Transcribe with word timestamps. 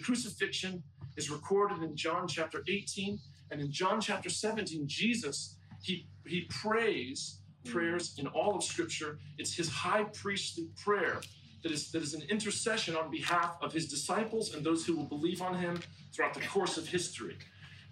The 0.00 0.06
crucifixion 0.06 0.82
is 1.18 1.28
recorded 1.28 1.82
in 1.82 1.94
John 1.94 2.26
chapter 2.26 2.64
18. 2.66 3.20
And 3.50 3.60
in 3.60 3.70
John 3.70 4.00
chapter 4.00 4.30
17, 4.30 4.88
Jesus, 4.88 5.56
he, 5.82 6.06
he 6.26 6.46
prays 6.48 7.40
prayers 7.66 8.14
in 8.16 8.26
all 8.28 8.56
of 8.56 8.64
Scripture. 8.64 9.18
It's 9.36 9.52
his 9.52 9.68
high 9.68 10.04
priestly 10.04 10.68
prayer 10.82 11.20
that 11.62 11.70
is, 11.70 11.92
that 11.92 12.02
is 12.02 12.14
an 12.14 12.22
intercession 12.30 12.96
on 12.96 13.10
behalf 13.10 13.58
of 13.60 13.74
his 13.74 13.88
disciples 13.88 14.54
and 14.54 14.64
those 14.64 14.86
who 14.86 14.96
will 14.96 15.04
believe 15.04 15.42
on 15.42 15.54
him 15.54 15.78
throughout 16.14 16.32
the 16.32 16.46
course 16.46 16.78
of 16.78 16.88
history. 16.88 17.36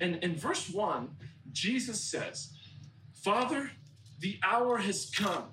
And 0.00 0.16
in 0.24 0.34
verse 0.34 0.70
1, 0.70 1.10
Jesus 1.52 2.00
says, 2.00 2.54
Father, 3.12 3.70
the 4.20 4.38
hour 4.42 4.78
has 4.78 5.10
come. 5.14 5.44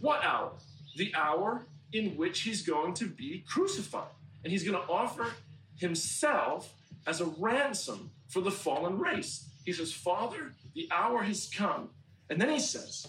What 0.00 0.24
hour? 0.24 0.54
The 0.96 1.14
hour 1.14 1.66
in 1.92 2.16
which 2.16 2.40
he's 2.40 2.62
going 2.62 2.94
to 2.94 3.06
be 3.06 3.44
crucified. 3.46 4.10
And 4.42 4.52
he's 4.52 4.64
going 4.64 4.80
to 4.80 4.92
offer 4.92 5.28
himself 5.78 6.74
as 7.06 7.20
a 7.20 7.26
ransom 7.38 8.10
for 8.28 8.40
the 8.40 8.50
fallen 8.50 8.98
race. 8.98 9.48
He 9.64 9.72
says, 9.72 9.92
Father, 9.92 10.54
the 10.74 10.88
hour 10.92 11.22
has 11.22 11.50
come. 11.54 11.90
And 12.30 12.40
then 12.40 12.50
he 12.50 12.60
says, 12.60 13.06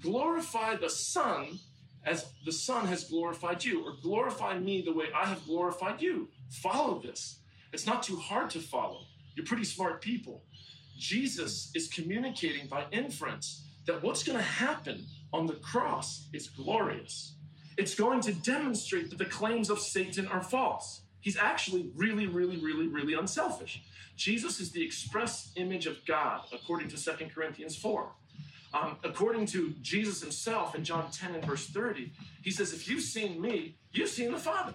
Glorify 0.00 0.76
the 0.76 0.90
Son 0.90 1.58
as 2.04 2.32
the 2.44 2.52
Son 2.52 2.86
has 2.88 3.04
glorified 3.04 3.64
you, 3.64 3.84
or 3.86 3.94
glorify 4.02 4.58
me 4.58 4.82
the 4.82 4.92
way 4.92 5.06
I 5.14 5.26
have 5.26 5.44
glorified 5.46 6.02
you. 6.02 6.28
Follow 6.50 7.00
this. 7.00 7.38
It's 7.72 7.86
not 7.86 8.02
too 8.02 8.16
hard 8.16 8.50
to 8.50 8.58
follow. 8.58 9.02
You're 9.36 9.46
pretty 9.46 9.64
smart 9.64 10.02
people. 10.02 10.42
Jesus 10.98 11.70
is 11.74 11.88
communicating 11.88 12.66
by 12.66 12.86
inference 12.90 13.64
that 13.86 14.02
what's 14.02 14.22
going 14.22 14.38
to 14.38 14.44
happen 14.44 15.06
on 15.32 15.46
the 15.46 15.54
cross 15.54 16.28
is 16.32 16.48
glorious. 16.48 17.36
It's 17.78 17.94
going 17.94 18.20
to 18.22 18.34
demonstrate 18.34 19.10
that 19.10 19.18
the 19.18 19.24
claims 19.24 19.70
of 19.70 19.78
Satan 19.78 20.26
are 20.26 20.42
false. 20.42 21.01
He's 21.22 21.36
actually 21.36 21.90
really, 21.94 22.26
really, 22.26 22.58
really, 22.58 22.88
really 22.88 23.14
unselfish. 23.14 23.82
Jesus 24.16 24.60
is 24.60 24.72
the 24.72 24.84
express 24.84 25.52
image 25.56 25.86
of 25.86 26.04
God, 26.04 26.42
according 26.52 26.88
to 26.88 27.02
2 27.02 27.26
Corinthians 27.34 27.76
4. 27.76 28.10
Um, 28.74 28.96
according 29.04 29.46
to 29.46 29.70
Jesus 29.82 30.20
himself 30.20 30.74
in 30.74 30.82
John 30.82 31.10
10 31.10 31.36
and 31.36 31.44
verse 31.44 31.68
30, 31.68 32.12
he 32.42 32.50
says, 32.50 32.72
If 32.72 32.88
you've 32.88 33.02
seen 33.02 33.40
me, 33.40 33.76
you've 33.92 34.08
seen 34.08 34.32
the 34.32 34.38
Father. 34.38 34.74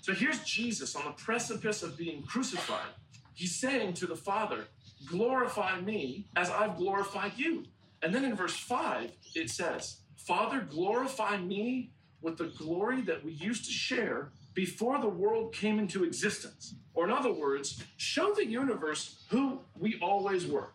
So 0.00 0.14
here's 0.14 0.42
Jesus 0.44 0.96
on 0.96 1.04
the 1.04 1.10
precipice 1.10 1.82
of 1.82 1.96
being 1.96 2.22
crucified. 2.22 2.94
He's 3.34 3.54
saying 3.54 3.94
to 3.94 4.06
the 4.06 4.16
Father, 4.16 4.64
Glorify 5.04 5.80
me 5.80 6.26
as 6.36 6.48
I've 6.48 6.76
glorified 6.76 7.32
you. 7.36 7.64
And 8.02 8.14
then 8.14 8.24
in 8.24 8.34
verse 8.34 8.56
5, 8.56 9.10
it 9.34 9.50
says, 9.50 9.98
Father, 10.16 10.60
glorify 10.60 11.36
me 11.36 11.90
with 12.22 12.38
the 12.38 12.46
glory 12.56 13.02
that 13.02 13.22
we 13.22 13.32
used 13.32 13.66
to 13.66 13.70
share 13.70 14.30
before 14.56 14.98
the 14.98 15.08
world 15.08 15.52
came 15.52 15.78
into 15.78 16.02
existence. 16.02 16.74
Or, 16.94 17.04
in 17.04 17.12
other 17.12 17.32
words, 17.32 17.84
show 17.98 18.34
the 18.34 18.46
universe 18.46 19.22
who 19.28 19.60
we 19.78 20.00
always 20.00 20.46
were. 20.46 20.72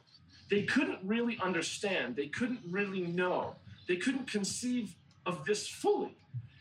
They 0.50 0.64
couldn't 0.64 1.00
really 1.04 1.38
understand, 1.42 2.16
they 2.16 2.28
couldn't 2.28 2.62
really 2.70 3.02
know, 3.02 3.56
they 3.88 3.98
couldn't 3.98 4.32
conceive 4.32 4.96
of 5.26 5.46
this 5.46 5.68
fully 5.68 6.16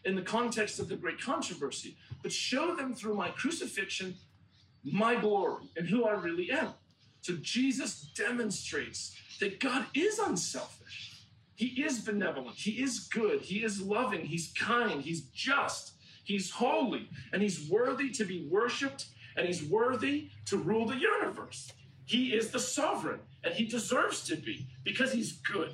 in 0.04 0.16
the 0.16 0.22
context 0.22 0.80
of 0.80 0.88
the 0.88 0.96
great 0.96 1.20
controversy, 1.20 1.96
but 2.22 2.32
show 2.32 2.74
them 2.74 2.94
through 2.94 3.14
my 3.14 3.28
crucifixion 3.28 4.16
my 4.82 5.14
glory 5.14 5.64
and 5.76 5.86
who 5.86 6.04
I 6.06 6.12
really 6.12 6.50
am. 6.50 6.70
So 7.20 7.34
Jesus 7.42 8.08
demonstrates 8.14 9.14
that 9.41 9.60
God 9.60 9.84
is 9.92 10.18
unselfish. 10.18 11.26
He 11.54 11.82
is 11.82 11.98
benevolent. 11.98 12.56
He 12.56 12.82
is 12.82 13.00
good. 13.00 13.42
He 13.42 13.62
is 13.62 13.82
loving. 13.82 14.24
He's 14.24 14.52
kind. 14.58 15.02
He's 15.02 15.20
just. 15.34 15.92
He's 16.30 16.48
holy. 16.48 17.08
And 17.32 17.42
he's 17.42 17.68
worthy 17.68 18.10
to 18.10 18.24
be 18.24 18.46
worshiped. 18.48 19.06
And 19.36 19.46
he's 19.46 19.64
worthy 19.64 20.30
to 20.46 20.56
rule 20.56 20.86
the 20.86 20.96
universe. 20.96 21.72
He 22.04 22.34
is 22.34 22.50
the 22.50 22.60
sovereign. 22.60 23.18
And 23.42 23.52
he 23.52 23.64
deserves 23.64 24.22
to 24.26 24.36
be 24.36 24.68
because 24.84 25.12
he's 25.12 25.32
good. 25.32 25.72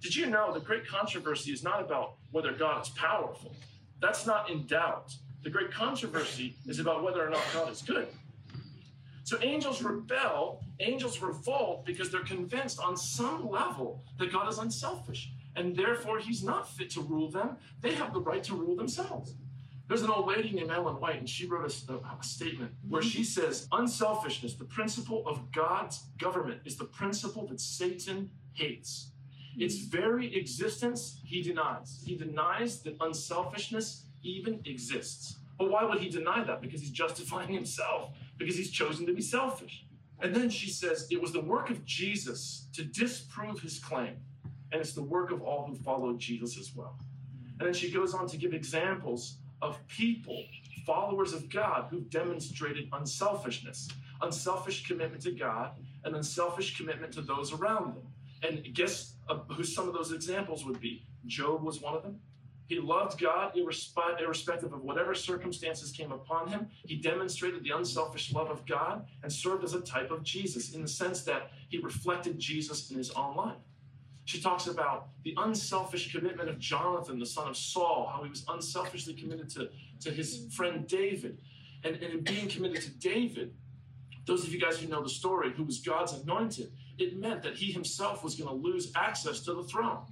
Did 0.00 0.16
you 0.16 0.26
know 0.26 0.52
the 0.52 0.58
great 0.58 0.84
controversy 0.84 1.52
is 1.52 1.62
not 1.62 1.80
about 1.80 2.14
whether 2.32 2.52
God 2.52 2.82
is 2.82 2.88
powerful? 2.88 3.54
That's 4.00 4.26
not 4.26 4.50
in 4.50 4.66
doubt. 4.66 5.14
The 5.44 5.50
great 5.50 5.70
controversy 5.70 6.56
is 6.66 6.80
about 6.80 7.04
whether 7.04 7.24
or 7.24 7.30
not 7.30 7.44
God 7.54 7.70
is 7.70 7.82
good. 7.82 8.08
So 9.22 9.38
angels 9.42 9.80
rebel, 9.80 10.64
angels 10.80 11.22
revolt 11.22 11.86
because 11.86 12.10
they're 12.10 12.24
convinced 12.24 12.80
on 12.80 12.96
some 12.96 13.48
level 13.48 14.02
that 14.18 14.32
God 14.32 14.48
is 14.48 14.58
unselfish 14.58 15.30
and 15.54 15.76
therefore 15.76 16.18
he's 16.18 16.42
not 16.42 16.68
fit 16.68 16.90
to 16.90 17.00
rule 17.00 17.30
them. 17.30 17.56
They 17.80 17.94
have 17.94 18.12
the 18.12 18.20
right 18.20 18.42
to 18.44 18.56
rule 18.56 18.74
themselves. 18.74 19.34
There's 19.92 20.04
an 20.04 20.08
old 20.08 20.26
lady 20.26 20.52
named 20.52 20.70
Ellen 20.70 20.98
White, 21.02 21.18
and 21.18 21.28
she 21.28 21.46
wrote 21.46 21.70
a, 21.70 21.92
a, 21.92 22.24
statement 22.24 22.72
where 22.88 23.02
she 23.02 23.18
mm-hmm. 23.18 23.42
says, 23.42 23.68
Unselfishness, 23.72 24.54
the 24.54 24.64
principle 24.64 25.22
of 25.26 25.52
God's 25.52 26.04
government, 26.18 26.62
is 26.64 26.78
the 26.78 26.86
principle 26.86 27.46
that 27.48 27.60
Satan 27.60 28.30
hates. 28.54 29.10
Its 29.58 29.76
mm-hmm. 29.76 29.94
very 29.94 30.34
existence 30.34 31.20
he 31.22 31.42
denies. 31.42 32.02
He 32.06 32.16
denies 32.16 32.80
that 32.84 32.96
unselfishness 33.02 34.06
even 34.22 34.62
exists. 34.64 35.36
But 35.58 35.70
why 35.70 35.84
would 35.84 35.98
he 35.98 36.08
deny 36.08 36.42
that? 36.42 36.62
Because 36.62 36.80
he's 36.80 36.90
justifying 36.90 37.52
himself, 37.52 38.16
because 38.38 38.56
he's 38.56 38.70
chosen 38.70 39.04
to 39.04 39.12
be 39.12 39.20
selfish. 39.20 39.84
And 40.20 40.34
then 40.34 40.48
she 40.48 40.70
says, 40.70 41.06
It 41.10 41.20
was 41.20 41.32
the 41.32 41.42
work 41.42 41.68
of 41.68 41.84
Jesus 41.84 42.66
to 42.72 42.82
disprove 42.82 43.60
his 43.60 43.78
claim, 43.78 44.16
and 44.72 44.80
it's 44.80 44.94
the 44.94 45.02
work 45.02 45.30
of 45.32 45.42
all 45.42 45.66
who 45.66 45.74
followed 45.74 46.18
Jesus 46.18 46.58
as 46.58 46.74
well. 46.74 46.98
And 47.58 47.66
then 47.66 47.74
she 47.74 47.90
goes 47.90 48.14
on 48.14 48.26
to 48.28 48.38
give 48.38 48.54
examples 48.54 49.36
of 49.62 49.78
people, 49.86 50.44
followers 50.84 51.32
of 51.32 51.48
God, 51.48 51.86
who've 51.88 52.10
demonstrated 52.10 52.88
unselfishness, 52.92 53.88
unselfish 54.20 54.86
commitment 54.86 55.22
to 55.22 55.30
God, 55.30 55.70
and 56.04 56.14
unselfish 56.16 56.76
commitment 56.76 57.12
to 57.14 57.22
those 57.22 57.52
around 57.52 57.94
them. 57.94 58.02
And 58.42 58.74
guess 58.74 59.14
uh, 59.28 59.38
who 59.48 59.62
some 59.62 59.88
of 59.88 59.94
those 59.94 60.12
examples 60.12 60.66
would 60.66 60.80
be? 60.80 61.06
Job 61.26 61.62
was 61.62 61.80
one 61.80 61.94
of 61.94 62.02
them. 62.02 62.18
He 62.66 62.80
loved 62.80 63.20
God 63.20 63.52
irrespective 63.54 64.72
of 64.72 64.82
whatever 64.82 65.14
circumstances 65.14 65.90
came 65.90 66.10
upon 66.10 66.48
him. 66.48 66.68
He 66.86 66.96
demonstrated 66.96 67.62
the 67.62 67.76
unselfish 67.76 68.32
love 68.32 68.50
of 68.50 68.64
God 68.66 69.06
and 69.22 69.32
served 69.32 69.62
as 69.62 69.74
a 69.74 69.80
type 69.80 70.10
of 70.10 70.22
Jesus 70.22 70.74
in 70.74 70.82
the 70.82 70.88
sense 70.88 71.22
that 71.24 71.50
he 71.68 71.78
reflected 71.78 72.38
Jesus 72.38 72.90
in 72.90 72.96
his 72.96 73.10
own 73.10 73.36
life. 73.36 73.58
She 74.24 74.40
talks 74.40 74.66
about 74.66 75.08
the 75.24 75.34
unselfish 75.36 76.12
commitment 76.12 76.48
of 76.48 76.58
Jonathan, 76.58 77.18
the 77.18 77.26
son 77.26 77.48
of 77.48 77.56
Saul, 77.56 78.10
how 78.14 78.22
he 78.22 78.30
was 78.30 78.44
unselfishly 78.48 79.14
committed 79.14 79.50
to, 79.50 79.68
to 80.00 80.10
his 80.10 80.46
friend 80.54 80.86
David. 80.86 81.38
And, 81.84 81.96
and 81.96 82.14
in 82.14 82.20
being 82.20 82.48
committed 82.48 82.82
to 82.82 82.90
David, 82.90 83.54
those 84.26 84.44
of 84.44 84.52
you 84.52 84.60
guys 84.60 84.78
who 84.78 84.88
know 84.88 85.02
the 85.02 85.08
story, 85.08 85.52
who 85.52 85.64
was 85.64 85.80
God's 85.80 86.12
anointed, 86.12 86.72
it 86.98 87.18
meant 87.18 87.42
that 87.42 87.56
he 87.56 87.72
himself 87.72 88.22
was 88.22 88.36
going 88.36 88.48
to 88.48 88.54
lose 88.54 88.92
access 88.94 89.40
to 89.40 89.54
the 89.54 89.64
throne. 89.64 90.04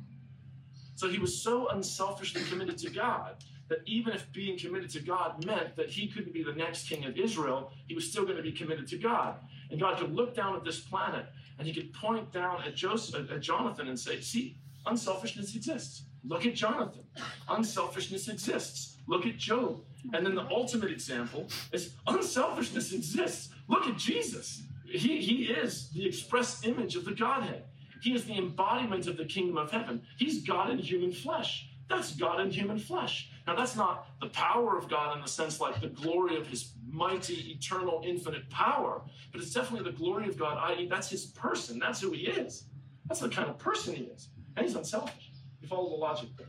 So 0.97 1.09
he 1.09 1.19
was 1.19 1.41
so 1.41 1.69
unselfishly 1.69 2.43
committed 2.43 2.77
to 2.79 2.91
God 2.91 3.37
that 3.69 3.79
even 3.87 4.13
if 4.13 4.31
being 4.33 4.59
committed 4.59 4.91
to 4.91 5.01
God 5.01 5.45
meant 5.47 5.77
that 5.77 5.89
he 5.89 6.09
couldn't 6.09 6.35
be 6.35 6.43
the 6.43 6.53
next 6.53 6.89
king 6.89 7.05
of 7.05 7.17
Israel, 7.17 7.73
he 7.87 7.95
was 7.95 8.11
still 8.11 8.25
going 8.25 8.37
to 8.37 8.43
be 8.43 8.53
committed 8.53 8.89
to 8.89 8.99
God. 8.99 9.37
And 9.71 9.81
God 9.81 9.99
could 9.99 10.13
look 10.13 10.35
down 10.35 10.57
at 10.57 10.65
this 10.65 10.81
planet 10.81 11.27
and 11.61 11.69
he 11.69 11.75
could 11.75 11.93
point 11.93 12.33
down 12.33 12.63
at, 12.67 12.75
Joseph, 12.75 13.31
at 13.31 13.41
Jonathan 13.43 13.89
and 13.89 14.01
say, 14.01 14.19
See, 14.23 14.57
unselfishness 14.87 15.55
exists. 15.55 16.05
Look 16.25 16.47
at 16.47 16.55
Jonathan. 16.55 17.05
Unselfishness 17.51 18.29
exists. 18.29 18.97
Look 19.07 19.27
at 19.27 19.37
Job. 19.37 19.83
And 20.15 20.25
then 20.25 20.35
the 20.35 20.49
ultimate 20.49 20.91
example 20.91 21.49
is 21.71 21.95
unselfishness 22.07 22.93
exists. 22.95 23.51
Look 23.69 23.87
at 23.87 23.99
Jesus. 23.99 24.63
He, 24.87 25.21
he 25.21 25.45
is 25.45 25.91
the 25.91 26.07
express 26.07 26.65
image 26.65 26.97
of 26.97 27.05
the 27.05 27.13
Godhead. 27.13 27.65
He 28.01 28.15
is 28.15 28.25
the 28.25 28.39
embodiment 28.39 29.07
of 29.07 29.19
the 29.19 29.27
kingdom 29.27 29.59
of 29.59 29.71
heaven. 29.71 30.01
He's 30.17 30.43
God 30.43 30.71
in 30.71 30.79
human 30.79 31.13
flesh. 31.13 31.69
That's 31.91 32.17
God 32.17 32.41
in 32.41 32.51
human 32.51 32.79
flesh. 32.79 33.30
Now, 33.47 33.57
that's 33.57 33.77
not 33.77 34.07
the 34.21 34.29
power 34.29 34.77
of 34.77 34.89
God 34.89 35.17
in 35.17 35.23
the 35.23 35.29
sense 35.29 35.61
like 35.61 35.81
the 35.81 35.89
glory 35.89 36.37
of 36.37 36.47
his 36.47 36.73
mighty, 36.87 37.53
eternal, 37.53 38.03
infinite 38.05 38.49
power, 38.51 39.03
but 39.33 39.41
it's 39.41 39.53
definitely 39.53 39.91
the 39.91 39.97
glory 39.97 40.29
of 40.29 40.39
God, 40.39 40.59
i.e., 40.71 40.87
that's 40.87 41.11
his 41.11 41.27
person. 41.27 41.79
That's 41.79 42.01
who 42.01 42.13
he 42.13 42.27
is. 42.27 42.67
That's 43.07 43.21
the 43.21 43.29
kind 43.29 43.49
of 43.49 43.59
person 43.59 43.95
he 43.95 44.05
is. 44.05 44.29
And 44.57 44.67
he's 44.67 44.77
unselfish. 44.77 45.33
You 45.61 45.69
follow 45.69 45.89
the 45.89 45.97
logic 45.97 46.31
there. 46.37 46.49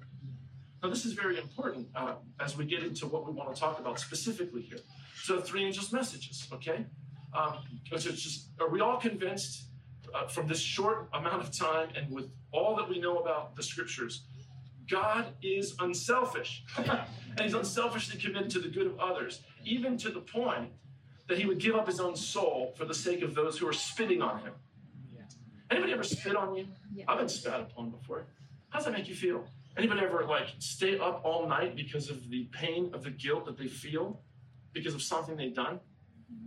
Now, 0.83 0.89
this 0.89 1.05
is 1.05 1.13
very 1.13 1.37
important 1.37 1.87
uh, 1.95 2.15
as 2.39 2.57
we 2.57 2.65
get 2.65 2.83
into 2.83 3.05
what 3.05 3.25
we 3.25 3.31
want 3.31 3.53
to 3.53 3.59
talk 3.59 3.79
about 3.79 3.99
specifically 3.99 4.61
here. 4.61 4.79
So, 5.23 5.39
three 5.39 5.63
angels' 5.63 5.93
messages, 5.93 6.47
okay? 6.51 6.85
Um, 7.33 7.59
just, 7.85 8.49
are 8.59 8.69
we 8.69 8.81
all 8.81 8.97
convinced 8.97 9.65
uh, 10.13 10.27
from 10.27 10.47
this 10.47 10.59
short 10.59 11.09
amount 11.13 11.41
of 11.41 11.51
time 11.51 11.89
and 11.95 12.11
with 12.11 12.31
all 12.51 12.75
that 12.75 12.89
we 12.89 12.99
know 12.99 13.17
about 13.19 13.55
the 13.55 13.63
scriptures, 13.63 14.23
God 14.89 15.33
is 15.41 15.75
unselfish. 15.79 16.63
and 16.77 17.41
he's 17.41 17.53
unselfishly 17.53 18.19
committed 18.19 18.49
to 18.51 18.59
the 18.59 18.67
good 18.67 18.87
of 18.87 18.99
others, 18.99 19.41
even 19.63 19.97
to 19.97 20.09
the 20.09 20.21
point 20.21 20.71
that 21.27 21.37
he 21.37 21.45
would 21.45 21.59
give 21.59 21.75
up 21.75 21.87
his 21.87 21.99
own 21.99 22.15
soul 22.15 22.73
for 22.77 22.85
the 22.85 22.93
sake 22.93 23.21
of 23.21 23.35
those 23.35 23.57
who 23.57 23.67
are 23.67 23.73
spitting 23.73 24.21
on 24.21 24.39
him. 24.39 24.53
Yeah. 25.13 25.21
Anybody 25.69 25.93
ever 25.93 26.03
spit 26.03 26.35
on 26.35 26.55
you? 26.55 26.67
Yeah. 26.93 27.05
I've 27.07 27.19
been 27.19 27.29
spat 27.29 27.61
upon 27.61 27.91
before. 27.91 28.25
How 28.69 28.79
does 28.79 28.85
that 28.85 28.93
make 28.93 29.07
you 29.07 29.15
feel? 29.15 29.45
Anybody 29.77 30.01
ever 30.01 30.25
like 30.25 30.47
stay 30.59 30.99
up 30.99 31.21
all 31.23 31.47
night 31.47 31.75
because 31.75 32.09
of 32.09 32.29
the 32.29 32.43
pain 32.51 32.91
of 32.93 33.03
the 33.03 33.11
guilt 33.11 33.45
that 33.45 33.57
they 33.57 33.67
feel? 33.67 34.21
because 34.73 34.93
of 34.93 35.01
something 35.01 35.35
they've 35.35 35.53
done. 35.53 35.79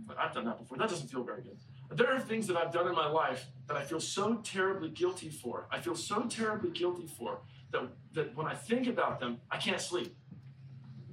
But 0.07 0.17
I've 0.19 0.33
done 0.33 0.45
that 0.45 0.59
before. 0.59 0.77
That 0.77 0.89
doesn't 0.89 1.09
feel 1.09 1.23
very 1.23 1.41
good. 1.41 1.57
There 1.91 2.11
are 2.11 2.19
things 2.19 2.47
that 2.47 2.57
I've 2.57 2.71
done 2.71 2.87
in 2.87 2.95
my 2.95 3.07
life 3.07 3.45
that 3.67 3.77
I 3.77 3.83
feel 3.83 3.99
so 3.99 4.35
terribly 4.43 4.89
guilty 4.89 5.29
for. 5.29 5.67
I 5.71 5.79
feel 5.79 5.95
so 5.95 6.23
terribly 6.23 6.71
guilty 6.71 7.07
for 7.07 7.39
that, 7.75 7.89
that 8.13 8.37
when 8.37 8.47
I 8.47 8.53
think 8.53 8.87
about 8.87 9.19
them, 9.19 9.39
I 9.51 9.57
can't 9.57 9.81
sleep. 9.81 10.15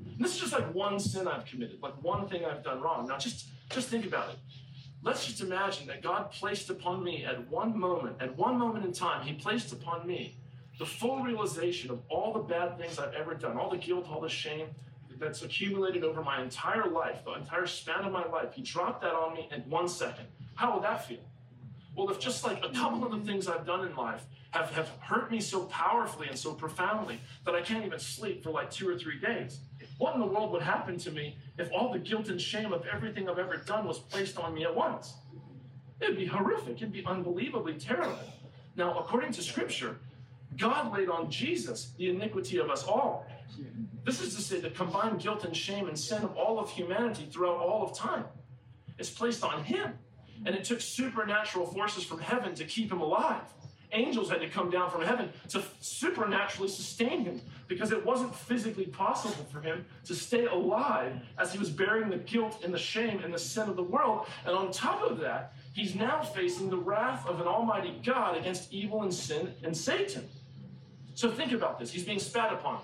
And 0.06 0.24
this 0.24 0.34
is 0.34 0.40
just 0.40 0.52
like 0.52 0.72
one 0.74 0.98
sin 0.98 1.26
I've 1.26 1.44
committed, 1.44 1.82
like 1.82 1.94
one 2.02 2.28
thing 2.28 2.44
I've 2.44 2.62
done 2.62 2.80
wrong. 2.80 3.08
Now 3.08 3.18
just, 3.18 3.48
just 3.70 3.88
think 3.88 4.06
about 4.06 4.30
it. 4.30 4.36
Let's 5.02 5.26
just 5.26 5.40
imagine 5.40 5.88
that 5.88 6.02
God 6.02 6.30
placed 6.30 6.70
upon 6.70 7.02
me 7.02 7.24
at 7.24 7.50
one 7.50 7.76
moment, 7.76 8.16
at 8.20 8.36
one 8.36 8.56
moment 8.56 8.84
in 8.84 8.92
time, 8.92 9.26
He 9.26 9.34
placed 9.34 9.72
upon 9.72 10.06
me 10.06 10.36
the 10.78 10.86
full 10.86 11.22
realization 11.22 11.90
of 11.90 12.00
all 12.08 12.32
the 12.32 12.40
bad 12.40 12.78
things 12.78 12.98
I've 12.98 13.14
ever 13.14 13.34
done, 13.34 13.56
all 13.56 13.70
the 13.70 13.76
guilt, 13.76 14.06
all 14.08 14.20
the 14.20 14.28
shame 14.28 14.68
that's 15.18 15.42
accumulated 15.42 16.04
over 16.04 16.22
my 16.22 16.42
entire 16.42 16.88
life, 16.88 17.24
the 17.24 17.32
entire 17.34 17.66
span 17.66 18.04
of 18.04 18.12
my 18.12 18.26
life. 18.26 18.54
He 18.54 18.62
dropped 18.62 19.02
that 19.02 19.12
on 19.12 19.34
me 19.34 19.48
in 19.54 19.60
one 19.62 19.88
second. 19.88 20.26
How 20.54 20.74
would 20.74 20.84
that 20.84 21.06
feel? 21.06 21.24
Well, 21.94 22.08
if 22.10 22.18
just 22.18 22.44
like 22.44 22.64
a 22.64 22.70
couple 22.70 23.04
of 23.04 23.12
the 23.12 23.26
things 23.26 23.48
I've 23.48 23.66
done 23.66 23.86
in 23.86 23.94
life 23.96 24.24
have, 24.52 24.70
have 24.70 24.88
hurt 25.00 25.30
me 25.30 25.40
so 25.40 25.64
powerfully 25.64 26.28
and 26.28 26.38
so 26.38 26.52
profoundly 26.52 27.20
that 27.44 27.54
I 27.54 27.62
can't 27.62 27.84
even 27.84 27.98
sleep 27.98 28.42
for 28.42 28.50
like 28.50 28.70
two 28.70 28.88
or 28.88 28.98
three 28.98 29.18
days, 29.18 29.60
what 29.98 30.14
in 30.14 30.20
the 30.20 30.26
world 30.26 30.52
would 30.52 30.62
happen 30.62 30.98
to 30.98 31.10
me 31.10 31.36
if 31.58 31.70
all 31.72 31.92
the 31.92 31.98
guilt 31.98 32.28
and 32.28 32.40
shame 32.40 32.72
of 32.72 32.84
everything 32.86 33.28
I've 33.28 33.38
ever 33.38 33.56
done 33.56 33.86
was 33.86 33.98
placed 33.98 34.38
on 34.38 34.54
me 34.54 34.64
at 34.64 34.74
once? 34.74 35.14
It'd 36.00 36.16
be 36.16 36.26
horrific. 36.26 36.76
It'd 36.76 36.92
be 36.92 37.04
unbelievably 37.04 37.74
terrible. 37.74 38.18
Now, 38.76 38.98
according 38.98 39.32
to 39.32 39.42
Scripture, 39.42 39.98
God 40.58 40.92
laid 40.92 41.08
on 41.08 41.30
Jesus 41.30 41.92
the 41.96 42.10
iniquity 42.10 42.58
of 42.58 42.70
us 42.70 42.84
all. 42.84 43.26
This 44.04 44.20
is 44.20 44.34
to 44.34 44.42
say, 44.42 44.60
the 44.60 44.70
combined 44.70 45.20
guilt 45.20 45.44
and 45.44 45.56
shame 45.56 45.88
and 45.88 45.98
sin 45.98 46.22
of 46.22 46.36
all 46.36 46.58
of 46.58 46.70
humanity 46.70 47.28
throughout 47.30 47.56
all 47.56 47.84
of 47.84 47.96
time. 47.96 48.24
is 48.98 49.08
placed 49.08 49.44
on 49.44 49.64
Him. 49.64 49.92
And 50.44 50.56
it 50.56 50.64
took 50.64 50.80
supernatural 50.80 51.66
forces 51.66 52.02
from 52.02 52.18
heaven 52.18 52.54
to 52.56 52.64
keep 52.64 52.90
Him 52.90 53.00
alive. 53.00 53.44
Angels 53.92 54.30
had 54.30 54.40
to 54.40 54.48
come 54.48 54.70
down 54.70 54.90
from 54.90 55.02
heaven 55.02 55.30
to 55.50 55.62
supernaturally 55.80 56.68
sustain 56.68 57.24
Him 57.24 57.40
because 57.68 57.92
it 57.92 58.04
wasn't 58.04 58.34
physically 58.34 58.86
possible 58.86 59.44
for 59.50 59.60
Him 59.60 59.84
to 60.04 60.14
stay 60.14 60.46
alive 60.46 61.14
as 61.38 61.52
He 61.52 61.58
was 61.58 61.70
bearing 61.70 62.08
the 62.08 62.18
guilt 62.18 62.62
and 62.64 62.72
the 62.72 62.78
shame 62.78 63.20
and 63.22 63.32
the 63.32 63.38
sin 63.38 63.68
of 63.68 63.76
the 63.76 63.82
world. 63.82 64.26
And 64.46 64.56
on 64.56 64.70
top 64.70 65.02
of 65.02 65.18
that, 65.20 65.54
He's 65.72 65.94
now 65.94 66.22
facing 66.22 66.68
the 66.68 66.76
wrath 66.76 67.26
of 67.26 67.40
an 67.40 67.46
almighty 67.46 67.98
God 68.04 68.36
against 68.36 68.72
evil 68.72 69.02
and 69.02 69.12
sin 69.12 69.54
and 69.62 69.76
Satan. 69.76 70.28
So 71.14 71.30
think 71.30 71.52
about 71.52 71.78
this. 71.78 71.92
He's 71.92 72.04
being 72.04 72.18
spat 72.18 72.52
upon. 72.52 72.80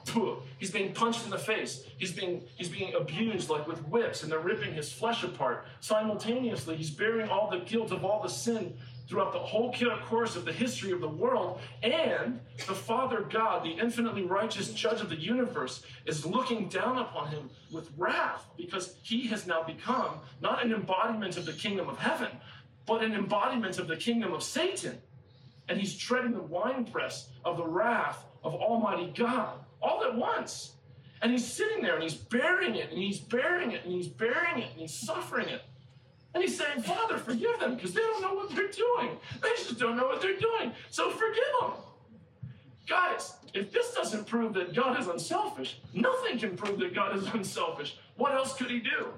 He's 0.58 0.70
being 0.70 0.92
punched 0.92 1.24
in 1.24 1.30
the 1.30 1.38
face. 1.38 1.84
He's 1.96 2.12
being, 2.12 2.42
he's 2.56 2.68
being 2.68 2.94
abused 2.94 3.48
like 3.48 3.66
with 3.66 3.86
whips 3.88 4.22
and 4.22 4.30
they're 4.30 4.38
ripping 4.38 4.74
his 4.74 4.92
flesh 4.92 5.24
apart. 5.24 5.66
Simultaneously, 5.80 6.76
he's 6.76 6.90
bearing 6.90 7.30
all 7.30 7.48
the 7.50 7.60
guilt 7.60 7.90
of 7.90 8.04
all 8.04 8.22
the 8.22 8.28
sin 8.28 8.76
throughout 9.08 9.32
the 9.32 9.38
whole 9.38 9.74
course 10.06 10.36
of 10.36 10.44
the 10.44 10.52
history 10.52 10.92
of 10.92 11.00
the 11.00 11.08
world. 11.08 11.60
And 11.82 12.40
the 12.66 12.74
Father 12.74 13.22
God, 13.22 13.64
the 13.64 13.70
infinitely 13.70 14.22
righteous 14.22 14.72
judge 14.72 15.00
of 15.00 15.08
the 15.08 15.16
universe, 15.16 15.82
is 16.06 16.26
looking 16.26 16.68
down 16.68 16.98
upon 16.98 17.28
him 17.28 17.50
with 17.72 17.90
wrath 17.96 18.46
because 18.56 18.96
he 19.02 19.26
has 19.28 19.46
now 19.46 19.62
become 19.62 20.16
not 20.40 20.64
an 20.64 20.72
embodiment 20.72 21.36
of 21.36 21.46
the 21.46 21.52
kingdom 21.52 21.88
of 21.88 21.98
heaven, 21.98 22.28
but 22.86 23.02
an 23.02 23.14
embodiment 23.14 23.78
of 23.78 23.88
the 23.88 23.96
kingdom 23.96 24.32
of 24.32 24.42
Satan 24.42 24.98
and 25.68 25.78
he's 25.78 25.96
treading 25.96 26.32
the 26.32 26.42
winepress 26.42 27.28
of 27.44 27.56
the 27.56 27.66
wrath 27.66 28.24
of 28.42 28.54
Almighty 28.54 29.12
God 29.14 29.58
all 29.80 30.02
at 30.04 30.16
once. 30.16 30.72
And 31.20 31.32
he's 31.32 31.46
sitting 31.46 31.82
there 31.82 31.94
and 31.94 32.02
he's 32.02 32.14
bearing 32.14 32.76
it 32.76 32.90
and 32.90 32.98
he's 32.98 33.18
bearing 33.18 33.72
it 33.72 33.84
and 33.84 33.92
he's 33.92 34.08
bearing 34.08 34.58
it 34.58 34.70
and 34.70 34.80
he's 34.80 34.94
suffering 34.94 35.48
it. 35.48 35.62
And 36.34 36.42
he's 36.42 36.58
saying, 36.58 36.82
Father, 36.82 37.18
forgive 37.18 37.58
them 37.58 37.74
because 37.74 37.94
they 37.94 38.00
don't 38.00 38.20
know 38.20 38.34
what 38.34 38.50
they're 38.50 38.70
doing. 38.70 39.16
They 39.42 39.48
just 39.56 39.78
don't 39.78 39.96
know 39.96 40.06
what 40.06 40.20
they're 40.20 40.36
doing. 40.38 40.72
So 40.90 41.10
forgive 41.10 41.44
them. 41.60 41.72
Guys, 42.86 43.34
if 43.54 43.72
this 43.72 43.94
doesn't 43.94 44.26
prove 44.26 44.54
that 44.54 44.74
God 44.74 44.98
is 44.98 45.08
unselfish, 45.08 45.80
nothing 45.94 46.38
can 46.38 46.56
prove 46.56 46.78
that 46.80 46.94
God 46.94 47.16
is 47.16 47.26
unselfish. 47.34 47.96
What 48.16 48.34
else 48.34 48.54
could 48.54 48.70
he 48.70 48.80
do? 48.80 49.08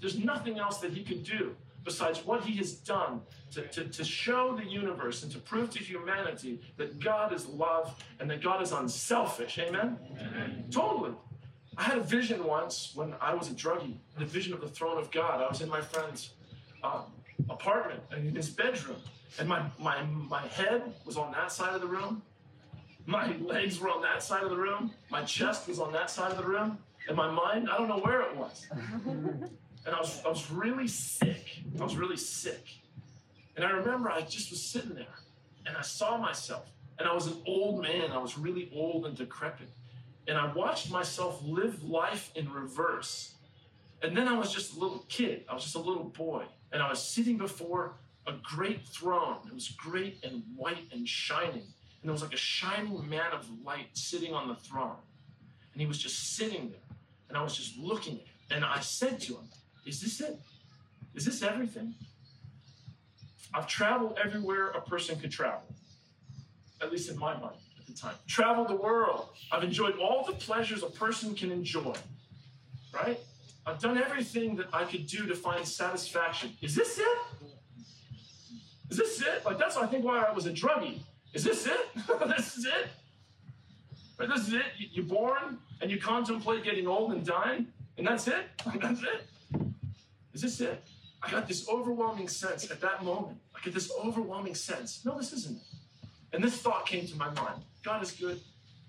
There's 0.00 0.18
nothing 0.18 0.58
else 0.58 0.78
that 0.78 0.92
he 0.92 1.02
could 1.02 1.24
do 1.24 1.56
besides 1.84 2.24
what 2.24 2.44
he 2.44 2.56
has 2.56 2.72
done 2.74 3.22
to, 3.52 3.62
to, 3.68 3.84
to 3.84 4.04
show 4.04 4.54
the 4.54 4.64
universe 4.64 5.22
and 5.22 5.32
to 5.32 5.38
prove 5.38 5.70
to 5.70 5.78
humanity 5.78 6.60
that 6.76 7.00
God 7.00 7.32
is 7.32 7.46
love 7.46 7.94
and 8.20 8.30
that 8.30 8.42
God 8.42 8.62
is 8.62 8.72
unselfish. 8.72 9.58
Amen? 9.58 9.98
Amen. 10.20 10.64
Totally. 10.70 11.12
I 11.76 11.82
had 11.84 11.98
a 11.98 12.02
vision 12.02 12.44
once 12.44 12.92
when 12.94 13.14
I 13.20 13.34
was 13.34 13.50
a 13.50 13.54
druggie, 13.54 13.96
the 14.18 14.24
vision 14.24 14.52
of 14.52 14.60
the 14.60 14.68
throne 14.68 14.98
of 14.98 15.10
God. 15.10 15.40
I 15.40 15.48
was 15.48 15.60
in 15.60 15.68
my 15.68 15.80
friend's 15.80 16.30
uh, 16.82 17.02
apartment, 17.50 18.00
in 18.16 18.34
his 18.34 18.48
bedroom, 18.48 18.96
and 19.38 19.48
my, 19.48 19.62
my, 19.78 20.02
my 20.02 20.46
head 20.48 20.82
was 21.04 21.16
on 21.16 21.32
that 21.32 21.52
side 21.52 21.74
of 21.74 21.80
the 21.80 21.86
room. 21.86 22.22
My 23.06 23.34
legs 23.36 23.80
were 23.80 23.90
on 23.90 24.02
that 24.02 24.22
side 24.22 24.42
of 24.42 24.50
the 24.50 24.56
room. 24.56 24.92
My 25.10 25.22
chest 25.22 25.68
was 25.68 25.78
on 25.78 25.92
that 25.92 26.10
side 26.10 26.30
of 26.30 26.36
the 26.36 26.46
room. 26.46 26.78
And 27.08 27.16
my 27.16 27.30
mind, 27.30 27.68
I 27.72 27.78
don't 27.78 27.88
know 27.88 28.00
where 28.00 28.20
it 28.22 28.36
was. 28.36 28.66
and 29.06 29.50
I 29.86 29.98
was, 29.98 30.22
I 30.24 30.28
was 30.28 30.50
really 30.50 30.88
sick. 30.88 31.62
I 31.80 31.84
was 31.84 31.96
really 31.96 32.18
sick. 32.18 32.62
And 33.56 33.64
I 33.64 33.70
remember 33.70 34.10
I 34.10 34.20
just 34.20 34.50
was 34.50 34.60
sitting 34.60 34.94
there 34.94 35.06
and 35.66 35.76
I 35.76 35.82
saw 35.82 36.18
myself. 36.18 36.66
And 36.98 37.08
I 37.08 37.14
was 37.14 37.28
an 37.28 37.36
old 37.46 37.80
man. 37.80 38.10
I 38.10 38.18
was 38.18 38.36
really 38.36 38.70
old 38.74 39.06
and 39.06 39.16
decrepit. 39.16 39.68
And 40.26 40.36
I 40.36 40.52
watched 40.52 40.90
myself 40.90 41.40
live 41.44 41.82
life 41.82 42.30
in 42.34 42.52
reverse. 42.52 43.34
And 44.02 44.16
then 44.16 44.28
I 44.28 44.38
was 44.38 44.52
just 44.52 44.76
a 44.76 44.78
little 44.78 45.04
kid. 45.08 45.44
I 45.48 45.54
was 45.54 45.64
just 45.64 45.76
a 45.76 45.80
little 45.80 46.04
boy. 46.04 46.44
And 46.72 46.82
I 46.82 46.88
was 46.88 47.02
sitting 47.02 47.36
before 47.36 47.94
a 48.26 48.32
great 48.42 48.86
throne. 48.86 49.38
It 49.46 49.54
was 49.54 49.68
great 49.68 50.22
and 50.22 50.42
white 50.54 50.84
and 50.92 51.08
shining. 51.08 51.62
And 51.62 52.04
there 52.04 52.12
was 52.12 52.22
like 52.22 52.34
a 52.34 52.38
shining 52.38 53.08
man 53.08 53.32
of 53.32 53.48
light 53.64 53.88
sitting 53.94 54.34
on 54.34 54.48
the 54.48 54.54
throne. 54.54 54.96
And 55.72 55.80
he 55.80 55.86
was 55.86 55.98
just 55.98 56.36
sitting 56.36 56.70
there. 56.70 56.96
And 57.28 57.36
I 57.36 57.42
was 57.42 57.56
just 57.56 57.76
looking 57.76 58.14
at 58.14 58.20
him. 58.20 58.26
And 58.50 58.64
I 58.64 58.80
said 58.80 59.20
to 59.22 59.34
him, 59.34 59.48
is 59.84 60.00
this 60.00 60.20
it? 60.20 60.38
Is 61.14 61.24
this 61.24 61.42
everything? 61.42 61.94
I've 63.54 63.66
traveled 63.66 64.18
everywhere 64.22 64.68
a 64.70 64.80
person 64.80 65.18
could 65.18 65.30
travel, 65.30 65.62
at 66.82 66.92
least 66.92 67.10
in 67.10 67.18
my 67.18 67.32
mind 67.38 67.56
at 67.78 67.86
the 67.86 67.94
time. 67.94 68.14
Traveled 68.26 68.68
the 68.68 68.76
world. 68.76 69.30
I've 69.50 69.64
enjoyed 69.64 69.98
all 69.98 70.24
the 70.24 70.34
pleasures 70.34 70.82
a 70.82 70.90
person 70.90 71.34
can 71.34 71.50
enjoy, 71.50 71.94
right? 72.92 73.18
I've 73.68 73.78
done 73.78 73.98
everything 73.98 74.56
that 74.56 74.68
I 74.72 74.84
could 74.84 75.06
do 75.06 75.26
to 75.26 75.34
find 75.34 75.66
satisfaction. 75.66 76.56
Is 76.62 76.74
this 76.74 76.98
it? 76.98 77.18
Is 78.90 78.96
this 78.96 79.20
it? 79.20 79.44
Like, 79.44 79.58
that's, 79.58 79.76
I 79.76 79.86
think, 79.86 80.06
why 80.06 80.22
I 80.22 80.32
was 80.32 80.46
a 80.46 80.52
druggie. 80.52 81.00
Is 81.34 81.44
this 81.44 81.66
it? 81.66 81.78
this 82.36 82.56
is 82.56 82.64
it? 82.64 82.88
Right, 84.18 84.26
this 84.26 84.48
is 84.48 84.54
it? 84.54 84.64
You're 84.78 85.04
born 85.04 85.58
and 85.82 85.90
you 85.90 86.00
contemplate 86.00 86.64
getting 86.64 86.86
old 86.86 87.12
and 87.12 87.24
dying, 87.24 87.66
and 87.98 88.06
that's 88.06 88.26
it? 88.26 88.46
that's 88.80 89.02
it? 89.02 89.26
Is 90.32 90.40
this 90.40 90.60
it? 90.62 90.82
I 91.22 91.30
got 91.30 91.46
this 91.46 91.68
overwhelming 91.68 92.28
sense 92.28 92.70
at 92.70 92.80
that 92.80 93.04
moment. 93.04 93.36
I 93.54 93.62
get 93.62 93.74
this 93.74 93.92
overwhelming 94.02 94.54
sense. 94.54 95.04
No, 95.04 95.18
this 95.18 95.34
isn't 95.34 95.58
it. 95.58 95.62
And 96.32 96.42
this 96.42 96.56
thought 96.56 96.86
came 96.86 97.06
to 97.06 97.16
my 97.16 97.30
mind 97.34 97.62
God 97.84 98.02
is 98.02 98.12
good 98.12 98.40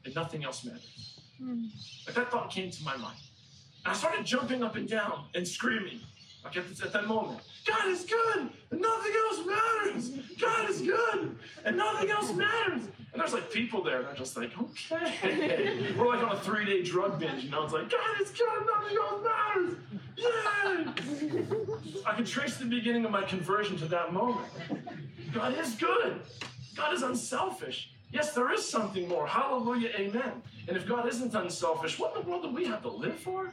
and 0.06 0.16
nothing 0.16 0.46
else 0.46 0.64
matters. 0.64 1.20
Mm. 1.42 1.70
Like 2.06 2.16
that 2.16 2.32
thought 2.32 2.50
came 2.50 2.72
to 2.72 2.84
my 2.84 2.96
mind. 2.96 3.18
And 3.86 3.94
I 3.94 3.98
started 3.98 4.26
jumping 4.26 4.64
up 4.64 4.76
and 4.76 4.88
down 4.88 5.26
and 5.36 5.48
screaming. 5.48 6.02
At, 6.46 6.54
this, 6.54 6.82
at 6.82 6.94
that 6.94 7.06
moment, 7.06 7.42
God 7.68 7.88
is 7.88 8.06
good 8.06 8.50
and 8.72 8.82
nothing 8.82 9.12
else 9.14 9.46
matters. 9.46 10.10
God 10.40 10.70
is 10.70 10.82
good 10.82 11.36
and 11.66 11.78
nothing 11.78 12.10
else 12.10 12.34
matters. 12.34 12.84
And 13.12 13.20
there's 13.20 13.34
like 13.34 13.52
people 13.52 13.84
there, 13.84 14.00
and 14.00 14.08
I'm 14.08 14.16
just 14.16 14.38
like, 14.38 14.52
okay. 14.62 15.94
We're 15.98 16.08
like 16.08 16.24
on 16.24 16.32
a 16.36 16.40
three 16.40 16.66
day 16.66 16.84
drug 16.84 17.20
binge, 17.20 17.44
you 17.44 17.50
know? 17.50 17.64
It's 17.64 17.74
like, 17.74 17.90
God 17.90 18.22
is 18.22 18.30
good, 18.32 18.68
nothing 18.68 18.98
else 18.98 19.24
matters. 19.26 19.76
Yay! 20.16 22.04
I 22.06 22.14
can 22.16 22.26
trace 22.26 22.58
the 22.58 22.66
beginning 22.66 23.06
of 23.06 23.12
my 23.12 23.24
conversion 23.24 23.78
to 23.78 23.86
that 23.86 24.14
moment. 24.14 24.48
God 25.34 25.58
is 25.58 25.76
good. 25.76 26.22
God 26.76 26.94
is 26.94 27.02
unselfish. 27.02 27.92
Yes, 28.12 28.34
there 28.34 28.52
is 28.52 28.68
something 28.68 29.08
more. 29.08 29.28
Hallelujah, 29.28 29.90
amen. 29.96 30.42
And 30.68 30.76
if 30.76 30.88
God 30.88 31.08
isn't 31.08 31.36
unselfish, 31.36 32.00
what 32.00 32.16
in 32.16 32.24
the 32.24 32.30
world 32.30 32.44
do 32.44 32.50
we 32.50 32.66
have 32.66 32.82
to 32.82 32.90
live 32.90 33.20
for? 33.20 33.52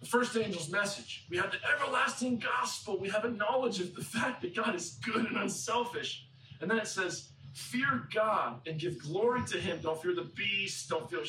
The 0.00 0.06
first 0.06 0.36
angel's 0.36 0.70
message. 0.70 1.26
We 1.28 1.36
have 1.38 1.50
the 1.50 1.58
everlasting 1.74 2.38
gospel. 2.38 2.98
We 2.98 3.08
have 3.08 3.24
a 3.24 3.30
knowledge 3.30 3.80
of 3.80 3.94
the 3.94 4.04
fact 4.04 4.42
that 4.42 4.54
God 4.54 4.74
is 4.74 4.98
good 5.04 5.26
and 5.26 5.36
unselfish. 5.36 6.26
And 6.60 6.70
then 6.70 6.78
it 6.78 6.86
says, 6.86 7.30
Fear 7.54 8.08
God 8.14 8.60
and 8.66 8.78
give 8.78 8.98
glory 9.02 9.42
to 9.46 9.58
Him. 9.58 9.80
Don't 9.82 10.00
fear 10.00 10.14
the 10.14 10.30
beast. 10.36 10.90
Don't 10.90 11.08
fear 11.10 11.24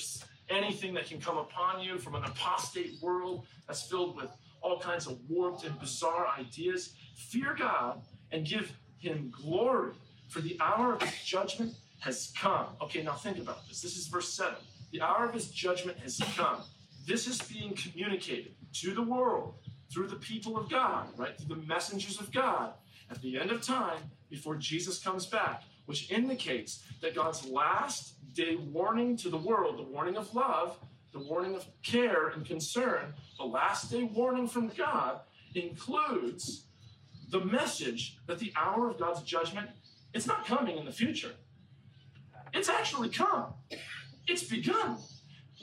anything 0.50 0.93
that 0.93 1.07
can 1.07 1.19
come 1.19 1.38
upon 1.38 1.81
you 1.81 1.98
from 1.98 2.15
an 2.15 2.24
apostate 2.25 3.01
world 3.01 3.46
that's 3.65 3.84
filled 3.84 4.17
with 4.17 4.29
all 4.62 4.79
kinds 4.79 5.07
of 5.07 5.17
warped 5.29 5.63
and 5.63 5.79
bizarre 5.79 6.27
ideas. 6.38 6.93
Fear 7.15 7.55
God 7.57 8.01
and 8.31 8.46
give 8.46 8.74
Him 9.00 9.31
glory, 9.31 9.93
for 10.27 10.41
the 10.41 10.57
hour 10.60 10.93
of 10.93 11.01
His 11.01 11.24
judgment 11.24 11.74
has 11.99 12.31
come. 12.37 12.67
Okay, 12.81 13.03
now 13.03 13.13
think 13.13 13.37
about 13.37 13.67
this. 13.67 13.81
This 13.81 13.97
is 13.97 14.07
verse 14.07 14.33
7. 14.33 14.55
The 14.91 15.01
hour 15.01 15.25
of 15.25 15.33
His 15.33 15.49
judgment 15.49 15.97
has 15.99 16.19
come. 16.35 16.61
This 17.05 17.27
is 17.27 17.41
being 17.41 17.73
communicated 17.73 18.53
to 18.73 18.93
the 18.93 19.01
world 19.01 19.55
through 19.91 20.07
the 20.07 20.17
people 20.17 20.57
of 20.57 20.69
God, 20.69 21.07
right? 21.17 21.37
Through 21.37 21.55
the 21.55 21.61
messengers 21.67 22.19
of 22.19 22.31
God 22.31 22.73
at 23.09 23.21
the 23.21 23.39
end 23.39 23.51
of 23.51 23.61
time 23.61 23.99
before 24.29 24.55
Jesus 24.55 24.99
comes 24.99 25.25
back, 25.25 25.63
which 25.85 26.11
indicates 26.11 26.83
that 27.01 27.15
God's 27.15 27.45
last 27.47 28.15
day 28.33 28.55
warning 28.55 29.15
to 29.17 29.29
the 29.29 29.37
world, 29.37 29.77
the 29.77 29.83
warning 29.83 30.17
of 30.17 30.33
love, 30.35 30.77
the 31.13 31.19
warning 31.19 31.55
of 31.55 31.65
care 31.81 32.29
and 32.29 32.45
concern, 32.45 33.13
the 33.37 33.45
last 33.45 33.89
day 33.89 34.03
warning 34.03 34.47
from 34.47 34.67
God 34.69 35.21
includes 35.55 36.65
the 37.29 37.43
message 37.43 38.17
that 38.27 38.39
the 38.39 38.53
hour 38.55 38.89
of 38.89 38.99
God's 38.99 39.21
judgment 39.21 39.69
it's 40.13 40.27
not 40.27 40.45
coming 40.45 40.77
in 40.77 40.85
the 40.85 40.91
future. 40.91 41.31
It's 42.53 42.69
actually 42.69 43.09
come. 43.09 43.53
It's 44.27 44.43
begun. 44.43 44.97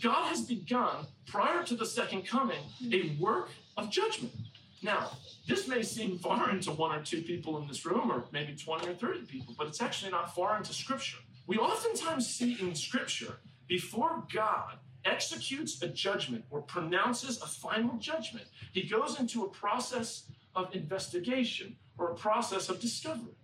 God 0.00 0.28
has 0.28 0.42
begun 0.42 1.06
prior 1.26 1.62
to 1.64 1.74
the 1.74 1.86
second 1.86 2.26
coming 2.26 2.58
a 2.92 3.16
work 3.20 3.50
of 3.76 3.90
judgment. 3.90 4.34
Now, 4.82 5.12
this 5.48 5.66
may 5.66 5.82
seem 5.82 6.18
foreign 6.18 6.60
to 6.60 6.72
one 6.72 6.94
or 6.94 7.02
two 7.02 7.22
people 7.22 7.58
in 7.58 7.66
this 7.66 7.86
room, 7.86 8.10
or 8.10 8.24
maybe 8.32 8.54
20 8.54 8.86
or 8.88 8.94
30 8.94 9.22
people, 9.26 9.54
but 9.56 9.66
it's 9.66 9.80
actually 9.80 10.10
not 10.10 10.34
foreign 10.34 10.62
to 10.62 10.74
Scripture. 10.74 11.18
We 11.46 11.56
oftentimes 11.56 12.26
see 12.26 12.58
in 12.60 12.74
Scripture, 12.74 13.38
before 13.66 14.24
God 14.32 14.78
executes 15.06 15.82
a 15.82 15.88
judgment 15.88 16.44
or 16.50 16.60
pronounces 16.62 17.40
a 17.40 17.46
final 17.46 17.96
judgment, 17.96 18.46
he 18.72 18.86
goes 18.86 19.18
into 19.18 19.44
a 19.44 19.48
process 19.48 20.24
of 20.54 20.74
investigation 20.74 21.76
or 21.96 22.10
a 22.10 22.14
process 22.14 22.68
of 22.68 22.80
discovery. 22.80 23.36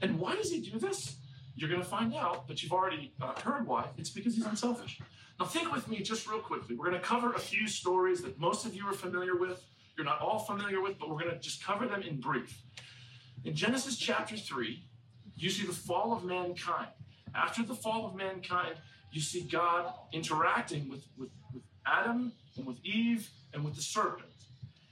And 0.00 0.18
why 0.18 0.36
does 0.36 0.50
he 0.50 0.60
do 0.60 0.78
this? 0.78 1.16
You're 1.58 1.68
going 1.68 1.82
to 1.82 1.88
find 1.88 2.14
out, 2.14 2.46
but 2.46 2.62
you've 2.62 2.72
already 2.72 3.12
uh, 3.20 3.32
heard 3.40 3.66
why. 3.66 3.88
It's 3.96 4.10
because 4.10 4.36
he's 4.36 4.46
unselfish. 4.46 5.00
Now, 5.40 5.46
think 5.46 5.72
with 5.72 5.88
me 5.88 6.00
just 6.02 6.28
real 6.28 6.38
quickly. 6.38 6.76
We're 6.76 6.88
going 6.88 7.00
to 7.00 7.06
cover 7.06 7.32
a 7.32 7.38
few 7.38 7.66
stories 7.66 8.22
that 8.22 8.38
most 8.38 8.64
of 8.64 8.74
you 8.76 8.86
are 8.86 8.92
familiar 8.92 9.36
with. 9.36 9.60
You're 9.96 10.06
not 10.06 10.20
all 10.20 10.38
familiar 10.38 10.80
with, 10.80 11.00
but 11.00 11.10
we're 11.10 11.18
going 11.18 11.32
to 11.32 11.38
just 11.38 11.64
cover 11.64 11.88
them 11.88 12.02
in 12.02 12.20
brief. 12.20 12.62
In 13.44 13.56
Genesis 13.56 13.98
chapter 13.98 14.36
3, 14.36 14.84
you 15.34 15.50
see 15.50 15.66
the 15.66 15.72
fall 15.72 16.12
of 16.12 16.22
mankind. 16.22 16.88
After 17.34 17.64
the 17.64 17.74
fall 17.74 18.06
of 18.06 18.14
mankind, 18.14 18.76
you 19.10 19.20
see 19.20 19.42
God 19.42 19.92
interacting 20.12 20.88
with, 20.88 21.08
with, 21.16 21.30
with 21.52 21.64
Adam 21.84 22.32
and 22.56 22.66
with 22.66 22.78
Eve 22.84 23.28
and 23.52 23.64
with 23.64 23.74
the 23.74 23.82
serpent. 23.82 24.28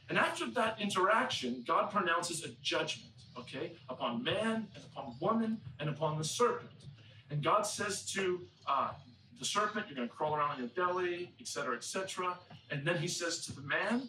And 0.09 0.19
after 0.19 0.51
that 0.51 0.81
interaction, 0.81 1.65
God 1.67 1.93
pronounces 1.93 2.45
a 2.45 2.49
judgment, 2.61 3.13
okay, 3.39 3.73
upon 3.89 4.23
man 4.23 4.67
and 4.75 4.85
upon 4.93 5.15
woman 5.21 5.61
and 5.81 5.89
upon 5.89 6.19
the 6.19 6.25
serpent. 6.25 6.71
And 7.31 7.43
God 7.43 7.63
says 7.63 8.05
to 8.13 8.41
uh, 8.67 8.91
the 9.39 9.45
serpent, 9.45 9.87
You're 9.89 9.97
going 9.97 10.09
to 10.09 10.15
crawl 10.15 10.35
around 10.35 10.53
on 10.53 10.59
your 10.59 10.69
belly, 10.69 11.33
etc., 11.41 11.77
etc. 11.77 12.37
And 12.71 12.87
then 12.87 12.99
he 12.99 13.09
says 13.09 13.45
to 13.47 13.53
the 13.53 13.63
man, 13.63 14.09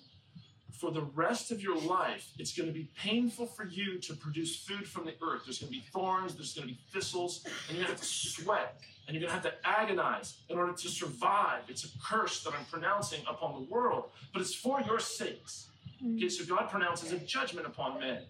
For 0.72 0.92
the 0.92 1.02
rest 1.02 1.52
of 1.52 1.62
your 1.62 1.80
life, 1.80 2.30
it's 2.38 2.56
going 2.56 2.68
to 2.68 2.74
be 2.74 2.90
painful 2.98 3.48
for 3.48 3.66
you 3.66 4.00
to 4.00 4.14
produce 4.14 4.56
food 4.56 4.88
from 4.88 5.06
the 5.06 5.14
earth. 5.22 5.44
There's 5.46 5.60
going 5.60 5.74
to 5.74 5.80
be 5.80 5.86
thorns, 5.92 6.36
there's 6.36 6.54
going 6.54 6.68
to 6.68 6.74
be 6.74 6.80
thistles, 6.94 7.44
and 7.68 7.78
you're 7.78 7.86
going 7.86 7.98
to 7.98 8.02
have 8.02 8.02
to 8.02 8.06
sweat 8.06 8.82
and 9.08 9.16
you're 9.16 9.26
going 9.26 9.42
to 9.42 9.50
have 9.50 9.54
to 9.54 9.68
agonize 9.68 10.40
in 10.50 10.58
order 10.58 10.74
to 10.74 10.90
survive. 10.90 11.62
It's 11.70 11.86
a 11.86 11.88
curse 12.04 12.44
that 12.44 12.54
I'm 12.54 12.66
pronouncing 12.66 13.22
upon 13.28 13.54
the 13.54 13.72
world, 13.72 14.10
but 14.34 14.42
it's 14.42 14.54
for 14.54 14.82
your 14.82 15.00
sakes. 15.00 15.68
Okay, 16.16 16.30
so 16.30 16.46
God 16.46 16.70
pronounces 16.70 17.12
a 17.12 17.18
judgment 17.20 17.66
upon 17.66 18.00
men. 18.00 18.22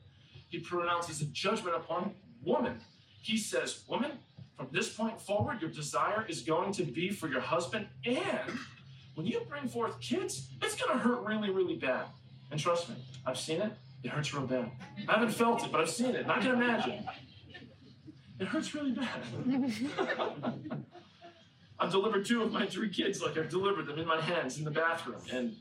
He 0.49 0.59
pronounces 0.59 1.21
a 1.21 1.25
judgment 1.25 1.75
upon 1.75 2.13
woman. 2.43 2.79
He 3.21 3.37
says, 3.37 3.83
Woman, 3.87 4.11
from 4.55 4.67
this 4.71 4.89
point 4.89 5.19
forward, 5.21 5.61
your 5.61 5.69
desire 5.69 6.25
is 6.27 6.41
going 6.41 6.71
to 6.73 6.83
be 6.83 7.09
for 7.09 7.27
your 7.27 7.41
husband. 7.41 7.87
And 8.05 8.51
when 9.15 9.25
you 9.25 9.41
bring 9.49 9.67
forth 9.67 9.99
kids, 9.99 10.49
it's 10.61 10.75
going 10.75 10.97
to 10.97 11.03
hurt 11.03 11.21
really, 11.21 11.49
really 11.49 11.75
bad. 11.75 12.05
And 12.51 12.59
trust 12.59 12.89
me, 12.89 12.95
I've 13.25 13.37
seen 13.37 13.61
it. 13.61 13.71
It 14.03 14.11
hurts 14.11 14.33
real 14.33 14.47
bad. 14.47 14.71
I 15.07 15.13
haven't 15.13 15.31
felt 15.31 15.63
it, 15.63 15.71
but 15.71 15.81
I've 15.81 15.89
seen 15.89 16.15
it. 16.15 16.21
And 16.21 16.31
I 16.31 16.39
can 16.39 16.51
imagine. 16.51 17.03
It 18.39 18.47
hurts 18.47 18.73
really 18.73 18.91
bad. 18.91 19.21
I've 21.79 21.91
delivered 21.91 22.25
two 22.25 22.41
of 22.41 22.51
my 22.51 22.65
three 22.65 22.89
kids 22.89 23.21
like 23.21 23.37
I've 23.37 23.49
delivered 23.49 23.85
them 23.85 23.99
in 23.99 24.07
my 24.07 24.19
hands 24.19 24.57
in 24.57 24.63
the 24.63 24.71
bathroom. 24.71 25.21
And 25.31 25.55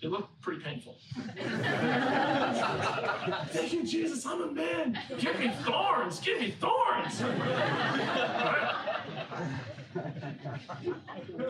it 0.00 0.10
looked 0.10 0.40
pretty 0.40 0.62
painful. 0.62 0.96
Thank 3.48 3.72
you, 3.72 3.84
Jesus. 3.84 4.24
I'm 4.26 4.42
a 4.42 4.52
man. 4.52 4.98
Give 5.18 5.38
me 5.38 5.50
thorns. 5.64 6.20
Give 6.20 6.40
me 6.40 6.52
thorns. 6.52 7.20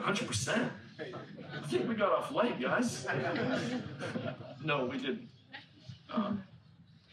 Hundred 0.00 0.26
percent. 0.26 0.72
I 0.98 1.66
think 1.66 1.88
we 1.88 1.94
got 1.94 2.12
off 2.12 2.32
light, 2.32 2.58
guys. 2.60 3.06
No, 4.64 4.86
we 4.86 4.98
didn't. 4.98 5.28
Um, 6.10 6.42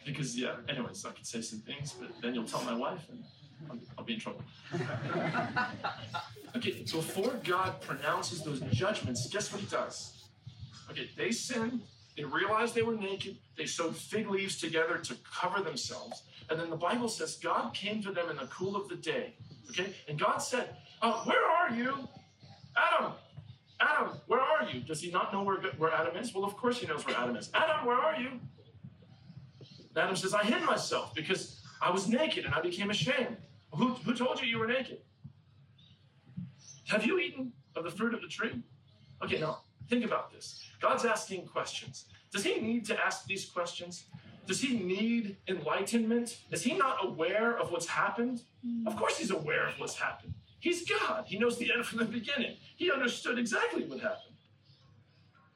because 0.05 0.37
yeah. 0.39 0.55
Anyways, 0.69 1.05
I 1.05 1.11
could 1.11 1.25
say 1.27 1.41
some 1.41 1.59
things, 1.59 1.93
but 1.99 2.11
then 2.21 2.33
you'll 2.33 2.45
tell 2.45 2.63
my 2.63 2.75
wife, 2.75 3.09
and 3.09 3.23
I'll, 3.69 3.79
I'll 3.97 4.05
be 4.05 4.13
in 4.13 4.19
trouble. 4.19 4.41
Okay, 6.55 6.85
so 6.85 6.97
before 6.97 7.33
God 7.43 7.81
pronounces 7.81 8.41
those 8.43 8.61
judgments, 8.71 9.27
guess 9.29 9.51
what 9.51 9.59
He 9.59 9.67
does? 9.67 10.14
Okay, 10.89 11.09
they 11.17 11.31
sinned. 11.31 11.81
They 12.15 12.23
realized 12.23 12.75
they 12.75 12.81
were 12.81 12.95
naked. 12.95 13.37
They 13.57 13.65
sewed 13.65 13.95
fig 13.95 14.29
leaves 14.29 14.57
together 14.59 14.97
to 14.97 15.15
cover 15.29 15.61
themselves. 15.61 16.23
And 16.49 16.59
then 16.59 16.69
the 16.69 16.77
Bible 16.77 17.09
says 17.09 17.35
God 17.35 17.73
came 17.73 18.01
to 18.03 18.11
them 18.11 18.29
in 18.29 18.37
the 18.37 18.47
cool 18.47 18.75
of 18.75 18.87
the 18.87 18.95
day. 18.95 19.33
Okay, 19.71 19.93
and 20.07 20.17
God 20.17 20.37
said, 20.37 20.77
uh, 21.01 21.23
"Where 21.23 21.43
are 21.43 21.75
you, 21.75 22.07
Adam? 22.77 23.13
Adam, 23.79 24.13
where 24.27 24.39
are 24.39 24.67
you? 24.71 24.79
Does 24.81 25.01
he 25.01 25.11
not 25.11 25.33
know 25.33 25.43
where, 25.43 25.57
where 25.77 25.93
Adam 25.93 26.15
is? 26.15 26.33
Well, 26.33 26.45
of 26.45 26.55
course 26.55 26.79
he 26.79 26.87
knows 26.87 27.05
where 27.05 27.15
Adam 27.17 27.35
is. 27.35 27.49
Adam, 27.53 27.85
where 27.85 27.97
are 27.97 28.19
you? 28.19 28.39
Adam 29.97 30.15
says, 30.15 30.33
I 30.33 30.43
hid 30.43 30.63
myself 30.63 31.13
because 31.13 31.61
I 31.81 31.91
was 31.91 32.07
naked 32.07 32.45
and 32.45 32.53
I 32.53 32.61
became 32.61 32.89
ashamed. 32.89 33.37
Who, 33.73 33.89
who 33.89 34.13
told 34.13 34.41
you 34.41 34.47
you 34.47 34.59
were 34.59 34.67
naked? 34.67 34.99
Have 36.87 37.05
you 37.05 37.19
eaten 37.19 37.51
of 37.75 37.83
the 37.83 37.91
fruit 37.91 38.13
of 38.13 38.21
the 38.21 38.27
tree? 38.27 38.61
Okay, 39.23 39.39
now 39.39 39.63
think 39.89 40.05
about 40.05 40.31
this. 40.31 40.63
God's 40.81 41.05
asking 41.05 41.47
questions. 41.47 42.05
Does 42.31 42.43
he 42.43 42.59
need 42.59 42.85
to 42.85 42.99
ask 42.99 43.25
these 43.25 43.45
questions? 43.45 44.05
Does 44.47 44.61
he 44.61 44.77
need 44.77 45.37
enlightenment? 45.47 46.37
Is 46.51 46.63
he 46.63 46.73
not 46.73 47.03
aware 47.03 47.57
of 47.57 47.71
what's 47.71 47.87
happened? 47.87 48.41
Of 48.85 48.95
course, 48.95 49.17
he's 49.17 49.31
aware 49.31 49.67
of 49.67 49.79
what's 49.79 49.95
happened. 49.95 50.33
He's 50.59 50.87
God. 50.89 51.25
He 51.27 51.37
knows 51.37 51.57
the 51.57 51.71
end 51.71 51.85
from 51.85 51.99
the 51.99 52.05
beginning. 52.05 52.57
He 52.75 52.91
understood 52.91 53.37
exactly 53.37 53.85
what 53.85 53.99
happened. 53.99 54.35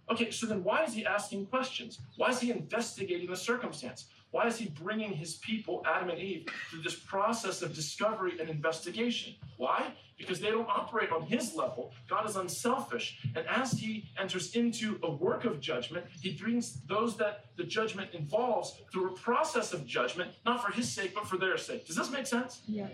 Okay, 0.10 0.32
so 0.32 0.48
then 0.48 0.64
why 0.64 0.84
is 0.84 0.94
he 0.94 1.06
asking 1.06 1.46
questions? 1.48 2.00
Why 2.18 2.30
is 2.30 2.40
he 2.40 2.52
investigating 2.52 3.30
the 3.30 3.36
circumstance? 3.36 4.06
Why 4.32 4.46
is 4.46 4.58
he 4.58 4.68
bringing 4.68 5.12
his 5.12 5.36
people, 5.36 5.84
Adam 5.88 6.10
and 6.10 6.20
Eve, 6.20 6.46
through 6.70 6.84
this 6.84 6.96
process 6.96 7.62
of 7.62 7.74
discovery 7.74 8.40
and 8.40 8.50
investigation? 8.50 9.34
Why? 9.58 9.92
Because 10.18 10.40
they 10.40 10.52
don't 10.52 10.70
operate 10.70 11.12
on 11.12 11.24
his 11.24 11.56
level. 11.56 11.94
God 12.08 12.30
is 12.30 12.36
unselfish. 12.36 13.20
And 13.36 13.46
as 13.48 13.72
he 13.72 14.06
enters 14.20 14.56
into 14.56 15.00
a 15.02 15.10
work 15.10 15.46
of 15.46 15.60
judgment, 15.60 16.06
he 16.22 16.34
brings 16.34 16.82
those 16.82 17.18
that 17.18 17.46
the 17.58 17.64
judgment 17.64 18.12
involves 18.14 18.76
through 18.92 19.14
a 19.14 19.16
process 19.18 19.74
of 19.74 19.86
judgment, 19.88 20.32
not 20.46 20.64
for 20.64 20.72
his 20.72 20.92
sake, 20.92 21.16
but 21.16 21.26
for 21.26 21.38
their 21.38 21.58
sake. 21.58 21.88
Does 21.88 21.96
this 21.96 22.12
make 22.12 22.28
sense? 22.28 22.62
Yeah. 22.68 22.88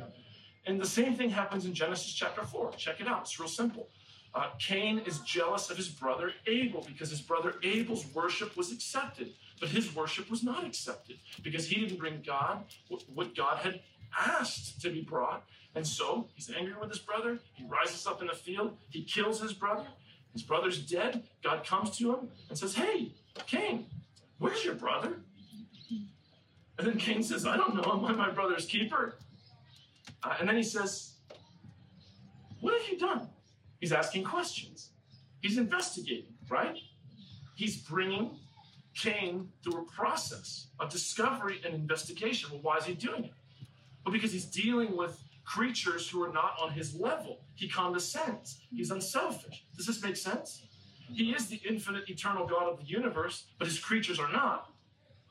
And 0.66 0.80
the 0.80 0.88
same 0.88 1.16
thing 1.16 1.30
happens 1.30 1.66
in 1.66 1.74
Genesis 1.74 2.14
chapter 2.14 2.44
4. 2.44 2.72
Check 2.78 3.02
it 3.02 3.08
out, 3.08 3.22
it's 3.22 3.40
real 3.40 3.50
simple. 3.50 3.90
Uh, 4.34 4.50
Cain 4.60 5.00
is 5.06 5.20
jealous 5.20 5.70
of 5.70 5.78
his 5.78 5.88
brother 5.88 6.34
Abel 6.46 6.84
because 6.86 7.10
his 7.10 7.22
brother 7.22 7.56
Abel's 7.64 8.06
worship 8.14 8.58
was 8.58 8.72
accepted, 8.72 9.34
but 9.60 9.70
his 9.70 9.96
worship 9.96 10.30
was 10.30 10.44
not 10.44 10.66
accepted 10.66 11.18
because 11.44 11.68
he 11.68 11.80
didn't 11.82 12.00
bring 12.00 12.22
God 12.26 12.66
what 13.14 13.36
God 13.36 13.58
had 13.58 13.82
asked 14.18 14.82
to 14.82 14.90
be 14.90 15.02
brought. 15.02 15.44
And 15.76 15.86
so 15.86 16.28
he's 16.36 16.50
angry 16.50 16.74
with 16.80 16.90
his 16.90 17.00
brother. 17.00 17.40
He 17.54 17.66
rises 17.66 18.08
up 18.08 18.22
in 18.22 18.28
the 18.28 18.34
field. 18.34 18.78
He 18.90 19.04
kills 19.04 19.42
his 19.42 19.54
brother. 19.54 19.86
His 20.34 20.44
brother's 20.44 20.80
dead. 20.80 21.24
God 21.44 21.66
comes 21.66 21.98
to 21.98 22.14
him 22.14 22.30
and 22.50 22.58
says, 22.58 22.76
Hey, 22.76 23.14
Cain, 23.48 23.86
where's 24.40 24.64
your 24.64 24.76
brother? 24.76 25.20
And 26.78 26.88
then 26.88 26.98
Cain 26.98 27.24
says, 27.24 27.46
I 27.46 27.56
don't 27.56 27.76
know. 27.76 27.84
I'm 27.84 28.18
my 28.18 28.32
brother's 28.32 28.66
keeper. 28.66 29.18
Uh, 30.24 30.36
and 30.40 30.48
then 30.48 30.58
he 30.58 30.64
says, 30.64 31.14
What 32.60 32.74
have 32.74 32.90
you 32.90 32.98
done? 32.98 33.30
He's 33.80 33.94
asking 33.94 34.24
questions. 34.24 34.92
He's 35.42 35.58
investigating, 35.58 36.34
right? 36.50 36.78
He's 37.56 37.78
bringing 37.78 38.38
Cain 38.96 39.50
through 39.64 39.82
a 39.82 39.86
process 39.86 40.68
of 40.80 40.90
discovery 40.90 41.62
and 41.66 41.74
investigation. 41.74 42.50
Well, 42.52 42.62
why 42.62 42.78
is 42.78 42.86
he 42.86 42.94
doing 42.94 43.26
it? 43.26 43.34
Well, 44.06 44.14
because 44.14 44.32
he's 44.32 44.46
dealing 44.46 44.96
with 44.96 45.22
creatures 45.44 46.10
who 46.10 46.24
are 46.24 46.32
not 46.32 46.56
on 46.62 46.72
his 46.72 46.96
level. 46.96 47.40
He 47.54 47.68
condescends. 47.68 48.60
He's 48.74 48.92
unselfish. 48.92 49.64
Does 49.76 49.86
this 49.86 50.02
make 50.02 50.16
sense? 50.16 50.64
He 51.14 51.32
is 51.32 51.48
the 51.48 51.62
infinite, 51.68 52.10
eternal 52.10 52.48
God 52.48 52.68
of 52.68 52.80
the 52.80 52.86
universe, 52.86 53.46
but 53.60 53.68
his 53.68 53.80
creatures 53.80 54.20
are 54.20 54.32
not. 54.32 54.72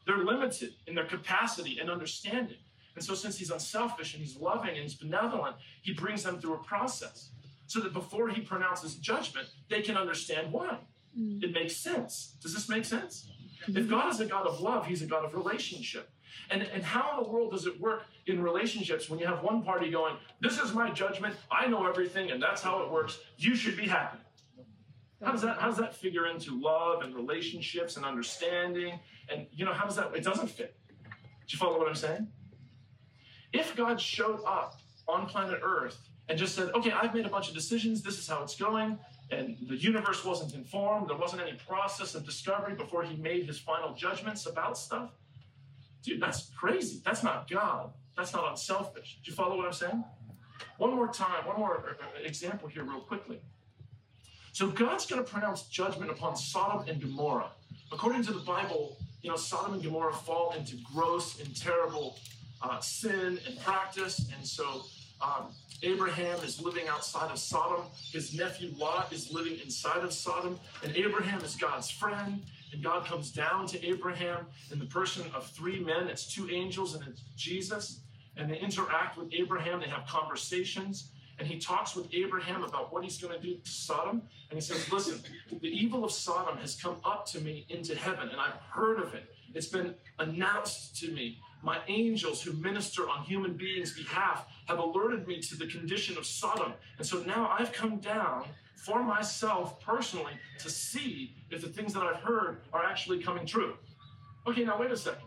They're 0.06 0.18
limited 0.18 0.75
in 0.87 0.94
their 0.94 1.06
capacity 1.06 1.78
and 1.80 1.90
understanding. 1.90 2.59
And 2.94 3.04
so, 3.04 3.14
since 3.14 3.38
he's 3.38 3.50
unselfish 3.50 4.14
and 4.14 4.23
he's 4.23 4.37
loving 4.37 4.71
and 4.71 4.78
he's 4.78 4.94
benevolent, 4.94 5.56
he 5.83 5.92
brings 5.92 6.23
them 6.23 6.40
through 6.40 6.54
a 6.54 6.59
process 6.59 7.30
so 7.66 7.80
that 7.80 7.92
before 7.92 8.28
he 8.28 8.40
pronounces 8.40 8.94
judgment, 8.97 9.49
they 9.68 9.83
can 9.83 9.97
understand 9.97 10.52
why. 10.52 10.78
Hmm. 11.16 11.42
It 11.42 11.52
makes 11.52 11.76
sense. 11.76 12.37
Does 12.40 12.54
this 12.54 12.68
make 12.68 12.85
sense? 12.85 13.28
If 13.68 13.75
mm-hmm. 13.75 13.90
God 13.90 14.12
is 14.12 14.21
a 14.21 14.26
God 14.26 14.47
of 14.47 14.61
love, 14.61 14.87
He's 14.87 15.02
a 15.02 15.06
God 15.06 15.25
of 15.25 15.35
relationship. 15.35 16.11
And, 16.50 16.62
and 16.62 16.83
how 16.83 17.16
in 17.16 17.25
the 17.25 17.30
world 17.30 17.52
does 17.52 17.66
it 17.66 17.80
work 17.80 18.02
in 18.26 18.42
relationships 18.42 19.09
when 19.09 19.18
you 19.18 19.26
have 19.26 19.42
one 19.42 19.62
party 19.62 19.90
going, 19.90 20.16
This 20.40 20.59
is 20.59 20.73
my 20.73 20.90
judgment, 20.90 21.37
I 21.50 21.66
know 21.66 21.87
everything, 21.87 22.30
and 22.30 22.42
that's 22.42 22.62
how 22.62 22.83
it 22.83 22.90
works, 22.90 23.18
you 23.38 23.54
should 23.54 23.76
be 23.76 23.87
happy? 23.87 24.18
How 25.23 25.33
does 25.33 25.42
that 25.42 25.59
how 25.59 25.68
does 25.68 25.78
that 25.78 25.94
figure 25.94 26.26
into 26.26 26.61
love 26.61 27.02
and 27.02 27.14
relationships 27.14 27.97
and 27.97 28.04
understanding? 28.04 28.99
And 29.30 29.47
you 29.52 29.64
know, 29.64 29.73
how 29.73 29.85
does 29.85 29.97
that 29.97 30.14
it 30.14 30.23
doesn't 30.23 30.49
fit. 30.49 30.76
Do 31.02 31.09
you 31.49 31.59
follow 31.59 31.78
what 31.78 31.88
I'm 31.88 31.94
saying? 31.94 32.28
If 33.52 33.76
God 33.76 34.00
showed 34.00 34.40
up 34.47 34.80
on 35.06 35.26
planet 35.26 35.61
Earth 35.62 36.09
and 36.28 36.38
just 36.38 36.54
said, 36.54 36.71
okay, 36.75 36.90
I've 36.90 37.14
made 37.14 37.26
a 37.26 37.28
bunch 37.28 37.49
of 37.49 37.54
decisions, 37.54 38.02
this 38.02 38.18
is 38.18 38.26
how 38.26 38.42
it's 38.42 38.56
going, 38.56 38.99
and 39.35 39.57
the 39.69 39.76
universe 39.76 40.25
wasn't 40.25 40.55
informed, 40.55 41.09
there 41.09 41.17
wasn't 41.17 41.43
any 41.43 41.57
process 41.69 42.14
of 42.14 42.25
discovery 42.25 42.75
before 42.75 43.03
he 43.03 43.17
made 43.17 43.47
his 43.47 43.59
final 43.59 43.93
judgments 43.95 44.47
about 44.47 44.79
stuff, 44.79 45.11
dude, 46.03 46.21
that's 46.23 46.50
crazy. 46.57 47.00
That's 47.05 47.23
not 47.23 47.50
God. 47.50 47.93
That's 48.17 48.33
not 48.33 48.49
unselfish. 48.50 49.19
Do 49.25 49.31
you 49.31 49.37
follow 49.37 49.57
what 49.57 49.67
I'm 49.67 49.73
saying? 49.73 50.05
One 50.79 50.95
more 50.95 51.09
time, 51.09 51.47
one 51.47 51.59
more 51.59 51.97
uh, 52.00 52.25
example 52.25 52.69
here, 52.69 52.85
real 52.85 53.00
quickly. 53.00 53.41
So 54.53 54.69
God's 54.69 55.07
going 55.07 55.25
to 55.25 55.29
pronounce 55.29 55.64
judgment 55.64 56.11
upon 56.11 56.37
Sodom 56.37 56.88
and 56.88 57.00
Gomorrah. 57.00 57.50
According 57.91 58.23
to 58.25 58.33
the 58.33 58.41
Bible, 58.41 58.97
you 59.23 59.31
know, 59.31 59.37
Sodom 59.37 59.75
and 59.75 59.83
Gomorrah 59.83 60.12
fall 60.12 60.55
into 60.57 60.76
gross 60.93 61.41
and 61.41 61.57
terrible 61.57 62.19
uh, 62.62 62.79
sin 62.79 63.38
and 63.47 63.61
practice, 63.61 64.31
and 64.37 64.47
so 64.47 64.83
um, 65.21 65.47
Abraham 65.83 66.38
is 66.44 66.61
living 66.61 66.88
outside 66.88 67.30
of 67.30 67.38
Sodom. 67.38 67.85
His 68.12 68.35
nephew 68.35 68.73
Lot 68.76 69.12
is 69.12 69.33
living 69.33 69.59
inside 69.62 70.02
of 70.02 70.12
Sodom. 70.12 70.59
And 70.83 70.97
Abraham 70.97 71.42
is 71.42 71.56
God's 71.56 71.90
friend. 71.90 72.42
And 72.73 72.83
God 72.83 73.06
comes 73.06 73.30
down 73.30 73.66
to 73.68 73.87
Abraham 73.87 74.47
in 74.73 74.78
the 74.78 74.87
person 74.87 75.25
of 75.35 75.47
three 75.47 75.78
men. 75.78 76.09
It's 76.09 76.26
two 76.26 76.50
angels 76.50 76.94
and 76.94 77.06
it's 77.06 77.23
Jesus. 77.37 78.00
And 78.37 78.50
they 78.50 78.59
interact 78.59 79.16
with 79.16 79.33
Abraham. 79.33 79.80
They 79.80 79.88
have 79.88 80.06
conversations. 80.06 81.11
And 81.38 81.49
he 81.49 81.59
talks 81.59 81.97
with 81.97 82.12
Abraham 82.12 82.62
about 82.62 82.92
what 82.92 83.02
he's 83.02 83.18
going 83.18 83.35
to 83.35 83.40
do 83.40 83.56
to 83.56 83.71
Sodom. 83.71 84.23
And 84.50 84.56
he 84.56 84.61
says, 84.61 84.90
Listen, 84.92 85.21
the 85.61 85.68
evil 85.68 86.04
of 86.04 86.12
Sodom 86.12 86.59
has 86.59 86.76
come 86.76 86.97
up 87.04 87.26
to 87.26 87.40
me 87.40 87.66
into 87.68 87.94
heaven, 87.94 88.28
and 88.28 88.40
I've 88.40 88.61
heard 88.71 89.00
of 89.00 89.14
it. 89.14 89.35
It's 89.52 89.66
been 89.66 89.94
announced 90.18 90.97
to 91.00 91.11
me. 91.11 91.38
My 91.64 91.78
angels 91.88 92.42
who 92.42 92.52
minister 92.52 93.09
on 93.09 93.25
human 93.25 93.54
beings' 93.54 93.94
behalf 93.97 94.47
have 94.66 94.78
alerted 94.78 95.26
me 95.26 95.40
to 95.40 95.56
the 95.56 95.66
condition 95.66 96.18
of 96.18 96.26
Sodom. 96.26 96.75
And 96.99 97.06
so 97.06 97.21
now 97.21 97.56
I've 97.59 97.73
come 97.73 98.00
down 98.00 98.44
for 98.76 99.02
myself 99.02 99.80
personally 99.80 100.35
to 100.59 100.68
see 100.68 101.35
if 101.50 101.62
the 101.62 101.68
things 101.68 101.94
that 101.94 102.02
I've 102.02 102.21
heard 102.21 102.61
are 102.75 102.85
actually 102.85 103.23
coming 103.23 103.47
true. 103.47 103.78
Okay, 104.47 104.62
now 104.62 104.78
wait 104.78 104.90
a 104.90 104.97
second. 104.97 105.25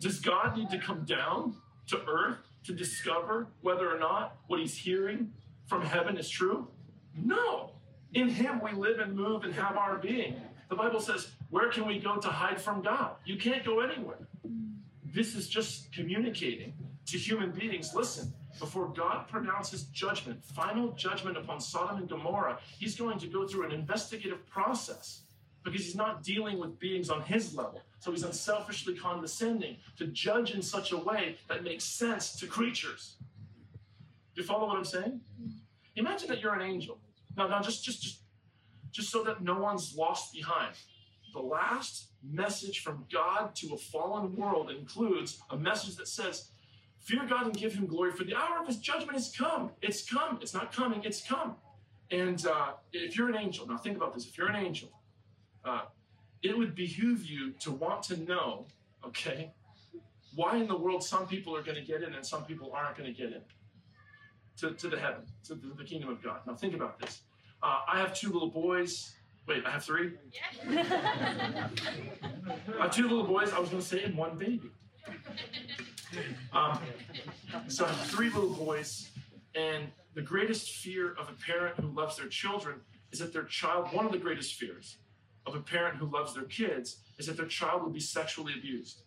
Does 0.00 0.18
God 0.18 0.56
need 0.56 0.70
to 0.70 0.78
come 0.78 1.04
down 1.04 1.54
to 1.86 2.04
earth 2.08 2.38
to 2.64 2.72
discover 2.72 3.46
whether 3.60 3.88
or 3.88 3.98
not 4.00 4.38
what 4.48 4.58
he's 4.58 4.76
hearing 4.76 5.30
from 5.66 5.82
heaven 5.82 6.18
is 6.18 6.28
true? 6.28 6.66
No. 7.16 7.70
In 8.12 8.28
him 8.28 8.60
we 8.60 8.72
live 8.72 8.98
and 8.98 9.14
move 9.14 9.44
and 9.44 9.54
have 9.54 9.76
our 9.76 9.98
being. 9.98 10.34
The 10.68 10.74
Bible 10.74 11.00
says, 11.00 11.30
Where 11.50 11.70
can 11.70 11.86
we 11.86 12.00
go 12.00 12.16
to 12.16 12.28
hide 12.28 12.60
from 12.60 12.82
God? 12.82 13.12
You 13.24 13.36
can't 13.36 13.64
go 13.64 13.78
anywhere. 13.78 14.26
This 15.14 15.36
is 15.36 15.48
just 15.48 15.92
communicating 15.92 16.74
to 17.06 17.16
human 17.16 17.52
beings 17.52 17.94
listen, 17.94 18.34
before 18.58 18.88
God 18.88 19.28
pronounces 19.28 19.84
judgment, 19.84 20.44
final 20.44 20.90
judgment 20.92 21.36
upon 21.36 21.60
Sodom 21.60 21.98
and 21.98 22.08
Gomorrah, 22.08 22.58
he's 22.80 22.96
going 22.96 23.20
to 23.20 23.28
go 23.28 23.46
through 23.46 23.66
an 23.66 23.70
investigative 23.72 24.44
process 24.48 25.22
because 25.62 25.84
he's 25.84 25.94
not 25.94 26.24
dealing 26.24 26.58
with 26.58 26.80
beings 26.80 27.10
on 27.10 27.22
his 27.22 27.54
level. 27.54 27.80
So 28.00 28.10
he's 28.10 28.24
unselfishly 28.24 28.96
condescending 28.96 29.76
to 29.98 30.08
judge 30.08 30.50
in 30.50 30.60
such 30.60 30.90
a 30.90 30.98
way 30.98 31.36
that 31.48 31.62
makes 31.62 31.84
sense 31.84 32.34
to 32.40 32.48
creatures. 32.48 33.16
Do 34.34 34.40
you 34.40 34.46
follow 34.46 34.66
what 34.66 34.76
I'm 34.76 34.84
saying? 34.84 35.20
Imagine 35.94 36.28
that 36.28 36.40
you're 36.40 36.54
an 36.54 36.62
angel. 36.62 36.98
Now, 37.36 37.46
now 37.46 37.62
just, 37.62 37.84
just, 37.84 38.02
just, 38.02 38.22
just 38.90 39.10
so 39.10 39.22
that 39.22 39.42
no 39.42 39.58
one's 39.58 39.94
lost 39.96 40.34
behind. 40.34 40.74
The 41.34 41.40
last 41.40 42.10
message 42.22 42.78
from 42.78 43.04
God 43.12 43.56
to 43.56 43.74
a 43.74 43.76
fallen 43.76 44.36
world 44.36 44.70
includes 44.70 45.40
a 45.50 45.56
message 45.56 45.96
that 45.96 46.06
says, 46.06 46.50
Fear 47.00 47.26
God 47.28 47.46
and 47.46 47.56
give 47.56 47.74
him 47.74 47.86
glory, 47.86 48.12
for 48.12 48.24
the 48.24 48.34
hour 48.34 48.60
of 48.60 48.66
his 48.66 48.78
judgment 48.78 49.12
has 49.12 49.34
come. 49.36 49.72
It's 49.82 50.08
come. 50.08 50.38
It's 50.40 50.54
not 50.54 50.72
coming, 50.72 51.02
it's 51.04 51.20
come. 51.26 51.56
And 52.10 52.46
uh, 52.46 52.74
if 52.92 53.18
you're 53.18 53.28
an 53.28 53.36
angel, 53.36 53.66
now 53.66 53.76
think 53.76 53.96
about 53.96 54.14
this 54.14 54.26
if 54.26 54.38
you're 54.38 54.48
an 54.48 54.56
angel, 54.56 54.88
uh, 55.64 55.82
it 56.42 56.56
would 56.56 56.74
behoove 56.74 57.26
you 57.26 57.52
to 57.60 57.72
want 57.72 58.04
to 58.04 58.16
know, 58.16 58.66
okay, 59.04 59.50
why 60.36 60.56
in 60.56 60.68
the 60.68 60.76
world 60.76 61.02
some 61.02 61.26
people 61.26 61.56
are 61.56 61.62
going 61.62 61.76
to 61.76 61.84
get 61.84 62.02
in 62.02 62.14
and 62.14 62.24
some 62.24 62.44
people 62.44 62.72
aren't 62.72 62.96
going 62.96 63.12
to 63.12 63.18
get 63.18 63.32
in 63.32 63.42
to, 64.58 64.70
to 64.72 64.88
the 64.88 64.98
heaven, 64.98 65.22
to 65.44 65.54
the, 65.54 65.84
kingdom 65.84 66.10
of 66.10 66.22
God. 66.22 66.40
Now 66.46 66.54
think 66.54 66.74
about 66.74 67.00
this. 67.00 67.22
Uh, 67.62 67.80
I 67.88 67.98
have 67.98 68.14
two 68.14 68.32
little 68.32 68.50
boys. 68.50 69.14
Wait, 69.46 69.62
I 69.66 69.70
have 69.70 69.84
three? 69.84 70.12
I 70.78 71.68
have 72.80 72.94
two 72.94 73.02
little 73.08 73.24
boys. 73.24 73.52
I 73.52 73.58
was 73.58 73.68
going 73.68 73.82
to 73.82 73.88
say, 73.88 74.02
and 74.02 74.16
one 74.16 74.38
baby. 74.38 74.70
Um, 76.52 76.78
so 77.68 77.84
I 77.84 77.88
have 77.88 78.06
three 78.06 78.30
little 78.30 78.54
boys, 78.54 79.10
and 79.54 79.88
the 80.14 80.22
greatest 80.22 80.70
fear 80.70 81.12
of 81.12 81.28
a 81.28 81.34
parent 81.46 81.78
who 81.78 81.88
loves 81.88 82.16
their 82.16 82.28
children 82.28 82.80
is 83.12 83.18
that 83.18 83.32
their 83.32 83.44
child, 83.44 83.88
one 83.92 84.06
of 84.06 84.12
the 84.12 84.18
greatest 84.18 84.54
fears 84.54 84.96
of 85.46 85.54
a 85.54 85.60
parent 85.60 85.96
who 85.96 86.06
loves 86.06 86.34
their 86.34 86.44
kids 86.44 86.98
is 87.18 87.26
that 87.26 87.36
their 87.36 87.46
child 87.46 87.82
will 87.82 87.90
be 87.90 88.00
sexually 88.00 88.54
abused. 88.56 89.02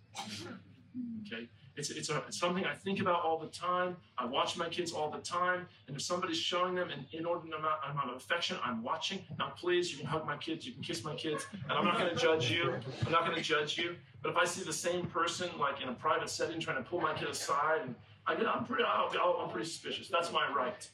Okay? 1.25 1.47
It's, 1.77 1.91
it's, 1.91 2.09
a, 2.09 2.17
it's 2.27 2.39
something 2.39 2.65
I 2.65 2.73
think 2.73 2.99
about 2.99 3.23
all 3.23 3.37
the 3.37 3.47
time. 3.47 3.95
I 4.17 4.25
watch 4.25 4.57
my 4.57 4.67
kids 4.67 4.91
all 4.91 5.09
the 5.11 5.19
time. 5.19 5.67
And 5.87 5.95
if 5.95 6.01
somebody's 6.01 6.37
showing 6.37 6.75
them 6.75 6.89
an 6.89 7.05
inordinate 7.11 7.59
amount, 7.59 7.75
amount 7.89 8.09
of 8.09 8.17
affection, 8.17 8.57
I'm 8.63 8.83
watching. 8.83 9.19
Now, 9.37 9.53
please, 9.55 9.91
you 9.91 9.97
can 9.99 10.07
hug 10.07 10.25
my 10.25 10.37
kids, 10.37 10.65
you 10.65 10.73
can 10.73 10.81
kiss 10.81 11.03
my 11.03 11.15
kids, 11.15 11.45
and 11.53 11.71
I'm 11.71 11.85
not 11.85 11.99
going 11.99 12.09
to 12.09 12.15
judge 12.15 12.49
you. 12.51 12.73
I'm 13.05 13.11
not 13.11 13.25
going 13.25 13.35
to 13.35 13.43
judge 13.43 13.77
you. 13.77 13.95
But 14.23 14.31
if 14.31 14.37
I 14.37 14.45
see 14.45 14.63
the 14.63 14.73
same 14.73 15.05
person, 15.05 15.49
like 15.59 15.81
in 15.81 15.89
a 15.89 15.93
private 15.93 16.29
setting, 16.29 16.59
trying 16.59 16.83
to 16.83 16.89
pull 16.89 16.99
my 16.99 17.13
kid 17.13 17.29
aside, 17.29 17.81
and 17.83 17.95
I 18.25 18.35
get, 18.35 18.47
I'm 18.47 18.65
pretty, 18.65 18.83
I'm 18.83 19.49
pretty 19.49 19.69
suspicious. 19.69 20.09
That's 20.09 20.31
my 20.31 20.51
right. 20.53 20.89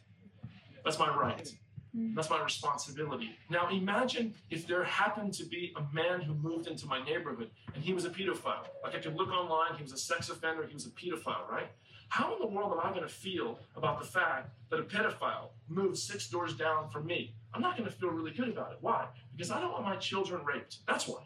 That's 0.83 0.99
my 0.99 1.15
right. 1.15 1.51
That's 1.93 2.29
my 2.29 2.43
responsibility. 2.43 3.37
Now 3.49 3.69
imagine 3.69 4.33
if 4.49 4.65
there 4.65 4.83
happened 4.83 5.33
to 5.35 5.45
be 5.45 5.73
a 5.75 5.95
man 5.95 6.21
who 6.21 6.33
moved 6.33 6.67
into 6.67 6.87
my 6.87 7.03
neighborhood 7.03 7.51
and 7.75 7.83
he 7.83 7.93
was 7.93 8.05
a 8.05 8.09
pedophile. 8.09 8.65
Like 8.83 8.95
I 8.95 8.99
could 8.99 9.15
look 9.15 9.29
online, 9.29 9.75
he 9.77 9.83
was 9.83 9.91
a 9.91 9.97
sex 9.97 10.29
offender, 10.29 10.65
he 10.65 10.73
was 10.73 10.87
a 10.87 10.89
pedophile, 10.89 11.47
right? 11.49 11.67
How 12.09 12.33
in 12.33 12.39
the 12.39 12.47
world 12.47 12.71
am 12.71 12.79
I 12.79 12.89
going 12.89 13.07
to 13.07 13.13
feel 13.13 13.59
about 13.75 13.99
the 13.99 14.05
fact 14.05 14.49
that 14.69 14.79
a 14.79 14.83
pedophile 14.83 15.49
moved 15.67 15.97
six 15.97 16.29
doors 16.29 16.53
down 16.55 16.89
from 16.89 17.05
me? 17.05 17.33
I'm 17.53 17.61
not 17.61 17.77
going 17.77 17.89
to 17.89 17.95
feel 17.95 18.09
really 18.09 18.31
good 18.31 18.49
about 18.49 18.71
it. 18.71 18.77
Why? 18.81 19.07
Because 19.35 19.51
I 19.51 19.59
don't 19.59 19.71
want 19.71 19.85
my 19.85 19.95
children 19.95 20.43
raped. 20.45 20.79
That's 20.87 21.07
why. 21.07 21.23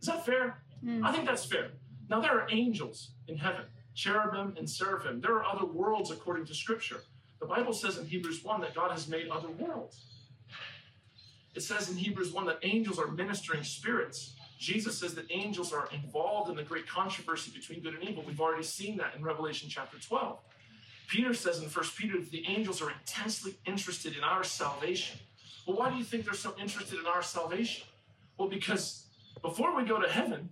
Is 0.00 0.06
that 0.06 0.24
fair? 0.24 0.62
Mm. 0.84 1.04
I 1.04 1.12
think 1.12 1.26
that's 1.26 1.44
fair. 1.44 1.70
Now, 2.08 2.20
there 2.20 2.38
are 2.38 2.46
angels 2.50 3.10
in 3.28 3.36
heaven, 3.36 3.64
cherubim 3.94 4.54
and 4.56 4.68
seraphim. 4.68 5.20
There 5.20 5.34
are 5.34 5.44
other 5.44 5.64
worlds 5.64 6.10
according 6.10 6.46
to 6.46 6.54
Scripture. 6.54 7.02
The 7.42 7.48
Bible 7.48 7.72
says 7.72 7.98
in 7.98 8.06
Hebrews 8.06 8.44
1 8.44 8.60
that 8.60 8.72
God 8.72 8.92
has 8.92 9.08
made 9.08 9.28
other 9.28 9.48
worlds. 9.58 10.04
It 11.56 11.62
says 11.62 11.90
in 11.90 11.96
Hebrews 11.96 12.32
1 12.32 12.46
that 12.46 12.60
angels 12.62 13.00
are 13.00 13.08
ministering 13.08 13.64
spirits. 13.64 14.34
Jesus 14.60 14.96
says 14.96 15.16
that 15.16 15.26
angels 15.28 15.72
are 15.72 15.88
involved 15.92 16.50
in 16.50 16.56
the 16.56 16.62
great 16.62 16.88
controversy 16.88 17.50
between 17.50 17.80
good 17.80 17.94
and 17.94 18.04
evil. 18.04 18.22
We've 18.24 18.40
already 18.40 18.62
seen 18.62 18.96
that 18.98 19.16
in 19.16 19.24
Revelation 19.24 19.68
chapter 19.68 19.98
12. 19.98 20.38
Peter 21.08 21.34
says 21.34 21.58
in 21.58 21.64
1 21.64 21.84
Peter 21.96 22.20
that 22.20 22.30
the 22.30 22.46
angels 22.46 22.80
are 22.80 22.92
intensely 22.92 23.58
interested 23.66 24.16
in 24.16 24.22
our 24.22 24.44
salvation. 24.44 25.18
Well, 25.66 25.76
why 25.76 25.90
do 25.90 25.96
you 25.96 26.04
think 26.04 26.24
they're 26.24 26.34
so 26.34 26.54
interested 26.60 27.00
in 27.00 27.06
our 27.06 27.24
salvation? 27.24 27.84
Well, 28.38 28.48
because 28.48 29.06
before 29.42 29.76
we 29.76 29.82
go 29.82 30.00
to 30.00 30.08
heaven, 30.08 30.48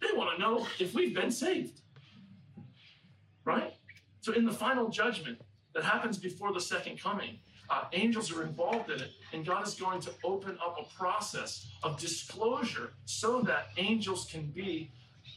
they 0.00 0.08
want 0.12 0.36
to 0.36 0.42
know 0.42 0.66
if 0.80 0.92
we've 0.92 1.14
been 1.14 1.30
saved. 1.30 1.82
Right? 3.44 3.74
So 4.22 4.32
in 4.32 4.44
the 4.44 4.52
final 4.52 4.88
judgment, 4.88 5.40
that 5.76 5.84
happens 5.84 6.16
before 6.16 6.52
the 6.54 6.60
second 6.60 6.98
coming. 6.98 7.38
Uh, 7.68 7.84
angels 7.92 8.32
are 8.32 8.42
involved 8.42 8.90
in 8.90 8.98
it, 9.00 9.10
and 9.32 9.44
God 9.44 9.66
is 9.66 9.74
going 9.74 10.00
to 10.00 10.10
open 10.24 10.56
up 10.64 10.78
a 10.80 10.94
process 10.96 11.66
of 11.82 11.98
disclosure 11.98 12.92
so 13.04 13.42
that 13.42 13.68
angels 13.76 14.26
can 14.30 14.46
be 14.46 14.90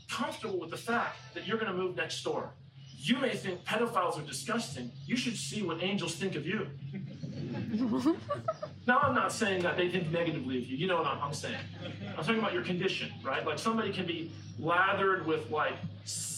comfortable 0.09 0.59
with 0.59 0.69
the 0.69 0.77
fact 0.77 1.17
that 1.33 1.45
you're 1.45 1.57
going 1.57 1.71
to 1.71 1.77
move 1.77 1.95
next 1.95 2.23
door. 2.23 2.53
You 2.95 3.17
may 3.17 3.35
think 3.35 3.65
pedophiles 3.65 4.17
are 4.17 4.25
disgusting. 4.25 4.91
You 5.05 5.17
should 5.17 5.35
see 5.35 5.61
what 5.61 5.83
angels 5.83 6.15
think 6.15 6.35
of 6.35 6.45
you. 6.45 6.67
now, 8.87 8.99
I'm 8.99 9.15
not 9.15 9.33
saying 9.33 9.63
that 9.63 9.75
they 9.75 9.89
think 9.89 10.09
negatively 10.11 10.59
of 10.59 10.65
you. 10.65 10.77
You 10.77 10.87
know 10.87 10.97
what 10.97 11.07
I'm, 11.07 11.21
I'm 11.21 11.33
saying. 11.33 11.57
I'm 12.17 12.23
talking 12.23 12.39
about 12.39 12.53
your 12.53 12.63
condition, 12.63 13.11
right? 13.23 13.45
Like 13.45 13.59
somebody 13.59 13.91
can 13.91 14.05
be 14.05 14.31
lathered 14.57 15.25
with 15.25 15.49
like 15.49 15.73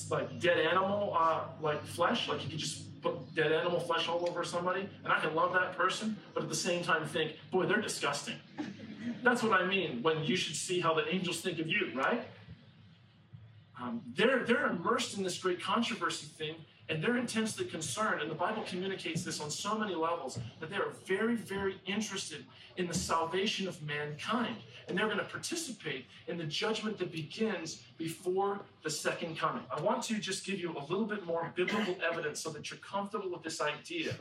like 0.10 0.40
dead 0.40 0.60
animal 0.60 1.16
uh, 1.18 1.46
like 1.62 1.84
flesh, 1.86 2.28
like 2.28 2.44
you 2.44 2.50
can 2.50 2.58
just 2.58 2.84
put 3.02 3.36
dead 3.36 3.52
animal 3.52 3.80
flesh 3.80 4.08
all 4.08 4.28
over 4.28 4.44
somebody, 4.44 4.88
and 5.04 5.12
I 5.12 5.20
can 5.20 5.36
love 5.36 5.54
that 5.54 5.78
person, 5.78 6.18
but 6.34 6.44
at 6.44 6.50
the 6.50 6.56
same 6.56 6.84
time 6.84 7.06
think, 7.06 7.34
boy, 7.52 7.66
they're 7.66 7.82
disgusting. 7.82 8.36
That's 9.24 9.44
what 9.44 9.60
I 9.60 9.66
mean 9.66 10.02
when 10.02 10.24
you 10.24 10.36
should 10.36 10.56
see 10.56 10.80
how 10.80 10.94
the 10.94 11.08
angels 11.14 11.42
think 11.42 11.60
of 11.60 11.68
you, 11.68 11.92
right? 11.96 12.24
Um, 13.92 14.02
they're, 14.16 14.44
they're 14.44 14.68
immersed 14.68 15.18
in 15.18 15.24
this 15.24 15.38
great 15.38 15.62
controversy 15.62 16.28
thing, 16.28 16.56
and 16.88 17.04
they're 17.04 17.18
intensely 17.18 17.66
concerned. 17.66 18.22
And 18.22 18.32
the 18.32 18.36
Bible 18.36 18.64
communicates 18.66 19.24
this 19.24 19.42
on 19.42 19.52
so 19.52 19.78
many 19.78 19.96
levels 19.96 20.40
that 20.60 20.70
they 20.70 20.78
are 20.78 20.92
very, 21.06 21.36
very 21.36 21.76
interested 21.86 22.46
in 22.78 22.88
the 22.88 22.94
salvation 22.94 23.68
of 23.68 23.82
mankind. 23.84 24.56
And 24.88 24.98
they're 24.98 25.08
going 25.08 25.18
to 25.18 25.26
participate 25.26 26.06
in 26.28 26.38
the 26.38 26.46
judgment 26.46 26.98
that 27.00 27.12
begins 27.12 27.84
before 27.98 28.62
the 28.84 28.90
second 28.90 29.38
coming. 29.38 29.64
I 29.76 29.82
want 29.82 30.04
to 30.04 30.16
just 30.16 30.46
give 30.46 30.60
you 30.60 30.76
a 30.78 30.84
little 30.90 31.06
bit 31.06 31.26
more 31.26 31.52
biblical 31.56 31.96
evidence 32.10 32.40
so 32.40 32.50
that 32.52 32.70
you're 32.70 32.80
comfortable 32.80 33.30
with 33.30 33.44
this 33.44 33.62
idea 33.62 34.14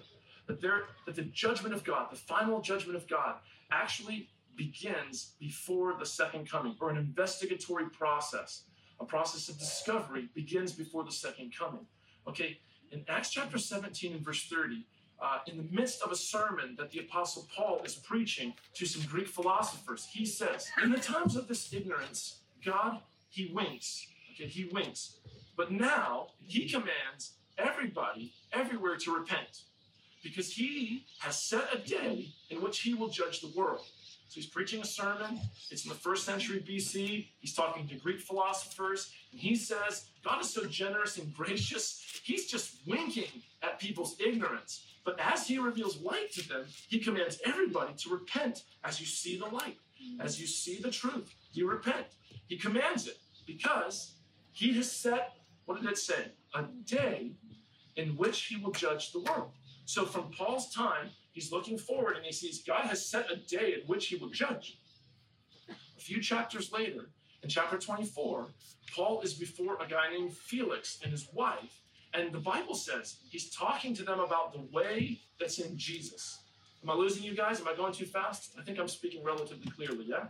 that, 0.47 0.61
there, 0.61 0.83
that 1.07 1.15
the 1.15 1.23
judgment 1.23 1.75
of 1.75 1.85
God, 1.85 2.11
the 2.11 2.17
final 2.17 2.61
judgment 2.61 2.97
of 2.97 3.09
God, 3.09 3.37
actually 3.71 4.29
begins 4.57 5.33
before 5.39 5.95
the 5.99 6.05
second 6.05 6.51
coming, 6.51 6.75
or 6.81 6.91
an 6.91 6.97
investigatory 6.97 7.89
process, 7.89 8.65
a 9.01 9.05
process 9.05 9.49
of 9.49 9.59
discovery 9.59 10.29
begins 10.35 10.73
before 10.73 11.05
the 11.05 11.13
second 11.13 11.53
coming. 11.57 11.87
Okay, 12.29 12.59
in 12.93 13.05
Acts 13.09 13.31
chapter 13.31 13.59
17 13.59 14.13
and 14.13 14.21
verse 14.21 14.47
30, 14.47 14.85
uh, 15.23 15.39
in 15.47 15.57
the 15.57 15.67
midst 15.71 16.03
of 16.03 16.13
a 16.13 16.17
sermon 16.17 16.77
that 16.79 16.91
the 16.91 17.01
Apostle 17.01 17.47
Paul 17.55 17.81
is 17.85 17.95
preaching 17.95 18.55
to 18.75 18.87
some 18.87 19.03
Greek 19.11 19.29
philosophers, 19.29 20.09
he 20.11 20.25
says, 20.25 20.71
In 20.83 20.91
the 20.91 20.99
times 20.99 21.37
of 21.37 21.49
this 21.49 21.73
ignorance, 21.73 22.41
God, 22.65 23.01
he 23.29 23.51
winks. 23.53 24.07
Okay, 24.35 24.49
he 24.49 24.65
winks. 24.73 25.17
But 25.57 25.73
now 25.73 26.29
he 26.47 26.69
commands 26.69 27.33
everybody 27.59 28.33
everywhere 28.53 28.97
to 28.97 29.15
repent 29.15 29.63
because 30.23 30.53
he 30.53 31.07
has 31.19 31.43
set 31.43 31.65
a 31.75 31.79
day 31.79 32.29
in 32.49 32.63
which 32.63 32.81
he 32.81 32.95
will 32.95 33.09
judge 33.09 33.41
the 33.41 33.53
world. 33.55 33.87
So 34.31 34.37
he's 34.37 34.47
preaching 34.47 34.81
a 34.81 34.85
sermon. 34.85 35.41
It's 35.73 35.85
in 35.85 35.89
the 35.89 35.97
first 35.97 36.25
century 36.25 36.61
BC. 36.61 37.27
He's 37.41 37.53
talking 37.53 37.89
to 37.89 37.97
Greek 37.97 38.21
philosophers. 38.21 39.13
And 39.33 39.41
he 39.41 39.57
says, 39.57 40.05
God 40.25 40.41
is 40.41 40.49
so 40.49 40.67
generous 40.67 41.19
and 41.19 41.35
gracious, 41.35 42.21
he's 42.23 42.47
just 42.47 42.77
winking 42.87 43.43
at 43.65 43.81
people's 43.81 44.15
ignorance. 44.21 44.87
But 45.05 45.19
as 45.19 45.49
he 45.49 45.59
reveals 45.59 46.01
light 46.01 46.31
to 46.35 46.49
them, 46.49 46.67
he 46.89 47.01
commands 47.01 47.41
everybody 47.45 47.93
to 47.95 48.11
repent 48.11 48.63
as 48.85 49.01
you 49.01 49.07
see 49.07 49.37
the 49.37 49.47
light, 49.47 49.79
as 50.21 50.41
you 50.41 50.47
see 50.47 50.79
the 50.79 50.93
truth. 50.93 51.35
You 51.53 51.69
repent. 51.69 52.07
He 52.47 52.57
commands 52.57 53.09
it 53.09 53.19
because 53.49 54.13
he 54.53 54.73
has 54.75 54.93
set, 54.93 55.39
what 55.65 55.83
did 55.83 55.91
it 55.91 55.99
say? 55.99 56.27
A 56.55 56.63
day 56.85 57.33
in 57.97 58.11
which 58.11 58.45
he 58.45 58.59
will 58.59 58.71
judge 58.71 59.11
the 59.11 59.23
world. 59.23 59.51
So 59.91 60.05
from 60.05 60.31
Paul's 60.31 60.73
time, 60.73 61.11
he's 61.33 61.51
looking 61.51 61.77
forward 61.77 62.15
and 62.15 62.25
he 62.25 62.31
sees 62.31 62.63
God 62.63 62.85
has 62.85 63.05
set 63.05 63.29
a 63.29 63.35
day 63.35 63.75
in 63.75 63.81
which 63.89 64.07
he 64.07 64.15
will 64.15 64.31
judge. 64.31 64.79
A 65.69 66.01
few 66.01 66.23
chapters 66.23 66.71
later, 66.71 67.11
in 67.43 67.49
chapter 67.49 67.77
24, 67.77 68.47
Paul 68.95 69.21
is 69.23 69.35
before 69.35 69.83
a 69.83 69.89
guy 69.89 70.09
named 70.13 70.33
Felix 70.33 71.01
and 71.03 71.11
his 71.11 71.29
wife. 71.33 71.83
And 72.15 72.33
the 72.33 72.39
Bible 72.39 72.77
says 72.77 73.17
he's 73.31 73.51
talking 73.51 73.93
to 73.95 74.05
them 74.05 74.21
about 74.21 74.53
the 74.53 74.61
way 74.73 75.19
that's 75.41 75.59
in 75.59 75.77
Jesus. 75.77 76.39
Am 76.85 76.91
I 76.91 76.95
losing 76.95 77.25
you 77.25 77.35
guys? 77.35 77.61
Am 77.61 77.67
I 77.67 77.75
going 77.75 77.93
too 77.93 78.07
fast? 78.07 78.53
I 78.57 78.63
think 78.63 78.79
I'm 78.79 78.87
speaking 78.87 79.25
relatively 79.25 79.73
clearly, 79.73 80.07
yeah? 80.07 80.27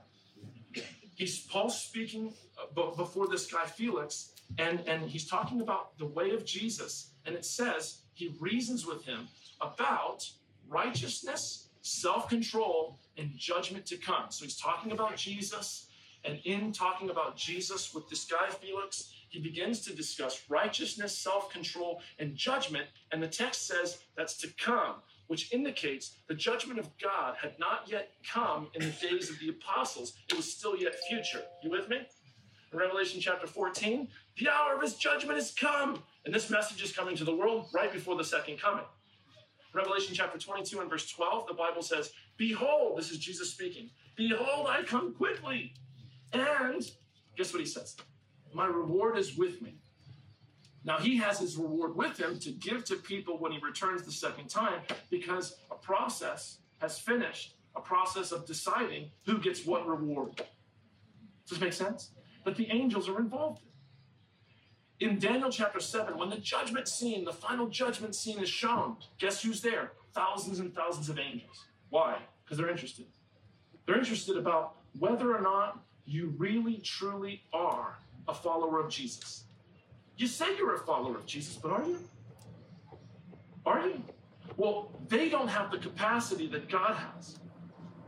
He's 1.16 1.40
Paul 1.40 1.68
speaking 1.68 2.32
uh, 2.58 2.92
before 2.96 3.28
this 3.28 3.52
guy 3.52 3.66
Felix, 3.66 4.32
and, 4.56 4.80
and 4.88 5.10
he's 5.10 5.28
talking 5.28 5.60
about 5.60 5.98
the 5.98 6.06
way 6.06 6.30
of 6.30 6.46
Jesus. 6.46 7.10
And 7.26 7.34
it 7.34 7.44
says 7.44 7.98
he 8.14 8.34
reasons 8.40 8.86
with 8.86 9.04
him 9.04 9.28
about 9.60 10.28
righteousness, 10.68 11.68
self 11.82 12.28
control, 12.28 12.98
and 13.16 13.30
judgment 13.36 13.86
to 13.86 13.96
come. 13.96 14.26
So 14.30 14.44
he's 14.44 14.56
talking 14.56 14.92
about 14.92 15.16
Jesus. 15.16 15.86
And 16.22 16.38
in 16.44 16.72
talking 16.72 17.08
about 17.08 17.36
Jesus 17.36 17.94
with 17.94 18.08
this 18.10 18.24
guy, 18.24 18.48
Felix, 18.50 19.10
he 19.30 19.38
begins 19.38 19.80
to 19.82 19.94
discuss 19.94 20.42
righteousness, 20.48 21.16
self 21.16 21.50
control, 21.50 22.02
and 22.18 22.36
judgment. 22.36 22.86
And 23.12 23.22
the 23.22 23.28
text 23.28 23.66
says 23.66 23.98
that's 24.16 24.36
to 24.38 24.48
come, 24.58 24.96
which 25.28 25.52
indicates 25.52 26.16
the 26.28 26.34
judgment 26.34 26.78
of 26.78 26.90
God 26.98 27.36
had 27.40 27.58
not 27.58 27.84
yet 27.86 28.12
come 28.28 28.68
in 28.74 28.82
the 28.82 29.08
days 29.08 29.30
of 29.30 29.38
the 29.38 29.48
apostles. 29.48 30.14
It 30.28 30.36
was 30.36 30.52
still 30.52 30.76
yet 30.76 30.94
future. 31.08 31.42
You 31.62 31.70
with 31.70 31.88
me? 31.88 31.98
In 32.72 32.78
Revelation 32.78 33.20
chapter 33.20 33.46
14, 33.46 34.06
the 34.38 34.48
hour 34.48 34.76
of 34.76 34.82
his 34.82 34.94
judgment 34.94 35.38
has 35.38 35.52
come. 35.52 36.02
And 36.24 36.34
this 36.34 36.50
message 36.50 36.82
is 36.82 36.92
coming 36.92 37.16
to 37.16 37.24
the 37.24 37.34
world 37.34 37.68
right 37.72 37.92
before 37.92 38.16
the 38.16 38.24
second 38.24 38.60
coming. 38.60 38.84
Revelation 39.72 40.14
chapter 40.14 40.38
22 40.38 40.80
and 40.80 40.90
verse 40.90 41.08
12, 41.08 41.46
the 41.46 41.54
Bible 41.54 41.82
says, 41.82 42.12
Behold, 42.36 42.98
this 42.98 43.10
is 43.10 43.18
Jesus 43.18 43.50
speaking, 43.50 43.90
Behold, 44.16 44.66
I 44.68 44.82
come 44.82 45.14
quickly. 45.14 45.74
And 46.32 46.90
guess 47.36 47.52
what 47.52 47.60
he 47.60 47.66
says? 47.66 47.96
My 48.52 48.66
reward 48.66 49.16
is 49.16 49.36
with 49.36 49.62
me. 49.62 49.76
Now 50.84 50.98
he 50.98 51.16
has 51.18 51.38
his 51.38 51.56
reward 51.56 51.94
with 51.94 52.18
him 52.18 52.38
to 52.40 52.50
give 52.50 52.84
to 52.86 52.96
people 52.96 53.38
when 53.38 53.52
he 53.52 53.58
returns 53.58 54.02
the 54.02 54.12
second 54.12 54.48
time 54.48 54.80
because 55.10 55.56
a 55.70 55.74
process 55.74 56.58
has 56.78 56.98
finished, 56.98 57.54
a 57.76 57.80
process 57.80 58.32
of 58.32 58.46
deciding 58.46 59.10
who 59.26 59.38
gets 59.38 59.66
what 59.66 59.86
reward. 59.86 60.36
Does 60.36 60.46
this 61.50 61.60
make 61.60 61.72
sense? 61.72 62.10
But 62.44 62.56
the 62.56 62.70
angels 62.70 63.08
are 63.08 63.18
involved 63.18 63.62
in 65.00 65.18
Daniel 65.18 65.50
chapter 65.50 65.80
7, 65.80 66.16
when 66.18 66.28
the 66.28 66.36
judgment 66.36 66.86
scene, 66.86 67.24
the 67.24 67.32
final 67.32 67.68
judgment 67.68 68.14
scene 68.14 68.38
is 68.38 68.48
shown, 68.48 68.96
guess 69.18 69.42
who's 69.42 69.62
there? 69.62 69.92
Thousands 70.14 70.60
and 70.60 70.74
thousands 70.74 71.08
of 71.08 71.18
angels. 71.18 71.64
Why? 71.88 72.18
Because 72.44 72.58
they're 72.58 72.70
interested. 72.70 73.06
They're 73.86 73.98
interested 73.98 74.36
about 74.36 74.76
whether 74.98 75.34
or 75.34 75.40
not 75.40 75.82
you 76.04 76.34
really, 76.36 76.78
truly 76.78 77.42
are 77.52 77.98
a 78.28 78.34
follower 78.34 78.80
of 78.80 78.90
Jesus. 78.90 79.44
You 80.16 80.26
say 80.26 80.56
you're 80.58 80.74
a 80.74 80.78
follower 80.78 81.16
of 81.16 81.24
Jesus, 81.24 81.56
but 81.56 81.70
are 81.70 81.84
you? 81.84 81.98
Are 83.64 83.86
you? 83.86 84.02
Well, 84.56 84.90
they 85.08 85.30
don't 85.30 85.48
have 85.48 85.70
the 85.70 85.78
capacity 85.78 86.46
that 86.48 86.68
God 86.68 86.94
has 86.94 87.38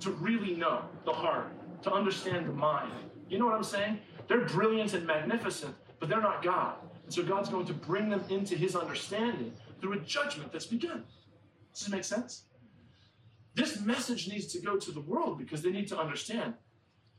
to 0.01 0.11
really 0.11 0.55
know 0.55 0.83
the 1.07 1.13
heart, 1.13 1.53
to 1.85 1.93
understand 1.93 2.47
the 2.47 2.53
mind. 2.53 2.93
You 3.29 3.39
know 3.39 3.47
what 3.47 3.55
I'm 3.55 3.65
saying? 3.65 3.99
They're 4.29 4.45
brilliant 4.45 4.93
and 4.95 5.07
magnificent, 5.07 5.75
but 6.03 6.09
they're 6.09 6.21
not 6.21 6.43
God. 6.43 6.75
And 7.05 7.15
so 7.15 7.23
God's 7.23 7.49
going 7.49 7.65
to 7.67 7.73
bring 7.73 8.09
them 8.09 8.25
into 8.29 8.57
his 8.57 8.75
understanding 8.75 9.53
through 9.81 9.93
a 9.93 9.99
judgment 9.99 10.51
that's 10.51 10.67
begun. 10.67 11.05
Does 11.73 11.85
this 11.85 11.89
make 11.89 12.03
sense? 12.03 12.43
This 13.55 13.81
message 13.81 14.29
needs 14.29 14.49
to 14.49 14.59
go 14.59 14.77
to 14.77 14.91
the 14.91 15.03
world 15.03 15.39
because 15.39 15.63
they 15.63 15.71
need 15.71 15.87
to 15.87 15.97
understand 15.97 16.55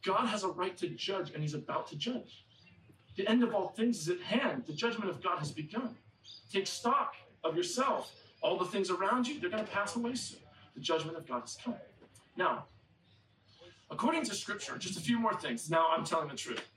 God 0.03 0.25
has 0.25 0.43
a 0.43 0.49
right 0.49 0.75
to 0.79 0.89
judge 0.89 1.31
and 1.31 1.41
he's 1.41 1.53
about 1.53 1.87
to 1.91 1.95
judge. 1.95 2.43
The 3.15 3.25
end 3.25 3.41
of 3.41 3.55
all 3.55 3.69
things 3.69 3.99
is 3.99 4.09
at 4.09 4.19
hand. 4.19 4.63
The 4.67 4.73
judgment 4.73 5.09
of 5.09 5.23
God 5.23 5.39
has 5.39 5.53
begun. 5.53 5.95
Take 6.51 6.67
stock 6.67 7.13
of 7.45 7.55
yourself. 7.55 8.11
All 8.41 8.57
the 8.57 8.65
things 8.65 8.89
around 8.89 9.29
you, 9.29 9.39
they're 9.39 9.49
going 9.49 9.63
to 9.63 9.71
pass 9.71 9.95
away 9.95 10.15
soon. 10.15 10.39
The 10.75 10.81
judgment 10.81 11.15
of 11.15 11.25
God 11.25 11.39
has 11.39 11.57
come. 11.63 11.75
Now, 12.35 12.65
according 13.89 14.25
to 14.25 14.35
Scripture, 14.35 14.77
just 14.77 14.97
a 14.97 15.01
few 15.01 15.17
more 15.17 15.35
things. 15.35 15.69
Now 15.69 15.87
I'm 15.89 16.03
telling 16.03 16.27
the 16.27 16.35
truth. 16.35 16.67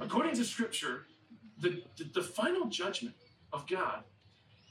According 0.00 0.36
to 0.36 0.44
Scripture, 0.44 1.06
the, 1.60 1.82
the, 1.96 2.04
the 2.14 2.22
final 2.22 2.66
judgment 2.66 3.14
of 3.52 3.66
God 3.66 4.04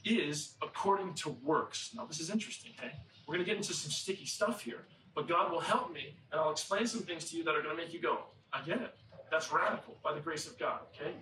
is 0.04 0.54
according 0.62 1.14
to 1.14 1.30
works. 1.42 1.90
Now, 1.94 2.06
this 2.06 2.20
is 2.20 2.30
interesting, 2.30 2.72
okay? 2.78 2.92
We're 3.26 3.34
going 3.34 3.44
to 3.44 3.50
get 3.50 3.56
into 3.56 3.74
some 3.74 3.90
sticky 3.90 4.26
stuff 4.26 4.62
here, 4.62 4.86
but 5.14 5.28
God 5.28 5.52
will 5.52 5.60
help 5.60 5.92
me, 5.92 6.14
and 6.32 6.40
I'll 6.40 6.50
explain 6.50 6.86
some 6.86 7.00
things 7.00 7.30
to 7.30 7.36
you 7.36 7.44
that 7.44 7.54
are 7.54 7.62
going 7.62 7.76
to 7.76 7.82
make 7.82 7.92
you 7.92 8.00
go, 8.00 8.18
I 8.52 8.62
get 8.62 8.80
it. 8.80 8.94
That's 9.30 9.52
radical 9.52 9.96
by 10.02 10.12
the 10.12 10.20
grace 10.20 10.46
of 10.46 10.58
God, 10.58 10.80
okay? 10.94 11.12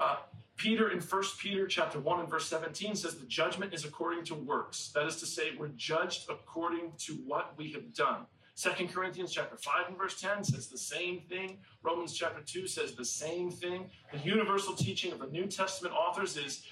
Uh, 0.00 0.16
Peter 0.56 0.90
in 0.90 1.00
1 1.00 1.22
Peter 1.38 1.66
chapter 1.66 1.98
1 1.98 2.20
and 2.20 2.30
verse 2.30 2.46
17 2.46 2.94
says 2.94 3.16
the 3.16 3.26
judgment 3.26 3.74
is 3.74 3.84
according 3.84 4.24
to 4.24 4.34
works. 4.34 4.92
That 4.94 5.06
is 5.06 5.16
to 5.16 5.26
say, 5.26 5.50
we're 5.58 5.68
judged 5.68 6.30
according 6.30 6.92
to 6.98 7.14
what 7.26 7.54
we 7.56 7.72
have 7.72 7.92
done. 7.94 8.26
Second 8.54 8.92
Corinthians 8.92 9.32
chapter 9.32 9.56
5 9.56 9.88
and 9.88 9.98
verse 9.98 10.20
10 10.20 10.44
says 10.44 10.68
the 10.68 10.78
same 10.78 11.20
thing. 11.20 11.58
Romans 11.82 12.12
chapter 12.12 12.42
2 12.44 12.66
says 12.66 12.94
the 12.94 13.04
same 13.04 13.50
thing. 13.50 13.90
The 14.12 14.18
universal 14.18 14.74
teaching 14.74 15.10
of 15.12 15.18
the 15.20 15.26
New 15.26 15.46
Testament 15.46 15.94
authors 15.94 16.36
is 16.36 16.64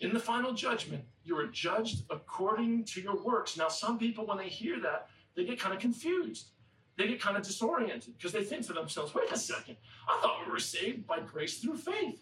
in 0.00 0.12
the 0.12 0.20
final 0.20 0.52
judgment, 0.52 1.04
you 1.24 1.36
are 1.38 1.46
judged 1.46 2.04
according 2.10 2.84
to 2.86 3.00
your 3.00 3.22
works. 3.22 3.56
Now, 3.56 3.68
some 3.68 3.98
people, 3.98 4.26
when 4.26 4.38
they 4.38 4.48
hear 4.48 4.80
that, 4.80 5.08
they 5.36 5.44
get 5.44 5.58
kind 5.58 5.74
of 5.74 5.80
confused. 5.80 6.48
They 6.96 7.08
get 7.08 7.20
kind 7.20 7.36
of 7.36 7.42
disoriented 7.42 8.16
because 8.16 8.32
they 8.32 8.44
think 8.44 8.66
to 8.66 8.72
themselves, 8.72 9.14
wait 9.14 9.30
a 9.32 9.38
second, 9.38 9.76
I 10.08 10.20
thought 10.20 10.44
we 10.46 10.52
were 10.52 10.60
saved 10.60 11.06
by 11.06 11.20
grace 11.20 11.58
through 11.58 11.78
faith. 11.78 12.20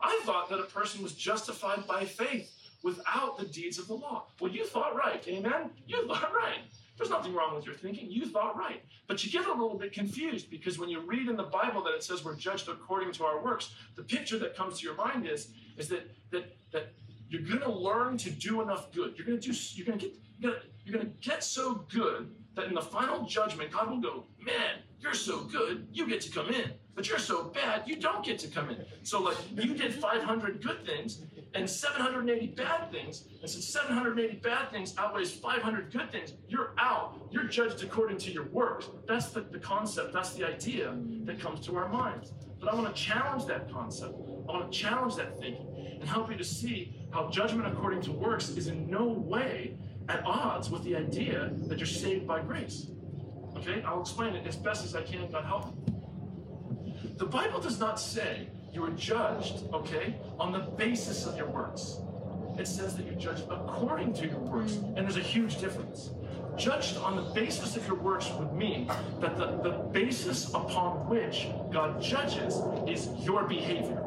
I 0.00 0.20
thought 0.24 0.48
that 0.50 0.60
a 0.60 0.64
person 0.64 1.02
was 1.02 1.12
justified 1.14 1.86
by 1.86 2.04
faith 2.04 2.50
without 2.82 3.38
the 3.38 3.46
deeds 3.46 3.78
of 3.78 3.86
the 3.86 3.94
law. 3.94 4.26
Well, 4.40 4.50
you 4.50 4.64
thought 4.64 4.96
right. 4.96 5.22
Amen? 5.28 5.70
You 5.86 6.06
thought 6.06 6.32
right. 6.34 6.60
There's 6.96 7.10
nothing 7.10 7.34
wrong 7.34 7.54
with 7.54 7.66
your 7.66 7.74
thinking. 7.74 8.10
You 8.10 8.26
thought 8.26 8.56
right. 8.56 8.82
But 9.08 9.24
you 9.24 9.30
get 9.30 9.46
a 9.48 9.52
little 9.52 9.76
bit 9.76 9.92
confused 9.92 10.48
because 10.50 10.78
when 10.78 10.88
you 10.88 11.00
read 11.00 11.28
in 11.28 11.36
the 11.36 11.42
Bible 11.42 11.82
that 11.82 11.94
it 11.94 12.04
says 12.04 12.24
we're 12.24 12.36
judged 12.36 12.68
according 12.68 13.12
to 13.12 13.24
our 13.24 13.42
works, 13.42 13.74
the 13.96 14.02
picture 14.02 14.38
that 14.38 14.56
comes 14.56 14.78
to 14.78 14.86
your 14.86 14.94
mind 14.94 15.26
is, 15.26 15.48
is 15.76 15.88
that, 15.88 16.08
that, 16.30 16.56
that 16.72 16.92
you're 17.28 17.42
going 17.42 17.60
to 17.60 17.72
learn 17.72 18.16
to 18.18 18.30
do 18.30 18.62
enough 18.62 18.92
good. 18.92 19.14
You're 19.16 19.26
going 19.26 19.40
to 19.40 19.52
do, 19.52 19.58
you're 19.74 19.86
going 19.86 19.98
to 19.98 20.06
get, 20.06 20.14
you're 20.38 20.52
going 20.52 20.62
to, 20.62 20.66
you're 20.84 20.96
going 20.96 21.10
to 21.10 21.28
get 21.28 21.42
so 21.42 21.84
good 21.92 22.30
that 22.54 22.66
in 22.66 22.74
the 22.74 22.82
final 22.82 23.24
judgment, 23.26 23.72
God 23.72 23.90
will 23.90 24.00
go, 24.00 24.24
man, 24.40 24.78
you're 25.00 25.14
so 25.14 25.40
good, 25.40 25.86
you 25.92 26.08
get 26.08 26.20
to 26.22 26.30
come 26.30 26.48
in. 26.48 26.72
But 26.94 27.08
you're 27.08 27.18
so 27.18 27.44
bad, 27.44 27.82
you 27.86 27.96
don't 27.96 28.24
get 28.24 28.38
to 28.40 28.48
come 28.48 28.70
in. 28.70 28.84
So, 29.02 29.20
like, 29.20 29.36
you 29.52 29.74
did 29.74 29.92
500 29.94 30.62
good 30.62 30.86
things 30.86 31.22
and 31.54 31.68
780 31.68 32.46
bad 32.48 32.90
things. 32.92 33.24
And 33.40 33.50
since 33.50 33.66
780 33.66 34.36
bad 34.36 34.70
things 34.70 34.94
outweighs 34.96 35.32
500 35.32 35.92
good 35.92 36.12
things, 36.12 36.34
you're 36.48 36.72
out. 36.78 37.28
You're 37.30 37.44
judged 37.44 37.82
according 37.82 38.18
to 38.18 38.30
your 38.30 38.44
works. 38.46 38.88
That's 39.06 39.30
the, 39.30 39.40
the 39.40 39.58
concept, 39.58 40.12
that's 40.12 40.34
the 40.34 40.44
idea 40.44 40.96
that 41.24 41.40
comes 41.40 41.64
to 41.66 41.76
our 41.76 41.88
minds. 41.88 42.32
But 42.60 42.72
I 42.72 42.74
want 42.74 42.94
to 42.94 43.02
challenge 43.02 43.46
that 43.46 43.70
concept. 43.70 44.14
I 44.48 44.52
want 44.52 44.70
to 44.72 44.78
challenge 44.78 45.16
that 45.16 45.38
thinking 45.38 45.98
and 46.00 46.08
help 46.08 46.30
you 46.30 46.36
to 46.36 46.44
see 46.44 46.94
how 47.12 47.28
judgment 47.28 47.66
according 47.66 48.02
to 48.02 48.12
works 48.12 48.50
is 48.50 48.68
in 48.68 48.88
no 48.88 49.04
way 49.04 49.76
at 50.08 50.24
odds 50.24 50.70
with 50.70 50.82
the 50.84 50.96
idea 50.96 51.50
that 51.66 51.78
you're 51.78 51.86
saved 51.86 52.26
by 52.26 52.40
grace. 52.40 52.88
Okay, 53.66 53.82
I'll 53.86 54.02
explain 54.02 54.34
it 54.34 54.46
as 54.46 54.56
best 54.56 54.84
as 54.84 54.94
I 54.94 55.00
can, 55.00 55.30
God 55.30 55.44
help 55.46 55.74
me. 55.74 57.14
The 57.16 57.24
Bible 57.24 57.60
does 57.60 57.80
not 57.80 57.98
say 57.98 58.48
you 58.74 58.84
are 58.84 58.90
judged, 58.90 59.62
okay, 59.72 60.16
on 60.38 60.52
the 60.52 60.58
basis 60.58 61.24
of 61.24 61.38
your 61.38 61.46
works. 61.46 61.96
It 62.58 62.68
says 62.68 62.94
that 62.96 63.06
you're 63.06 63.14
judged 63.14 63.44
according 63.50 64.12
to 64.14 64.26
your 64.26 64.38
works. 64.40 64.72
Mm. 64.72 64.98
And 64.98 65.06
there's 65.06 65.16
a 65.16 65.20
huge 65.20 65.60
difference. 65.60 66.10
Judged 66.58 66.98
on 66.98 67.16
the 67.16 67.22
basis 67.32 67.74
of 67.74 67.86
your 67.86 67.96
works 67.96 68.30
would 68.32 68.52
mean 68.52 68.86
that 69.20 69.38
the, 69.38 69.56
the 69.62 69.70
basis 69.92 70.50
upon 70.52 71.08
which 71.08 71.46
God 71.72 72.02
judges 72.02 72.60
is 72.86 73.08
your 73.24 73.44
behavior. 73.44 74.04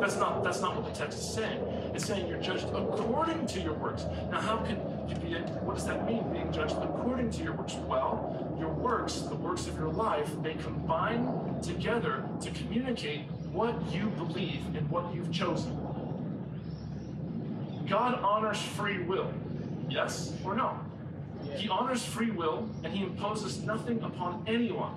That's 0.00 0.16
not 0.16 0.42
that's 0.42 0.62
not 0.62 0.76
what 0.76 0.86
the 0.92 0.98
text 0.98 1.18
is 1.18 1.34
saying. 1.34 1.60
It's 1.94 2.04
saying 2.04 2.28
you're 2.28 2.40
judged 2.40 2.66
according 2.72 3.46
to 3.48 3.60
your 3.60 3.74
works. 3.74 4.04
Now, 4.30 4.40
how 4.40 4.58
can 4.58 4.76
you 5.08 5.16
be? 5.16 5.34
What 5.64 5.74
does 5.76 5.86
that 5.86 6.06
mean? 6.06 6.22
Being 6.32 6.52
judged 6.52 6.76
according 6.76 7.30
to 7.32 7.42
your 7.42 7.54
works? 7.54 7.74
Well, 7.74 8.56
your 8.58 8.70
works, 8.70 9.20
the 9.22 9.34
works 9.34 9.66
of 9.66 9.76
your 9.76 9.88
life, 9.88 10.30
they 10.42 10.54
combine 10.54 11.60
together 11.62 12.24
to 12.42 12.50
communicate 12.50 13.22
what 13.52 13.74
you 13.92 14.06
believe 14.10 14.64
and 14.76 14.88
what 14.90 15.12
you've 15.14 15.32
chosen. 15.32 15.76
God 17.88 18.14
honors 18.22 18.62
free 18.62 19.02
will. 19.02 19.32
Yes 19.88 20.32
or 20.44 20.54
no? 20.54 20.78
He 21.56 21.68
honors 21.68 22.04
free 22.04 22.30
will 22.30 22.68
and 22.84 22.92
he 22.92 23.02
imposes 23.02 23.62
nothing 23.62 24.00
upon 24.02 24.44
anyone. 24.46 24.94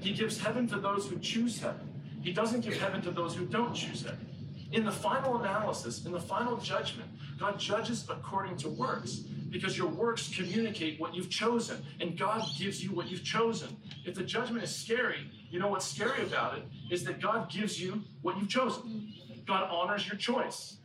He 0.00 0.12
gives 0.12 0.38
heaven 0.38 0.68
to 0.68 0.78
those 0.78 1.08
who 1.08 1.18
choose 1.18 1.60
heaven. 1.60 1.88
He 2.22 2.32
doesn't 2.32 2.60
give 2.60 2.76
heaven 2.76 3.02
to 3.02 3.10
those 3.10 3.34
who 3.34 3.46
don't 3.46 3.74
choose 3.74 4.02
heaven. 4.02 4.28
In 4.72 4.86
the 4.86 4.92
final 4.92 5.38
analysis, 5.38 6.06
in 6.06 6.12
the 6.12 6.20
final 6.20 6.56
judgment, 6.56 7.10
God 7.38 7.58
judges 7.58 8.06
according 8.08 8.56
to 8.58 8.70
works 8.70 9.16
because 9.50 9.76
your 9.76 9.88
works 9.88 10.34
communicate 10.34 10.98
what 10.98 11.14
you've 11.14 11.28
chosen 11.28 11.84
and 12.00 12.18
God 12.18 12.42
gives 12.58 12.82
you 12.82 12.90
what 12.90 13.10
you've 13.10 13.22
chosen. 13.22 13.76
If 14.06 14.14
the 14.14 14.22
judgment 14.22 14.64
is 14.64 14.74
scary, 14.74 15.30
you 15.50 15.58
know 15.58 15.68
what's 15.68 15.84
scary 15.84 16.22
about 16.22 16.56
it 16.56 16.64
is 16.90 17.04
that 17.04 17.20
God 17.20 17.50
gives 17.50 17.78
you 17.78 18.02
what 18.22 18.38
you've 18.38 18.48
chosen. 18.48 19.12
God 19.46 19.68
honors 19.70 20.08
your 20.08 20.16
choice. 20.16 20.78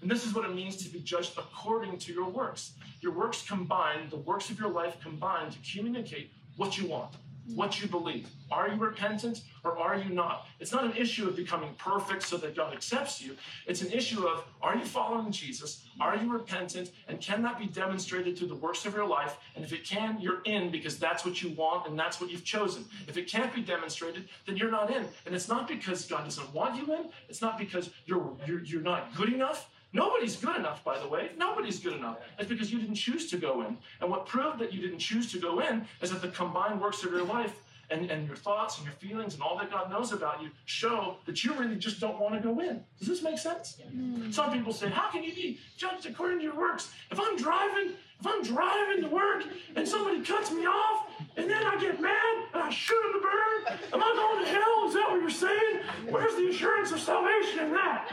And 0.00 0.10
this 0.10 0.24
is 0.24 0.34
what 0.34 0.46
it 0.46 0.54
means 0.54 0.76
to 0.78 0.88
be 0.88 1.00
judged 1.00 1.36
according 1.36 1.98
to 1.98 2.14
your 2.14 2.28
works. 2.28 2.72
Your 3.02 3.12
works 3.12 3.42
combined, 3.46 4.10
the 4.10 4.16
works 4.16 4.48
of 4.48 4.58
your 4.58 4.70
life 4.70 4.96
combined 5.02 5.52
to 5.52 5.58
communicate 5.70 6.30
what 6.56 6.78
you 6.78 6.86
want 6.88 7.14
what 7.54 7.80
you 7.80 7.88
believe. 7.88 8.28
Are 8.50 8.68
you 8.68 8.76
repentant 8.76 9.42
or 9.64 9.78
are 9.78 9.96
you 9.96 10.10
not? 10.10 10.46
It's 10.60 10.72
not 10.72 10.84
an 10.84 10.96
issue 10.96 11.28
of 11.28 11.36
becoming 11.36 11.74
perfect 11.78 12.22
so 12.22 12.36
that 12.38 12.56
God 12.56 12.72
accepts 12.72 13.20
you. 13.22 13.36
It's 13.66 13.82
an 13.82 13.92
issue 13.92 14.26
of 14.26 14.44
are 14.62 14.76
you 14.76 14.84
following 14.84 15.30
Jesus? 15.30 15.84
Are 16.00 16.16
you 16.16 16.32
repentant? 16.32 16.90
And 17.08 17.20
can 17.20 17.42
that 17.42 17.58
be 17.58 17.66
demonstrated 17.66 18.38
through 18.38 18.48
the 18.48 18.54
works 18.54 18.86
of 18.86 18.94
your 18.94 19.06
life? 19.06 19.36
And 19.56 19.64
if 19.64 19.72
it 19.72 19.84
can, 19.84 20.20
you're 20.20 20.42
in 20.44 20.70
because 20.70 20.98
that's 20.98 21.24
what 21.24 21.42
you 21.42 21.50
want 21.50 21.86
and 21.86 21.98
that's 21.98 22.20
what 22.20 22.30
you've 22.30 22.44
chosen. 22.44 22.84
If 23.08 23.16
it 23.16 23.28
can't 23.28 23.54
be 23.54 23.62
demonstrated, 23.62 24.28
then 24.46 24.56
you're 24.56 24.70
not 24.70 24.90
in. 24.90 25.04
And 25.26 25.34
it's 25.34 25.48
not 25.48 25.68
because 25.68 26.06
God 26.06 26.24
doesn't 26.24 26.52
want 26.54 26.76
you 26.76 26.94
in. 26.94 27.10
It's 27.28 27.42
not 27.42 27.58
because 27.58 27.90
you're 28.06 28.36
you're, 28.46 28.64
you're 28.64 28.82
not 28.82 29.14
good 29.14 29.32
enough. 29.32 29.68
Nobody's 29.94 30.36
good 30.36 30.56
enough, 30.56 30.84
by 30.84 30.98
the 30.98 31.08
way. 31.08 31.30
Nobody's 31.38 31.78
good 31.78 31.94
enough. 31.94 32.18
It's 32.38 32.48
because 32.48 32.70
you 32.72 32.80
didn't 32.80 32.96
choose 32.96 33.30
to 33.30 33.36
go 33.38 33.62
in. 33.62 33.78
And 34.00 34.10
what 34.10 34.26
proved 34.26 34.58
that 34.58 34.72
you 34.72 34.82
didn't 34.82 34.98
choose 34.98 35.30
to 35.32 35.38
go 35.38 35.60
in 35.60 35.86
is 36.02 36.10
that 36.10 36.20
the 36.20 36.28
combined 36.28 36.80
works 36.80 37.04
of 37.04 37.12
your 37.12 37.22
life 37.22 37.54
and, 37.90 38.10
and 38.10 38.26
your 38.26 38.36
thoughts 38.36 38.78
and 38.78 38.86
your 38.86 38.94
feelings 38.94 39.34
and 39.34 39.42
all 39.42 39.56
that 39.58 39.70
God 39.70 39.90
knows 39.90 40.12
about 40.12 40.42
you 40.42 40.50
show 40.64 41.16
that 41.26 41.44
you 41.44 41.54
really 41.54 41.76
just 41.76 42.00
don't 42.00 42.18
want 42.18 42.34
to 42.34 42.40
go 42.40 42.60
in. 42.60 42.82
Does 42.98 43.08
this 43.08 43.22
make 43.22 43.38
sense? 43.38 43.78
Mm. 43.94 44.34
Some 44.34 44.52
people 44.52 44.72
say, 44.72 44.88
How 44.88 45.10
can 45.10 45.22
you 45.22 45.32
be 45.32 45.58
judged 45.76 46.06
according 46.06 46.38
to 46.38 46.44
your 46.44 46.56
works? 46.56 46.92
If 47.10 47.20
I'm 47.20 47.36
driving, 47.36 47.92
if 48.24 48.30
I'm 48.30 48.42
driving 48.42 49.02
to 49.02 49.08
work 49.08 49.44
and 49.76 49.86
somebody 49.86 50.22
cuts 50.22 50.50
me 50.50 50.64
off 50.64 51.08
and 51.36 51.50
then 51.50 51.62
I 51.62 51.78
get 51.78 52.00
mad 52.00 52.44
and 52.54 52.62
I 52.62 52.70
shoot 52.70 52.96
him 53.04 53.12
to 53.12 53.20
burn, 53.20 53.78
am 53.92 54.02
I 54.02 54.14
going 54.14 54.44
to 54.44 54.50
hell? 54.50 54.88
Is 54.88 54.94
that 54.94 55.10
what 55.10 55.20
you're 55.20 55.30
saying? 55.30 55.80
Where's 56.08 56.34
the 56.36 56.48
assurance 56.48 56.90
of 56.92 57.00
salvation 57.00 57.66
in 57.66 57.72
that? 57.72 58.10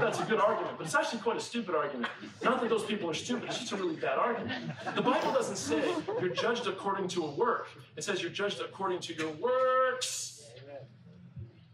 That's 0.00 0.18
a 0.18 0.24
good 0.24 0.40
argument, 0.40 0.78
but 0.78 0.86
it's 0.86 0.96
actually 0.96 1.20
quite 1.20 1.36
a 1.36 1.40
stupid 1.40 1.76
argument. 1.76 2.10
Not 2.42 2.60
that 2.60 2.70
those 2.70 2.84
people 2.84 3.08
are 3.08 3.14
stupid, 3.14 3.44
it's 3.44 3.60
just 3.60 3.72
a 3.72 3.76
really 3.76 3.96
bad 3.96 4.18
argument. 4.18 4.72
The 4.96 5.02
Bible 5.02 5.32
doesn't 5.32 5.56
say 5.56 5.94
you're 6.20 6.34
judged 6.34 6.66
according 6.66 7.06
to 7.08 7.24
a 7.24 7.30
work, 7.30 7.68
it 7.96 8.02
says 8.02 8.20
you're 8.20 8.32
judged 8.32 8.60
according 8.60 8.98
to 9.00 9.14
your 9.14 9.30
works 9.32 10.41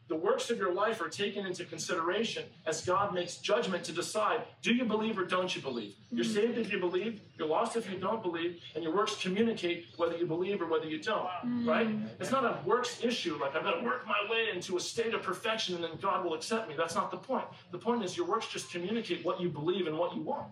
the 0.09 0.17
works 0.17 0.49
of 0.49 0.59
your 0.59 0.73
life 0.73 1.01
are 1.03 1.09
taken 1.09 1.47
into 1.47 1.65
consideration 1.65 2.45
as 2.67 2.85
God 2.85 3.15
makes 3.15 3.37
judgment 3.37 3.85
to 3.85 3.93
decide 3.93 4.43
do 4.63 4.75
you 4.75 4.85
believe 4.85 5.19
or 5.19 5.25
don't 5.25 5.55
you 5.55 5.61
believe? 5.61 5.95
You're 6.11 6.25
mm. 6.25 6.35
saved 6.35 6.59
if 6.59 6.73
you 6.73 6.81
believe, 6.81 7.21
you're 7.39 7.47
lost 7.47 7.77
if 7.77 7.91
you 7.91 7.99
don't 7.99 8.23
believe, 8.23 8.61
and 8.75 8.83
your 8.83 8.95
works 8.95 9.17
communicate 9.21 9.87
whether 9.97 10.17
you 10.17 10.27
believe 10.27 10.63
or 10.63 10.67
whether 10.67 10.87
you 10.87 10.99
don't, 10.99 11.29
mm. 11.45 11.67
right? 11.67 11.89
It's 12.19 12.31
not 12.31 12.45
a 12.45 12.59
works 12.67 13.05
issue 13.05 13.39
like 13.39 13.55
I've 13.55 13.65
got 13.65 13.81
to 13.81 13.85
work 13.85 14.07
my 14.07 14.19
way 14.31 14.47
into 14.55 14.79
a 14.79 14.81
state 14.81 15.13
of 15.13 15.23
perfection 15.23 15.75
and 15.75 15.85
then 15.85 15.93
God 16.01 16.25
will 16.25 16.35
accept 16.35 16.69
me. 16.69 16.75
That's 16.77 16.95
not 16.95 17.11
the 17.11 17.19
point. 17.19 17.45
The 17.71 17.79
point 17.79 18.03
is 18.03 18.17
your 18.17 18.27
works 18.27 18.49
just 18.49 18.71
communicate 18.73 19.25
what 19.25 19.41
you 19.41 19.51
believe 19.51 19.87
and 19.87 19.99
what 19.99 20.17
you 20.17 20.23
want. 20.23 20.49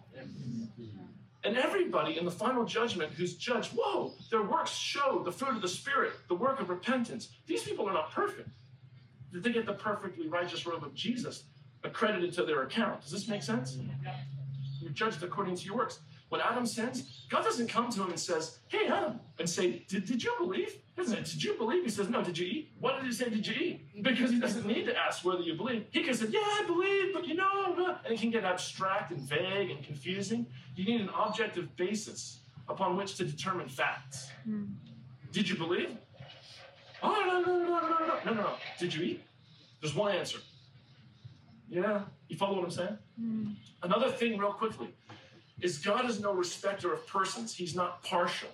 And 1.45 1.57
everybody 1.57 2.19
in 2.19 2.25
the 2.25 2.31
final 2.31 2.65
judgment 2.65 3.13
who's 3.13 3.37
judged, 3.37 3.71
whoa, 3.73 4.13
their 4.31 4.43
works 4.43 4.73
show 4.73 5.23
the 5.25 5.31
fruit 5.31 5.55
of 5.55 5.63
the 5.63 5.69
Spirit, 5.69 6.13
the 6.27 6.35
work 6.35 6.61
of 6.61 6.71
repentance. 6.71 7.29
These 7.47 7.63
people 7.63 7.89
are 7.89 7.93
not 7.93 8.11
perfect 8.11 8.49
that 9.37 9.43
they 9.43 9.53
get 9.53 9.67
the 9.67 9.75
perfectly 9.75 10.29
righteous 10.29 10.67
robe 10.67 10.83
of 10.83 10.95
Jesus 10.95 11.45
accredited 11.85 12.33
to 12.33 12.45
their 12.45 12.63
account. 12.63 13.03
Does 13.03 13.13
this 13.13 13.29
make 13.29 13.43
sense? 13.43 13.77
You're 14.81 14.93
judged 14.93 15.23
according 15.23 15.57
to 15.57 15.65
your 15.65 15.77
works. 15.77 16.01
When 16.31 16.41
Adam 16.41 16.67
sins, 16.67 17.27
God 17.29 17.45
doesn't 17.45 17.69
come 17.69 17.91
to 17.91 18.03
him 18.03 18.09
and 18.09 18.19
says, 18.19 18.59
Hey, 18.67 18.89
Adam, 18.89 19.21
and 19.39 19.49
say, 19.49 19.85
Did, 19.89 20.07
did 20.07 20.25
you 20.25 20.35
believe? 20.39 20.81
Isn't 20.97 21.19
it? 21.19 21.25
Did 21.27 21.45
you 21.45 21.55
believe? 21.55 21.85
He 21.85 21.91
says, 21.91 22.09
No, 22.09 22.23
did 22.23 22.37
you 22.37 22.47
eat? 22.47 22.73
What 22.81 22.97
did 22.97 23.07
he 23.07 23.13
say? 23.13 23.29
Did 23.29 23.47
you 23.47 23.55
eat? 23.55 24.03
Because 24.03 24.31
he 24.31 24.41
doesn't 24.41 24.67
need 24.67 24.87
to 24.87 24.97
ask 24.97 25.25
whether 25.25 25.43
you 25.43 25.55
believe. 25.55 25.85
He 25.91 26.03
can 26.03 26.15
say, 26.15 26.27
Yeah, 26.31 26.41
I 26.41 26.65
believe, 26.67 27.15
but 27.15 27.29
you 27.29 27.35
know, 27.35 27.99
and 28.05 28.13
it 28.13 28.19
can 28.19 28.31
get 28.31 28.45
abstract 28.45 29.13
and 29.13 29.21
vague 29.21 29.71
and 29.71 29.85
confusing. 29.85 30.47
You 30.75 30.85
need 30.87 31.03
an 31.03 31.11
objective 31.17 31.77
basis 31.77 32.41
upon 32.69 32.97
which 32.97 33.15
to 33.17 33.25
determine 33.25 33.69
facts. 33.69 34.31
Mm. 34.49 34.75
Did 35.31 35.49
you 35.49 35.57
believe? 35.57 35.97
Oh, 37.03 37.11
no, 37.11 37.41
no, 37.41 37.41
no, 37.41 37.59
no, 37.59 37.81
no, 37.81 37.81
no, 37.81 37.99
no, 37.99 38.07
no, 38.07 38.19
no, 38.25 38.33
no, 38.33 38.43
no. 38.43 38.51
Did 38.81 38.95
you 38.95 39.05
eat? 39.05 39.26
There's 39.81 39.95
one 39.95 40.15
answer. 40.15 40.39
Yeah, 41.69 42.03
you 42.29 42.37
follow 42.37 42.57
what 42.57 42.65
I'm 42.65 42.71
saying? 42.71 42.99
Mm. 43.21 43.55
Another 43.83 44.11
thing, 44.11 44.39
real 44.39 44.53
quickly, 44.53 44.89
is 45.61 45.79
God 45.79 46.09
is 46.09 46.21
no 46.21 46.33
respecter 46.33 46.93
of 46.93 47.07
persons. 47.07 47.55
He's 47.55 47.75
not 47.75 48.03
partial. 48.03 48.51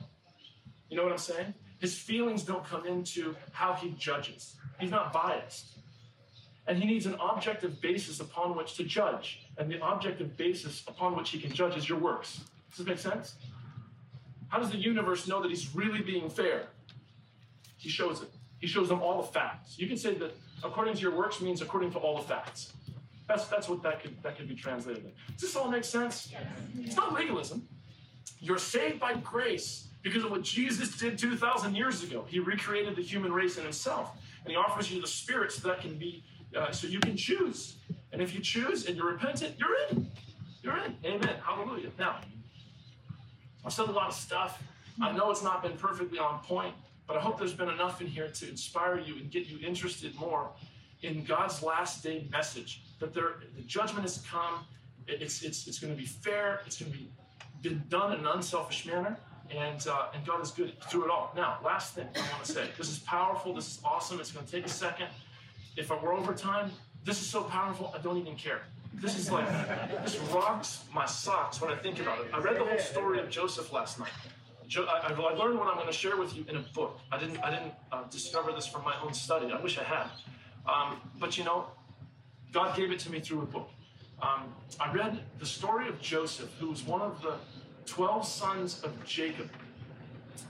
You 0.89 0.97
know 0.97 1.05
what 1.05 1.13
I'm 1.13 1.19
saying? 1.19 1.55
His 1.79 1.99
feelings 1.99 2.43
don't 2.43 2.65
come 2.65 2.87
into 2.87 3.35
how 3.53 3.75
he 3.75 3.91
judges. 3.99 4.57
He's 4.79 4.91
not 4.91 5.13
biased. 5.13 5.79
And 6.67 6.79
he 6.79 6.87
needs 6.87 7.07
an 7.07 7.17
objective 7.21 7.81
basis 7.81 8.21
upon 8.21 8.57
which 8.57 8.77
to 8.77 8.85
judge. 8.85 9.41
And 9.59 9.71
the 9.71 9.85
objective 9.85 10.37
basis 10.37 10.85
upon 10.87 11.17
which 11.17 11.31
he 11.31 11.41
can 11.41 11.53
judge 11.53 11.77
is 11.77 11.89
your 11.89 11.99
works. 11.99 12.41
Does 12.71 12.79
this 12.79 12.87
make 12.87 12.99
sense? 12.99 13.35
How 14.49 14.59
does 14.59 14.71
the 14.71 14.79
universe 14.79 15.27
know 15.27 15.43
that 15.43 15.51
he's 15.51 15.75
really 15.75 16.03
being 16.03 16.31
fair? 16.31 16.67
He 17.79 17.89
shows 17.89 18.23
it. 18.23 18.29
He 18.61 18.67
shows 18.67 18.89
them 18.89 19.03
all 19.03 19.21
the 19.21 19.29
facts. 19.29 19.79
You 19.79 19.89
can 19.89 19.97
say 19.97 20.15
that 20.15 20.37
according 20.65 20.95
to 20.95 21.01
your 21.01 21.15
works 21.15 21.41
means 21.41 21.63
according 21.63 21.93
to 21.93 21.99
all 21.99 22.17
the 22.17 22.23
facts. 22.23 22.73
That's, 23.29 23.47
that's 23.47 23.69
what 23.69 23.83
that 23.83 24.03
could, 24.03 24.21
that 24.23 24.37
could 24.37 24.49
be 24.49 24.55
translated 24.55 25.05
in. 25.05 25.13
Does 25.33 25.43
this 25.43 25.57
all 25.57 25.71
make 25.71 25.85
sense? 25.85 26.33
It's 26.79 26.97
not 26.97 27.15
legalism. 27.15 27.67
You're 28.41 28.59
saved 28.59 28.99
by 28.99 29.15
grace 29.15 29.89
because 30.03 30.25
of 30.25 30.31
what 30.31 30.43
Jesus 30.43 30.99
did 30.99 31.17
2,000 31.19 31.75
years 31.75 32.03
ago. 32.03 32.25
He 32.29 32.41
recreated 32.41 32.97
the 32.97 33.03
human 33.03 33.33
race 33.33 33.57
in 33.57 33.63
himself. 33.63 34.11
And 34.45 34.51
he 34.51 34.57
offers 34.57 34.91
you 34.91 35.01
the 35.01 35.07
spirit 35.07 35.53
so 35.53 35.69
that 35.69 35.81
can 35.81 35.97
be, 35.97 36.25
uh, 36.57 36.73
so 36.73 36.89
you 36.89 36.99
can 36.99 37.17
choose. 37.17 37.77
And 38.13 38.21
if 38.21 38.35
you 38.35 38.41
choose 38.41 38.87
and 38.87 38.97
you're 38.97 39.11
repentant, 39.11 39.55
you're 39.59 39.77
in. 39.91 40.11
You're 40.63 40.77
in. 40.79 40.97
Amen. 41.05 41.37
Hallelujah. 41.45 41.91
Now, 41.99 42.19
I've 43.65 43.73
said 43.73 43.89
a 43.89 43.93
lot 43.93 44.09
of 44.09 44.15
stuff. 44.15 44.61
I 45.01 45.13
know 45.13 45.31
it's 45.31 45.43
not 45.43 45.63
been 45.63 45.77
perfectly 45.77 46.19
on 46.19 46.41
point. 46.41 46.75
But 47.13 47.19
I 47.19 47.25
hope 47.25 47.39
there's 47.39 47.53
been 47.53 47.69
enough 47.69 48.01
in 48.01 48.07
here 48.07 48.29
to 48.29 48.49
inspire 48.49 48.99
you 48.99 49.17
and 49.17 49.31
get 49.31 49.47
you 49.47 49.59
interested 49.59 50.15
more 50.15 50.49
in 51.03 51.25
God's 51.25 51.63
last 51.63 52.03
day 52.03 52.27
message. 52.33 52.81
That 53.01 53.13
there, 53.13 53.35
the 53.55 53.61
judgment 53.65 54.01
has 54.01 54.25
come. 54.27 54.65
It's, 55.07 55.43
it's, 55.43 55.67
it's 55.67 55.79
going 55.79 55.95
to 55.95 55.99
be 55.99 56.07
fair. 56.07 56.63
It's 56.65 56.81
going 56.81 56.91
to 56.91 56.97
be 56.97 57.11
been 57.61 57.83
done 57.91 58.15
in 58.15 58.21
an 58.21 58.27
unselfish 58.29 58.87
manner. 58.87 59.19
And, 59.55 59.87
uh, 59.87 60.07
and 60.15 60.25
God 60.25 60.43
is 60.43 60.53
good 60.53 60.73
through 60.85 61.05
it 61.05 61.11
all. 61.11 61.35
Now, 61.37 61.59
last 61.63 61.93
thing 61.93 62.09
I 62.17 62.19
want 62.33 62.45
to 62.45 62.53
say 62.53 62.69
this 62.79 62.89
is 62.89 63.01
powerful. 63.01 63.53
This 63.53 63.67
is 63.67 63.81
awesome. 63.85 64.19
It's 64.19 64.33
going 64.33 64.47
to 64.47 64.51
take 64.51 64.65
a 64.65 64.71
second. 64.71 65.09
If 65.77 65.93
I 65.93 66.03
were 66.03 66.15
over 66.15 66.33
time, 66.33 66.71
this 67.05 67.21
is 67.21 67.27
so 67.27 67.43
powerful, 67.43 67.93
I 67.95 68.01
don't 68.01 68.17
even 68.17 68.37
care. 68.37 68.63
This 68.95 69.19
is 69.19 69.31
like, 69.31 69.47
this 70.03 70.19
rocks 70.33 70.85
my 70.95 71.05
socks 71.05 71.61
when 71.61 71.71
I 71.71 71.77
think 71.77 72.01
about 72.01 72.21
it. 72.21 72.31
I 72.33 72.39
read 72.39 72.57
the 72.57 72.65
whole 72.65 72.79
story 72.79 73.21
of 73.21 73.29
Joseph 73.29 73.71
last 73.71 73.99
night. 73.99 74.09
I 74.77 75.13
learned 75.13 75.59
what 75.59 75.69
I'm 75.69 75.75
going 75.75 75.87
to 75.87 75.93
share 75.93 76.17
with 76.17 76.37
you 76.37 76.45
in 76.49 76.57
a 76.57 76.65
book. 76.75 76.99
I 77.11 77.19
didn't, 77.19 77.39
I 77.43 77.51
didn't 77.51 77.75
uh, 77.91 78.05
discover 78.11 78.53
this 78.53 78.67
from 78.67 78.85
my 78.85 78.95
own 79.03 79.13
study. 79.15 79.53
I 79.53 79.61
wish 79.61 79.79
I 79.79 79.85
had. 79.85 80.07
Um, 80.67 81.01
but 81.19 81.37
you 81.37 81.45
know, 81.45 81.67
God 82.53 82.77
gave 82.77 82.91
it 82.91 82.99
to 83.01 83.11
me 83.11 83.21
through 83.21 83.43
a 83.43 83.47
book. 83.47 83.71
Um, 84.21 84.55
I 84.79 84.93
read 84.93 85.21
the 85.39 85.47
story 85.47 85.89
of 85.89 86.01
Joseph, 86.01 86.53
who 86.61 86.69
was 86.69 86.85
one 86.85 87.01
of 87.01 87.21
the 87.23 87.35
12 87.87 88.27
sons 88.27 88.83
of 88.83 88.93
Jacob. 89.05 89.51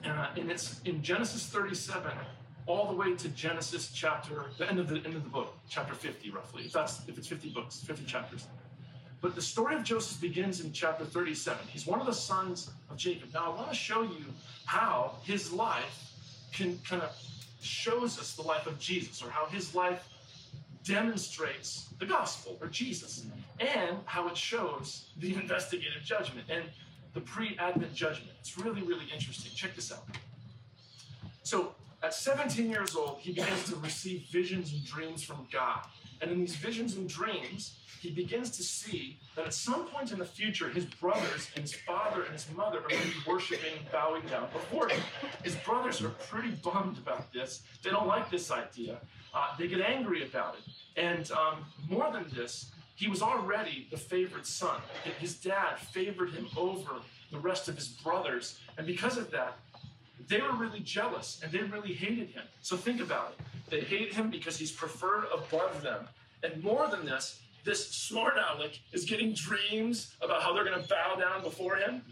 Uh, 0.05 0.29
and 0.37 0.51
it's 0.51 0.81
in 0.85 1.03
Genesis 1.03 1.47
37 1.47 2.13
all 2.67 2.87
the 2.87 2.95
way 2.95 3.15
to 3.17 3.29
Genesis 3.31 3.91
chapter, 3.93 4.47
the 4.59 4.69
end 4.69 4.79
of 4.79 4.89
the 4.89 4.97
end 4.97 5.15
of 5.15 5.25
the 5.25 5.31
book, 5.31 5.55
chapter 5.69 5.95
50 5.95 6.31
roughly. 6.31 6.65
If 6.65 6.73
that's 6.73 7.01
if 7.09 7.19
it's 7.19 7.27
50 7.27 7.51
books, 7.51 7.83
50 7.85 8.05
chapters. 8.05 8.47
But 9.23 9.37
the 9.37 9.41
story 9.41 9.77
of 9.77 9.85
Joseph 9.85 10.21
begins 10.21 10.61
in 10.61 10.73
chapter 10.73 11.05
37. 11.05 11.69
He's 11.69 11.87
one 11.87 12.01
of 12.01 12.07
the 12.07 12.13
sons 12.13 12.71
of 12.91 12.97
Jacob. 12.97 13.29
Now 13.33 13.53
I 13.53 13.57
want 13.57 13.69
to 13.71 13.75
show 13.75 14.03
you 14.03 14.25
how 14.67 15.15
his 15.23 15.53
life 15.53 16.13
can 16.53 16.79
kind 16.87 17.03
of 17.03 17.17
shows 17.63 18.19
us 18.19 18.35
the 18.35 18.43
life 18.43 18.67
of 18.67 18.79
Jesus, 18.81 19.23
or 19.23 19.31
how 19.31 19.47
his 19.47 19.77
life 19.77 20.09
demonstrates 20.85 21.89
the 22.01 22.05
gospel 22.05 22.59
or 22.61 22.67
Jesus, 22.67 23.25
and 23.61 23.97
how 24.07 24.27
it 24.27 24.37
shows 24.37 25.07
the 25.19 25.33
investigative 25.35 26.03
judgment 26.03 26.45
and 26.51 26.65
the 27.15 27.21
pre-advent 27.21 27.95
judgment. 27.95 28.33
It's 28.41 28.59
really, 28.59 28.83
really 28.83 29.07
interesting. 29.15 29.53
Check 29.55 29.77
this 29.77 29.93
out. 29.93 30.05
So 31.45 31.77
at 32.03 32.13
17 32.13 32.69
years 32.69 32.97
old, 32.97 33.19
he 33.21 33.33
begins 33.33 33.71
to 33.71 33.77
receive 33.77 34.23
visions 34.33 34.73
and 34.73 34.85
dreams 34.85 35.23
from 35.23 35.47
God. 35.53 35.87
And 36.23 36.31
in 36.31 36.41
these 36.41 36.57
visions 36.57 36.97
and 36.97 37.09
dreams, 37.09 37.75
he 38.01 38.11
begins 38.11 38.51
to 38.51 38.63
see 38.63 39.19
that 39.37 39.47
at 39.47 39.55
some 39.55 39.87
point 39.87 40.13
in 40.13 40.19
the 40.19 40.25
future, 40.25 40.69
his 40.69 40.85
brothers 40.85 41.51
and 41.55 41.63
his 41.63 41.75
father 41.75 42.23
and 42.23 42.33
his 42.33 42.47
mother 42.57 42.79
are 42.79 42.89
going 42.89 43.01
to 43.01 43.09
be 43.09 43.15
worshiping 43.27 43.75
bowing 43.93 44.23
down 44.27 44.49
before 44.53 44.89
him. 44.89 45.01
His 45.45 45.55
brothers 45.57 46.03
are 46.03 46.11
pretty 46.29 46.51
bummed 46.51 46.99
about 46.99 47.33
this. 47.33 47.63
They 47.83 47.91
don't 47.91 48.07
like 48.07 48.31
this 48.31 48.51
idea. 48.51 48.99
Uh, 49.35 49.49
they 49.59 49.69
get 49.69 49.81
angry 49.81 50.25
about 50.25 50.57
it. 50.57 50.73
And 51.01 51.31
um, 51.33 51.65
more 51.89 52.11
than 52.13 52.27
this, 52.35 52.73
he 52.95 53.09
was 53.09 53.23
already 53.23 53.89
the 53.91 53.97
favorite 53.97 54.47
son. 54.47 54.81
His 55.19 55.35
dad 55.35 55.79
favored 55.79 56.31
him 56.31 56.49
over 56.57 56.91
the 57.31 57.39
rest 57.39 57.69
of 57.69 57.77
his 57.77 57.89
brothers. 57.89 58.59
And 58.79 58.87
because 58.87 59.17
of 59.17 59.31
that, 59.31 59.59
they 60.29 60.41
were 60.41 60.53
really 60.53 60.81
jealous 60.81 61.41
and 61.43 61.53
they 61.53 61.63
really 61.63 61.93
hated 61.93 62.31
him. 62.31 62.45
So 62.61 62.77
think 62.77 63.01
about 63.01 63.35
it. 63.39 63.45
They 63.71 63.81
hate 63.81 64.13
him 64.13 64.31
because 64.31 64.57
he's 64.57 64.73
preferred 64.73 65.25
above 65.33 65.83
them. 65.83 66.07
And 66.43 66.63
more 66.63 66.89
than 66.89 67.05
this, 67.07 67.41
this 67.65 67.89
smart 67.89 68.35
aleck 68.37 68.79
is 68.93 69.05
getting 69.05 69.33
dreams 69.33 70.15
about 70.21 70.43
how 70.43 70.53
they're 70.53 70.65
going 70.65 70.81
to 70.81 70.89
bow 70.89 71.17
down 71.17 71.43
before 71.43 71.77
him. 71.77 72.03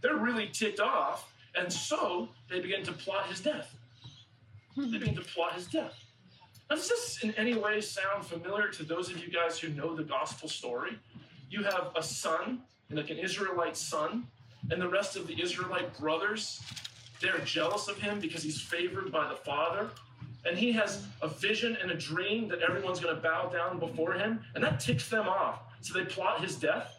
They're 0.00 0.16
really 0.16 0.48
ticked 0.48 0.80
off. 0.80 1.30
And 1.54 1.72
so 1.72 2.28
they 2.48 2.60
begin 2.60 2.82
to 2.84 2.92
plot 2.92 3.26
his 3.26 3.40
death. 3.40 3.74
They 4.76 4.98
begin 4.98 5.14
to 5.16 5.20
plot 5.20 5.54
his 5.54 5.66
death. 5.66 5.94
Now, 6.70 6.76
does 6.76 6.88
this 6.88 7.18
in 7.22 7.32
any 7.32 7.54
way 7.54 7.80
sound 7.80 8.24
familiar 8.24 8.68
to 8.68 8.84
those 8.84 9.10
of 9.10 9.18
you 9.18 9.30
guys 9.30 9.58
who 9.58 9.68
know 9.70 9.94
the 9.94 10.04
gospel 10.04 10.48
story? 10.48 10.92
You 11.50 11.64
have 11.64 11.90
a 11.96 12.02
son, 12.02 12.60
like 12.90 13.10
an 13.10 13.18
Israelite 13.18 13.76
son, 13.76 14.26
and 14.70 14.80
the 14.80 14.88
rest 14.88 15.16
of 15.16 15.26
the 15.26 15.40
Israelite 15.42 15.98
brothers, 15.98 16.60
they're 17.20 17.38
jealous 17.40 17.88
of 17.88 17.98
him 17.98 18.20
because 18.20 18.42
he's 18.42 18.60
favored 18.60 19.12
by 19.12 19.28
the 19.28 19.36
father. 19.36 19.90
And 20.46 20.56
he 20.56 20.72
has 20.72 21.04
a 21.20 21.28
vision 21.28 21.76
and 21.82 21.90
a 21.90 21.94
dream 21.94 22.48
that 22.48 22.62
everyone's 22.62 22.98
going 22.98 23.14
to 23.14 23.20
bow 23.20 23.50
down 23.50 23.78
before 23.78 24.14
him, 24.14 24.40
and 24.54 24.64
that 24.64 24.80
ticks 24.80 25.08
them 25.08 25.28
off. 25.28 25.60
So 25.82 25.92
they 25.92 26.04
plot 26.04 26.40
his 26.40 26.56
death. 26.56 26.96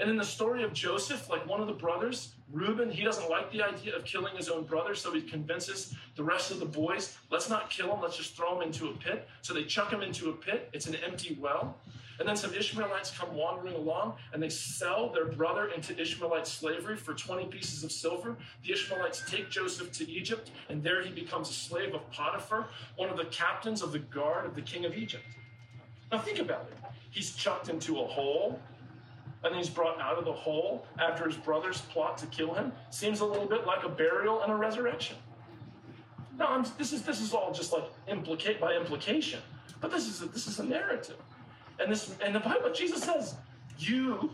And 0.00 0.10
in 0.10 0.16
the 0.16 0.24
story 0.24 0.62
of 0.62 0.72
Joseph, 0.72 1.28
like 1.28 1.46
one 1.48 1.60
of 1.60 1.66
the 1.66 1.72
brothers, 1.72 2.34
Reuben, 2.52 2.90
he 2.90 3.04
doesn't 3.04 3.28
like 3.30 3.50
the 3.52 3.62
idea 3.62 3.96
of 3.96 4.04
killing 4.04 4.36
his 4.36 4.48
own 4.48 4.64
brother, 4.64 4.94
so 4.94 5.12
he 5.12 5.22
convinces 5.22 5.94
the 6.16 6.22
rest 6.22 6.50
of 6.50 6.60
the 6.60 6.66
boys, 6.66 7.16
let's 7.30 7.48
not 7.48 7.70
kill 7.70 7.92
him, 7.92 8.00
let's 8.00 8.16
just 8.16 8.36
throw 8.36 8.56
him 8.56 8.62
into 8.62 8.88
a 8.88 8.92
pit. 8.92 9.28
So 9.42 9.54
they 9.54 9.64
chuck 9.64 9.92
him 9.92 10.02
into 10.02 10.30
a 10.30 10.32
pit. 10.32 10.68
It's 10.72 10.86
an 10.86 10.96
empty 10.96 11.36
well. 11.40 11.76
And 12.18 12.28
then 12.28 12.36
some 12.36 12.54
Ishmaelites 12.54 13.10
come 13.16 13.34
wandering 13.34 13.74
along 13.74 14.14
and 14.32 14.42
they 14.42 14.48
sell 14.48 15.10
their 15.10 15.26
brother 15.26 15.68
into 15.68 15.98
Ishmaelite 16.00 16.46
slavery 16.46 16.96
for 16.96 17.14
20 17.14 17.46
pieces 17.46 17.84
of 17.84 17.92
silver. 17.92 18.36
The 18.64 18.72
Ishmaelites 18.72 19.24
take 19.28 19.50
Joseph 19.50 19.92
to 19.92 20.10
Egypt, 20.10 20.50
and 20.68 20.82
there 20.82 21.02
he 21.02 21.10
becomes 21.10 21.50
a 21.50 21.52
slave 21.52 21.94
of 21.94 22.08
Potiphar, 22.10 22.66
one 22.96 23.08
of 23.08 23.16
the 23.16 23.26
captains 23.26 23.82
of 23.82 23.92
the 23.92 23.98
guard 23.98 24.46
of 24.46 24.54
the 24.54 24.62
king 24.62 24.84
of 24.84 24.96
Egypt. 24.96 25.24
Now 26.12 26.18
think 26.18 26.38
about 26.38 26.68
it. 26.70 26.78
He's 27.10 27.34
chucked 27.34 27.68
into 27.68 28.00
a 28.00 28.06
hole, 28.06 28.60
and 29.42 29.54
he's 29.54 29.68
brought 29.68 30.00
out 30.00 30.18
of 30.18 30.24
the 30.24 30.32
hole 30.32 30.86
after 30.98 31.26
his 31.26 31.36
brothers 31.36 31.80
plot 31.82 32.18
to 32.18 32.26
kill 32.26 32.54
him. 32.54 32.72
Seems 32.90 33.20
a 33.20 33.24
little 33.24 33.46
bit 33.46 33.66
like 33.66 33.84
a 33.84 33.88
burial 33.88 34.42
and 34.42 34.52
a 34.52 34.56
resurrection. 34.56 35.16
No, 36.38 36.46
I'm, 36.46 36.64
this 36.78 36.92
is 36.92 37.02
this 37.02 37.20
is 37.20 37.32
all 37.32 37.52
just 37.52 37.72
like 37.72 37.84
implicate 38.08 38.60
by 38.60 38.74
implication, 38.74 39.40
but 39.80 39.90
this 39.90 40.08
is 40.08 40.22
a, 40.22 40.26
this 40.26 40.46
is 40.46 40.58
a 40.58 40.64
narrative. 40.64 41.16
And 41.80 41.90
this 41.90 42.14
and 42.24 42.34
the 42.34 42.40
Bible, 42.40 42.72
Jesus 42.72 43.02
says, 43.02 43.34
you 43.78 44.30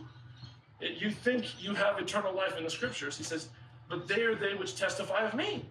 you 0.80 1.10
think 1.10 1.62
you 1.62 1.74
have 1.74 1.98
eternal 1.98 2.34
life 2.34 2.56
in 2.56 2.64
the 2.64 2.70
scriptures. 2.70 3.16
He 3.16 3.24
says, 3.24 3.48
but 3.88 4.08
they 4.08 4.22
are 4.22 4.34
they 4.34 4.54
which 4.54 4.76
testify 4.76 5.24
of 5.24 5.34
me. 5.34 5.64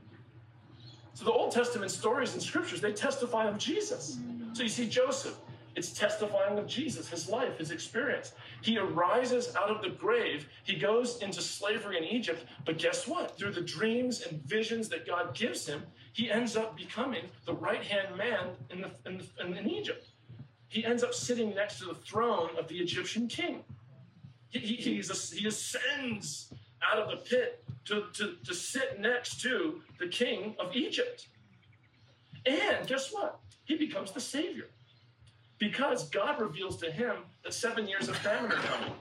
So 1.13 1.25
the 1.25 1.31
Old 1.31 1.51
Testament 1.51 1.91
stories 1.91 2.33
and 2.33 2.41
scriptures, 2.41 2.81
they 2.81 2.93
testify 2.93 3.47
of 3.47 3.57
Jesus. 3.57 4.19
So 4.53 4.63
you 4.63 4.69
see 4.69 4.87
Joseph, 4.87 5.35
it's 5.75 5.91
testifying 5.91 6.57
of 6.57 6.67
Jesus, 6.67 7.09
his 7.09 7.29
life, 7.29 7.57
his 7.57 7.71
experience. 7.71 8.33
He 8.61 8.77
arises 8.77 9.55
out 9.55 9.69
of 9.69 9.81
the 9.81 9.89
grave. 9.89 10.47
He 10.63 10.75
goes 10.75 11.21
into 11.21 11.41
slavery 11.41 11.97
in 11.97 12.03
Egypt. 12.03 12.45
But 12.65 12.77
guess 12.77 13.07
what? 13.07 13.37
Through 13.37 13.53
the 13.53 13.61
dreams 13.61 14.21
and 14.21 14.41
visions 14.43 14.89
that 14.89 15.05
God 15.05 15.33
gives 15.33 15.65
him, 15.67 15.83
he 16.13 16.31
ends 16.31 16.55
up 16.55 16.75
becoming 16.75 17.25
the 17.45 17.53
right 17.53 17.83
hand 17.83 18.15
man 18.17 18.49
in, 18.69 18.81
the, 18.81 18.91
in, 19.05 19.21
the, 19.37 19.57
in 19.57 19.69
Egypt 19.69 20.08
he 20.69 20.85
ends 20.85 21.03
up 21.03 21.13
sitting 21.13 21.53
next 21.53 21.79
to 21.79 21.85
the 21.85 21.95
throne 21.95 22.49
of 22.57 22.67
the 22.67 22.77
Egyptian 22.77 23.27
king. 23.27 23.63
He, 24.49 24.59
he, 24.59 24.99
a, 24.99 25.13
he 25.13 25.47
ascends 25.47 26.53
out 26.81 26.99
of 26.99 27.09
the 27.09 27.17
pit 27.17 27.63
to, 27.85 28.05
to, 28.13 28.35
to 28.45 28.53
sit 28.53 28.99
next 28.99 29.41
to 29.41 29.81
the 29.99 30.07
king 30.07 30.55
of 30.59 30.75
Egypt. 30.75 31.27
And 32.45 32.87
guess 32.87 33.11
what? 33.11 33.39
He 33.65 33.75
becomes 33.75 34.11
the 34.11 34.21
savior 34.21 34.67
because 35.57 36.09
God 36.09 36.39
reveals 36.39 36.77
to 36.77 36.91
him 36.91 37.17
that 37.43 37.53
seven 37.53 37.87
years 37.87 38.07
of 38.07 38.15
famine 38.17 38.51
are 38.51 38.55
coming. 38.55 38.93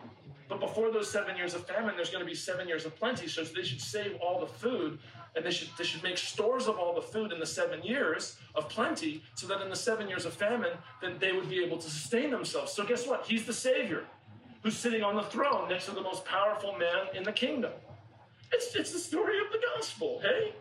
But 0.49 0.61
before 0.61 0.91
those 0.91 1.11
seven 1.11 1.37
years 1.37 1.55
of 1.55 1.67
famine, 1.67 1.95
there's 1.97 2.11
going 2.11 2.25
to 2.25 2.29
be 2.29 2.35
seven 2.35 2.67
years 2.67 2.87
of 2.87 2.97
plenty. 2.97 3.29
So 3.29 3.45
they 3.45 3.63
should 3.63 3.81
save 3.81 4.17
all 4.21 4.41
the 4.41 4.47
food 4.47 4.99
and 5.39 5.47
they 5.47 5.53
should, 5.53 5.69
they 5.79 5.85
should 5.85 6.03
make 6.03 6.19
stores 6.19 6.67
of 6.67 6.79
all 6.79 6.93
the 6.93 7.01
food 7.01 7.33
in 7.33 7.39
the 7.39 7.47
seven 7.47 7.81
years 7.83 8.37
of 8.57 8.69
plenty 8.69 9.23
so 9.37 9.47
that 9.47 9.63
in 9.63 9.71
the 9.71 9.77
seven 9.77 10.09
years 10.09 10.25
of 10.25 10.35
famine, 10.35 10.73
then 11.01 11.15
they 11.21 11.31
would 11.31 11.49
be 11.49 11.63
able 11.63 11.79
to 11.79 11.89
sustain 11.89 12.31
themselves. 12.33 12.73
So 12.73 12.85
guess 12.85 13.07
what? 13.07 13.25
He's 13.25 13.47
the 13.47 13.53
Savior 13.53 14.03
who's 14.65 14.77
sitting 14.77 15.05
on 15.05 15.15
the 15.15 15.23
throne 15.23 15.69
next 15.69 15.87
to 15.87 15.93
the 15.93 16.03
most 16.03 16.25
powerful 16.25 16.77
man 16.77 17.07
in 17.15 17.23
the 17.23 17.31
kingdom. 17.31 17.71
It's, 18.53 18.75
it's 18.75 18.93
the 18.93 18.99
story 18.99 19.39
of 19.39 19.53
the 19.53 19.61
gospel, 19.77 20.21
hey? 20.23 20.55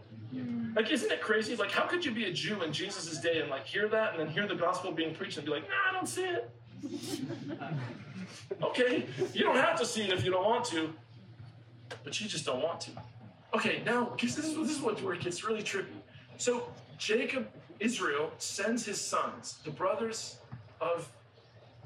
Like, 0.75 0.91
isn't 0.91 1.11
it 1.11 1.21
crazy? 1.21 1.55
Like, 1.55 1.71
how 1.71 1.87
could 1.87 2.05
you 2.05 2.11
be 2.11 2.25
a 2.25 2.31
Jew 2.31 2.61
in 2.61 2.71
Jesus' 2.71 3.19
day 3.19 3.41
and 3.41 3.49
like 3.49 3.65
hear 3.65 3.87
that 3.87 4.11
and 4.11 4.19
then 4.19 4.27
hear 4.27 4.47
the 4.47 4.55
gospel 4.55 4.91
being 4.91 5.15
preached 5.15 5.37
and 5.37 5.45
be 5.45 5.51
like, 5.51 5.63
nah, 5.63 5.89
I 5.89 5.93
don't 5.93 6.07
see 6.07 6.25
it. 6.25 6.51
okay, 8.61 9.05
you 9.33 9.43
don't 9.43 9.55
have 9.55 9.79
to 9.79 9.85
see 9.85 10.03
it 10.03 10.13
if 10.13 10.23
you 10.23 10.29
don't 10.29 10.45
want 10.45 10.65
to, 10.65 10.93
but 12.03 12.21
you 12.21 12.27
just 12.27 12.45
don't 12.45 12.61
want 12.61 12.79
to. 12.81 12.91
Okay, 13.57 13.81
now, 13.83 14.05
because 14.15 14.35
this 14.35 14.45
is, 14.45 14.55
this 14.55 14.69
is 14.69 14.81
what, 14.81 15.01
where 15.01 15.15
it 15.15 15.21
gets 15.21 15.43
really 15.43 15.63
tricky. 15.63 15.89
So, 16.37 16.69
Jacob, 16.99 17.47
Israel, 17.79 18.31
sends 18.37 18.85
his 18.85 19.01
sons, 19.01 19.57
the 19.63 19.71
brothers 19.71 20.37
of 20.79 21.09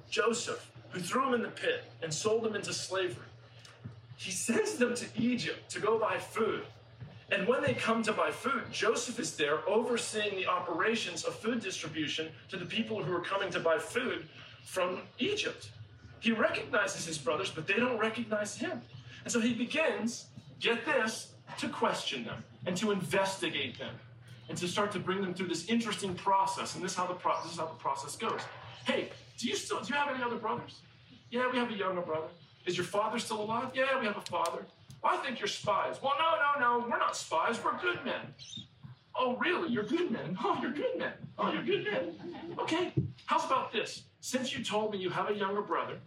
Joseph, 0.09 0.69
who 0.89 0.99
threw 0.99 1.29
him 1.29 1.35
in 1.35 1.41
the 1.41 1.47
pit 1.47 1.85
and 2.03 2.13
sold 2.13 2.45
him 2.45 2.55
into 2.55 2.73
slavery. 2.73 3.23
He 4.17 4.31
sends 4.31 4.73
them 4.73 4.93
to 4.95 5.05
Egypt 5.15 5.71
to 5.71 5.79
go 5.79 5.97
buy 5.97 6.17
food. 6.17 6.63
And 7.31 7.47
when 7.47 7.61
they 7.61 7.73
come 7.73 8.03
to 8.03 8.11
buy 8.11 8.31
food, 8.31 8.63
Joseph 8.73 9.17
is 9.17 9.37
there 9.37 9.59
overseeing 9.65 10.35
the 10.35 10.47
operations 10.47 11.23
of 11.23 11.35
food 11.35 11.61
distribution 11.61 12.27
to 12.49 12.57
the 12.57 12.65
people 12.65 13.01
who 13.01 13.15
are 13.15 13.21
coming 13.21 13.49
to 13.49 13.61
buy 13.61 13.77
food 13.77 14.27
from 14.65 15.03
Egypt. 15.19 15.69
He 16.19 16.33
recognizes 16.33 17.05
his 17.05 17.17
brothers, 17.17 17.49
but 17.49 17.65
they 17.65 17.75
don't 17.75 17.97
recognize 17.97 18.57
him. 18.57 18.81
And 19.23 19.31
so 19.31 19.39
he 19.39 19.53
begins, 19.53 20.25
get 20.59 20.85
this, 20.85 21.30
to 21.59 21.69
question 21.69 22.23
them 22.23 22.43
and 22.65 22.75
to 22.77 22.91
investigate 22.91 23.77
them 23.77 23.95
and 24.49 24.57
to 24.57 24.67
start 24.67 24.91
to 24.91 24.99
bring 24.99 25.21
them 25.21 25.33
through 25.33 25.47
this 25.47 25.65
interesting 25.69 26.13
process. 26.15 26.75
And 26.75 26.83
this 26.83 26.91
is 26.91 26.97
how 26.97 27.07
the, 27.07 27.13
pro- 27.13 27.41
this 27.43 27.53
is 27.53 27.57
how 27.59 27.65
the 27.67 27.73
process 27.75 28.15
goes. 28.15 28.41
Hey, 28.85 29.09
do 29.37 29.47
you 29.47 29.55
still 29.55 29.79
do 29.81 29.93
you 29.93 29.95
have 29.99 30.13
any 30.13 30.23
other 30.23 30.35
brothers? 30.35 30.81
Yeah, 31.29 31.49
we 31.51 31.57
have 31.57 31.71
a 31.71 31.75
younger 31.75 32.01
brother. 32.01 32.27
Is 32.65 32.77
your 32.77 32.85
father 32.85 33.17
still 33.19 33.41
alive? 33.41 33.71
Yeah, 33.73 33.99
we 33.99 34.05
have 34.05 34.17
a 34.17 34.21
father. 34.21 34.65
Well, 35.03 35.13
I 35.13 35.17
think 35.17 35.39
you're 35.39 35.47
spies. 35.47 35.95
Well, 36.03 36.13
no, 36.19 36.59
no, 36.59 36.79
no, 36.79 36.87
we're 36.87 36.99
not 36.99 37.15
spies. 37.15 37.59
We're 37.63 37.79
good 37.79 38.03
men. 38.05 38.33
Oh, 39.15 39.35
really? 39.37 39.69
You're 39.69 39.83
good 39.85 40.11
men? 40.11 40.37
Oh, 40.43 40.57
you're 40.61 40.71
good 40.71 40.97
men. 40.97 41.13
Oh, 41.37 41.51
you're 41.51 41.63
good 41.63 41.85
men. 41.85 42.15
Okay, 42.59 42.93
how's 43.25 43.45
about 43.45 43.71
this? 43.71 44.03
Since 44.19 44.55
you 44.55 44.63
told 44.63 44.91
me 44.91 44.99
you 44.99 45.09
have 45.09 45.29
a 45.29 45.33
younger 45.33 45.61
brother, 45.61 45.97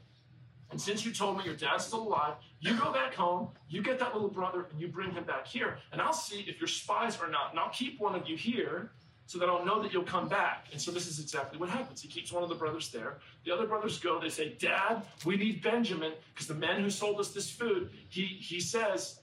and 0.74 0.80
since 0.80 1.06
you 1.06 1.12
told 1.12 1.38
me 1.38 1.44
your 1.44 1.54
dad's 1.54 1.84
still 1.84 2.02
alive, 2.02 2.34
you 2.58 2.76
go 2.76 2.92
back 2.92 3.14
home, 3.14 3.46
you 3.68 3.80
get 3.80 4.00
that 4.00 4.12
little 4.12 4.28
brother, 4.28 4.66
and 4.72 4.80
you 4.80 4.88
bring 4.88 5.12
him 5.12 5.22
back 5.22 5.46
here, 5.46 5.78
and 5.92 6.00
I'll 6.00 6.12
see 6.12 6.44
if 6.48 6.58
you're 6.58 6.66
spies 6.66 7.16
or 7.22 7.28
not. 7.28 7.52
And 7.52 7.60
I'll 7.60 7.70
keep 7.70 8.00
one 8.00 8.16
of 8.16 8.28
you 8.28 8.36
here 8.36 8.90
so 9.26 9.38
that 9.38 9.48
I'll 9.48 9.64
know 9.64 9.80
that 9.80 9.92
you'll 9.92 10.02
come 10.02 10.26
back. 10.26 10.66
And 10.72 10.80
so 10.80 10.90
this 10.90 11.06
is 11.06 11.20
exactly 11.20 11.60
what 11.60 11.68
happens. 11.68 12.02
He 12.02 12.08
keeps 12.08 12.32
one 12.32 12.42
of 12.42 12.48
the 12.48 12.56
brothers 12.56 12.90
there. 12.90 13.18
The 13.44 13.54
other 13.54 13.68
brothers 13.68 14.00
go, 14.00 14.18
they 14.18 14.30
say, 14.30 14.56
Dad, 14.58 15.02
we 15.24 15.36
need 15.36 15.62
Benjamin, 15.62 16.12
because 16.34 16.48
the 16.48 16.54
man 16.54 16.82
who 16.82 16.90
sold 16.90 17.20
us 17.20 17.30
this 17.30 17.48
food, 17.48 17.90
he, 18.08 18.24
he 18.24 18.58
says, 18.58 19.20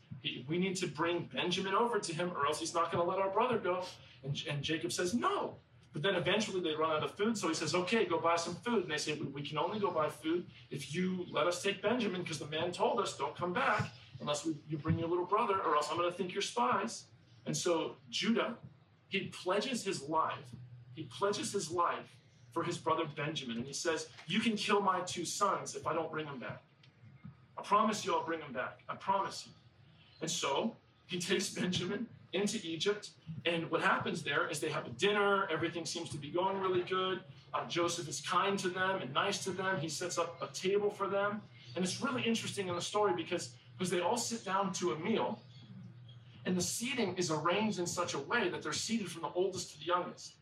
we 0.47 0.58
need 0.58 0.78
to 0.78 0.88
bring 0.88 1.30
Benjamin 1.34 1.74
over 1.74 1.99
to 1.99 2.16
him, 2.16 2.32
or 2.34 2.47
else 2.47 2.62
he's 2.62 2.74
not 2.74 2.93
going 2.93 3.04
to 3.04 3.10
let 3.10 3.20
our 3.20 3.30
brother 3.30 3.58
go. 3.58 3.84
And, 4.24 4.41
and 4.49 4.64
Jacob 4.64 4.93
says, 4.93 5.14
No. 5.14 5.58
But 5.94 6.04
then 6.04 6.16
eventually 6.16 6.62
they 6.62 6.74
run 6.74 6.92
out 6.92 7.04
of 7.04 7.12
food, 7.16 7.38
so 7.38 7.50
he 7.50 7.54
says, 7.54 7.76
Okay, 7.76 8.06
go 8.06 8.20
buy 8.20 8.38
some 8.38 8.56
food. 8.56 8.84
And 8.84 8.92
they 8.92 8.98
say, 8.98 9.14
We 9.14 9.42
can 9.42 9.58
only 9.58 9.80
go 9.80 9.92
buy 9.92 10.10
food 10.10 10.46
if 10.70 10.94
you 10.94 11.26
let 11.32 11.48
us 11.48 11.62
take 11.62 11.82
Benjamin, 11.82 12.22
because 12.22 12.39
the 12.39 12.48
man 12.48 12.72
told 12.72 13.00
us, 13.00 13.18
Don't 13.18 13.36
come 13.36 13.54
back 13.54 13.92
unless 14.22 14.46
we, 14.46 14.56
you 14.70 14.78
bring 14.78 15.00
your 15.00 15.10
little 15.10 15.26
brother, 15.26 15.60
or 15.60 15.76
else 15.76 15.89
I'm 15.92 15.98
going 15.98 16.10
to 16.10 16.16
think 16.16 16.34
you're 16.34 16.42
spies. 16.42 17.06
And 17.46 17.58
so 17.58 17.98
Judah, 18.10 18.56
he 19.10 19.28
pledges 19.28 19.84
his 19.84 20.02
life. 20.04 20.56
He 20.94 21.04
pledges 21.04 21.52
his 21.52 21.72
life 21.72 22.18
for 22.52 22.64
his 22.64 22.78
brother 22.78 23.04
Benjamin. 23.16 23.58
And 23.58 23.66
he 23.66 23.74
says, 23.74 24.08
You 24.28 24.39
can 24.39 24.56
kill 24.56 24.82
my 24.82 25.02
two 25.02 25.26
sons 25.26 25.76
if 25.76 25.86
I 25.88 25.94
don't 25.94 26.12
bring 26.12 26.26
them 26.26 26.39
back. 26.39 26.64
I 27.58 27.62
promise 27.64 28.06
you 28.06 28.14
I'll 28.14 28.26
bring 28.26 28.39
them 28.39 28.54
back. 28.54 28.80
I 28.88 28.96
promise 28.96 29.46
you. 29.46 29.54
And 30.22 30.30
so 30.30 30.76
he 31.08 31.20
takes 31.20 31.50
Benjamin 31.50 32.08
into 32.34 32.59
Egypt. 32.63 33.11
And 33.45 33.69
what 33.69 33.82
happens 33.82 34.23
there 34.23 34.47
is 34.47 34.59
they 34.59 34.69
have 34.69 34.86
a 34.86 34.91
dinner. 34.91 35.47
Everything 35.51 35.86
seems 35.86 36.09
to 36.09 36.17
be 36.17 36.29
going 36.29 36.59
really 36.59 36.82
good. 36.82 37.21
Uh, 37.53 37.65
Joseph 37.67 38.07
is 38.07 38.21
kind 38.21 38.57
to 38.59 38.69
them 38.69 39.01
and 39.01 39.13
nice 39.13 39.43
to 39.43 39.51
them. 39.51 39.79
He 39.79 39.89
sets 39.89 40.17
up 40.17 40.41
a 40.41 40.47
table 40.53 40.89
for 40.89 41.07
them. 41.07 41.41
And 41.75 41.84
it's 41.84 42.01
really 42.01 42.21
interesting 42.23 42.67
in 42.67 42.75
the 42.75 42.82
story 42.82 43.13
because, 43.15 43.53
because 43.77 43.89
they 43.89 44.01
all 44.01 44.17
sit 44.17 44.45
down 44.45 44.73
to 44.73 44.91
a 44.91 44.99
meal. 44.99 45.39
And 46.45 46.55
the 46.57 46.61
seating 46.61 47.15
is 47.17 47.29
arranged 47.29 47.79
in 47.79 47.86
such 47.86 48.13
a 48.13 48.19
way 48.19 48.49
that 48.49 48.63
they're 48.63 48.73
seated 48.73 49.11
from 49.11 49.21
the 49.21 49.29
oldest 49.36 49.73
to 49.73 49.79
the 49.79 49.86
youngest. 49.86 50.36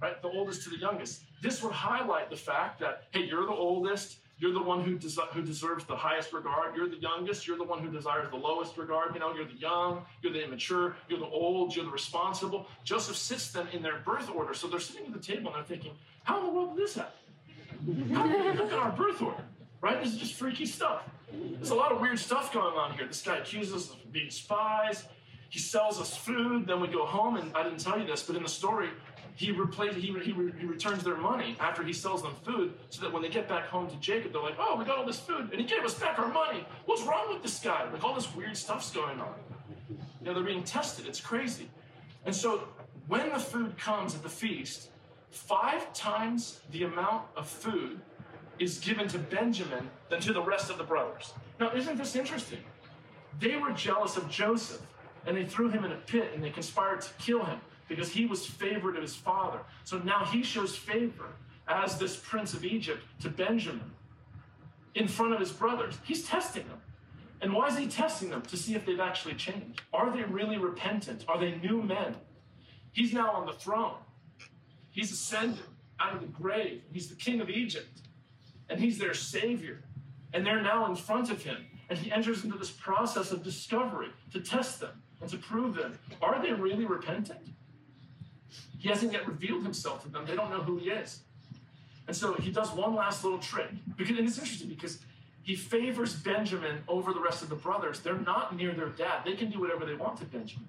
Right? 0.00 0.20
The 0.20 0.28
oldest 0.28 0.62
to 0.64 0.70
the 0.70 0.78
youngest. 0.78 1.22
This 1.42 1.62
would 1.62 1.72
highlight 1.72 2.30
the 2.30 2.36
fact 2.36 2.78
that, 2.80 3.04
hey, 3.10 3.24
you're 3.24 3.46
the 3.46 3.52
oldest. 3.52 4.18
You're 4.38 4.52
the 4.52 4.62
one 4.62 4.84
who, 4.84 4.96
des- 4.96 5.20
who 5.32 5.42
deserves 5.42 5.84
the 5.84 5.96
highest 5.96 6.32
regard. 6.32 6.76
You're 6.76 6.88
the 6.88 6.98
youngest. 6.98 7.46
You're 7.46 7.56
the 7.56 7.64
one 7.64 7.80
who 7.80 7.90
desires 7.90 8.30
the 8.30 8.36
lowest 8.36 8.78
regard. 8.78 9.12
You 9.14 9.20
know, 9.20 9.34
you're 9.34 9.46
the 9.46 9.58
young, 9.58 10.04
you're 10.22 10.32
the 10.32 10.44
immature, 10.44 10.96
you're 11.08 11.18
the 11.18 11.26
old, 11.26 11.74
you're 11.74 11.84
the 11.84 11.90
responsible. 11.90 12.66
Joseph 12.84 13.16
sits 13.16 13.50
them 13.50 13.66
in 13.72 13.82
their 13.82 13.98
birth 13.98 14.30
order. 14.30 14.54
So 14.54 14.68
they're 14.68 14.78
sitting 14.78 15.06
at 15.06 15.12
the 15.12 15.18
table 15.18 15.48
and 15.48 15.56
they're 15.56 15.64
thinking, 15.64 15.92
how 16.22 16.38
in 16.38 16.46
the 16.46 16.52
world 16.52 16.76
did 16.76 16.84
this 16.84 16.94
happen? 16.94 18.14
How 18.14 18.26
did 18.26 18.44
we 18.44 18.52
look 18.52 18.72
at 18.72 18.78
our 18.78 18.92
birth 18.92 19.20
order? 19.20 19.44
Right? 19.80 20.02
This 20.02 20.12
is 20.12 20.18
just 20.18 20.34
freaky 20.34 20.66
stuff. 20.66 21.02
There's 21.32 21.70
a 21.70 21.74
lot 21.74 21.92
of 21.92 22.00
weird 22.00 22.18
stuff 22.18 22.52
going 22.52 22.76
on 22.76 22.92
here. 22.94 23.06
This 23.06 23.22
guy 23.22 23.36
accuses 23.38 23.74
us 23.74 23.90
of 23.90 24.12
being 24.12 24.30
spies. 24.30 25.04
He 25.50 25.58
sells 25.58 26.00
us 26.00 26.16
food. 26.16 26.66
Then 26.66 26.80
we 26.80 26.88
go 26.88 27.04
home, 27.06 27.36
and 27.36 27.54
I 27.56 27.62
didn't 27.62 27.80
tell 27.80 27.98
you 27.98 28.06
this, 28.06 28.22
but 28.22 28.36
in 28.36 28.42
the 28.42 28.48
story, 28.48 28.90
he 29.38 29.52
he, 29.52 30.12
he, 30.24 30.32
he 30.32 30.66
returns 30.66 31.04
their 31.04 31.16
money 31.16 31.56
after 31.60 31.84
he 31.84 31.92
sells 31.92 32.22
them 32.22 32.34
food 32.44 32.74
so 32.90 33.00
that 33.00 33.12
when 33.12 33.22
they 33.22 33.28
get 33.28 33.48
back 33.48 33.66
home 33.66 33.88
to 33.88 33.96
jacob 33.96 34.32
they're 34.32 34.42
like 34.42 34.56
oh 34.58 34.76
we 34.76 34.84
got 34.84 34.98
all 34.98 35.06
this 35.06 35.20
food 35.20 35.48
and 35.52 35.60
he 35.60 35.64
gave 35.64 35.84
us 35.84 35.94
back 35.94 36.18
our 36.18 36.28
money. 36.28 36.64
What's 36.86 37.02
wrong 37.02 37.32
with 37.32 37.42
this 37.42 37.60
guy? 37.60 37.88
Like 37.92 38.02
all 38.02 38.14
this 38.14 38.34
weird 38.34 38.56
stuff's 38.56 38.90
going 38.90 39.20
on. 39.20 39.34
You 39.88 39.96
know 40.22 40.34
they're 40.34 40.42
being 40.42 40.64
tested. 40.64 41.06
It's 41.06 41.20
crazy. 41.20 41.70
And 42.26 42.34
so 42.34 42.64
when 43.06 43.30
the 43.30 43.38
food 43.38 43.78
comes 43.78 44.14
at 44.16 44.22
the 44.22 44.28
feast 44.28 44.90
five 45.30 45.92
times 45.92 46.60
the 46.72 46.82
amount 46.82 47.22
of 47.36 47.48
food 47.48 48.00
is 48.58 48.78
given 48.78 49.06
to 49.06 49.18
benjamin 49.18 49.88
than 50.10 50.20
to 50.20 50.32
the 50.32 50.42
rest 50.42 50.68
of 50.68 50.78
the 50.78 50.84
brothers. 50.84 51.32
Now 51.60 51.72
isn't 51.72 51.96
this 51.96 52.16
interesting? 52.16 52.58
They 53.38 53.54
were 53.54 53.70
jealous 53.70 54.16
of 54.16 54.28
joseph 54.28 54.82
and 55.26 55.36
they 55.36 55.44
threw 55.44 55.68
him 55.68 55.84
in 55.84 55.92
a 55.92 55.96
pit 56.06 56.32
and 56.34 56.42
they 56.42 56.50
conspired 56.50 57.02
to 57.02 57.10
kill 57.18 57.44
him 57.44 57.60
because 57.88 58.10
he 58.10 58.26
was 58.26 58.46
favored 58.46 58.96
of 58.96 59.02
his 59.02 59.16
father. 59.16 59.60
So 59.84 59.98
now 59.98 60.24
he 60.24 60.42
shows 60.42 60.76
favor 60.76 61.26
as 61.66 61.98
this 61.98 62.16
prince 62.16 62.54
of 62.54 62.64
Egypt 62.64 63.02
to 63.20 63.28
Benjamin 63.28 63.90
in 64.94 65.08
front 65.08 65.32
of 65.32 65.40
his 65.40 65.52
brothers. 65.52 65.94
He's 66.04 66.24
testing 66.26 66.66
them. 66.68 66.80
And 67.40 67.52
why 67.52 67.68
is 67.68 67.78
he 67.78 67.86
testing 67.86 68.30
them? 68.30 68.42
To 68.42 68.56
see 68.56 68.74
if 68.74 68.84
they've 68.84 69.00
actually 69.00 69.34
changed. 69.34 69.82
Are 69.92 70.10
they 70.10 70.24
really 70.24 70.58
repentant? 70.58 71.24
Are 71.28 71.38
they 71.38 71.54
new 71.56 71.82
men? 71.82 72.16
He's 72.92 73.12
now 73.12 73.30
on 73.30 73.46
the 73.46 73.52
throne. 73.52 73.94
He's 74.90 75.12
ascended 75.12 75.62
out 76.00 76.14
of 76.14 76.20
the 76.20 76.26
grave. 76.26 76.82
He's 76.92 77.08
the 77.08 77.14
king 77.14 77.40
of 77.40 77.48
Egypt. 77.48 78.00
And 78.68 78.80
he's 78.80 78.98
their 78.98 79.14
savior. 79.14 79.84
And 80.34 80.44
they're 80.44 80.62
now 80.62 80.86
in 80.86 80.96
front 80.96 81.30
of 81.30 81.42
him. 81.42 81.64
And 81.88 81.98
he 81.98 82.10
enters 82.10 82.44
into 82.44 82.58
this 82.58 82.70
process 82.70 83.30
of 83.30 83.42
discovery 83.44 84.08
to 84.32 84.40
test 84.40 84.80
them 84.80 85.02
and 85.20 85.30
to 85.30 85.38
prove 85.38 85.74
them. 85.74 85.98
Are 86.20 86.42
they 86.42 86.52
really 86.52 86.84
repentant? 86.84 87.48
He 88.78 88.88
hasn't 88.88 89.12
yet 89.12 89.26
revealed 89.26 89.62
himself 89.62 90.02
to 90.04 90.08
them. 90.08 90.24
They 90.26 90.36
don't 90.36 90.50
know 90.50 90.62
who 90.62 90.78
he 90.78 90.90
is. 90.90 91.20
And 92.06 92.16
so 92.16 92.32
he 92.34 92.50
does 92.50 92.72
one 92.72 92.94
last 92.94 93.22
little 93.24 93.38
trick. 93.38 93.68
Because, 93.96 94.16
and 94.16 94.26
it's 94.26 94.38
interesting 94.38 94.68
because 94.68 94.98
he 95.42 95.54
favors 95.54 96.14
Benjamin 96.14 96.82
over 96.88 97.12
the 97.12 97.20
rest 97.20 97.42
of 97.42 97.48
the 97.48 97.54
brothers. 97.54 98.00
They're 98.00 98.14
not 98.14 98.56
near 98.56 98.72
their 98.72 98.88
dad. 98.88 99.22
They 99.24 99.34
can 99.34 99.50
do 99.50 99.60
whatever 99.60 99.84
they 99.84 99.94
want 99.94 100.18
to 100.18 100.24
Benjamin. 100.24 100.66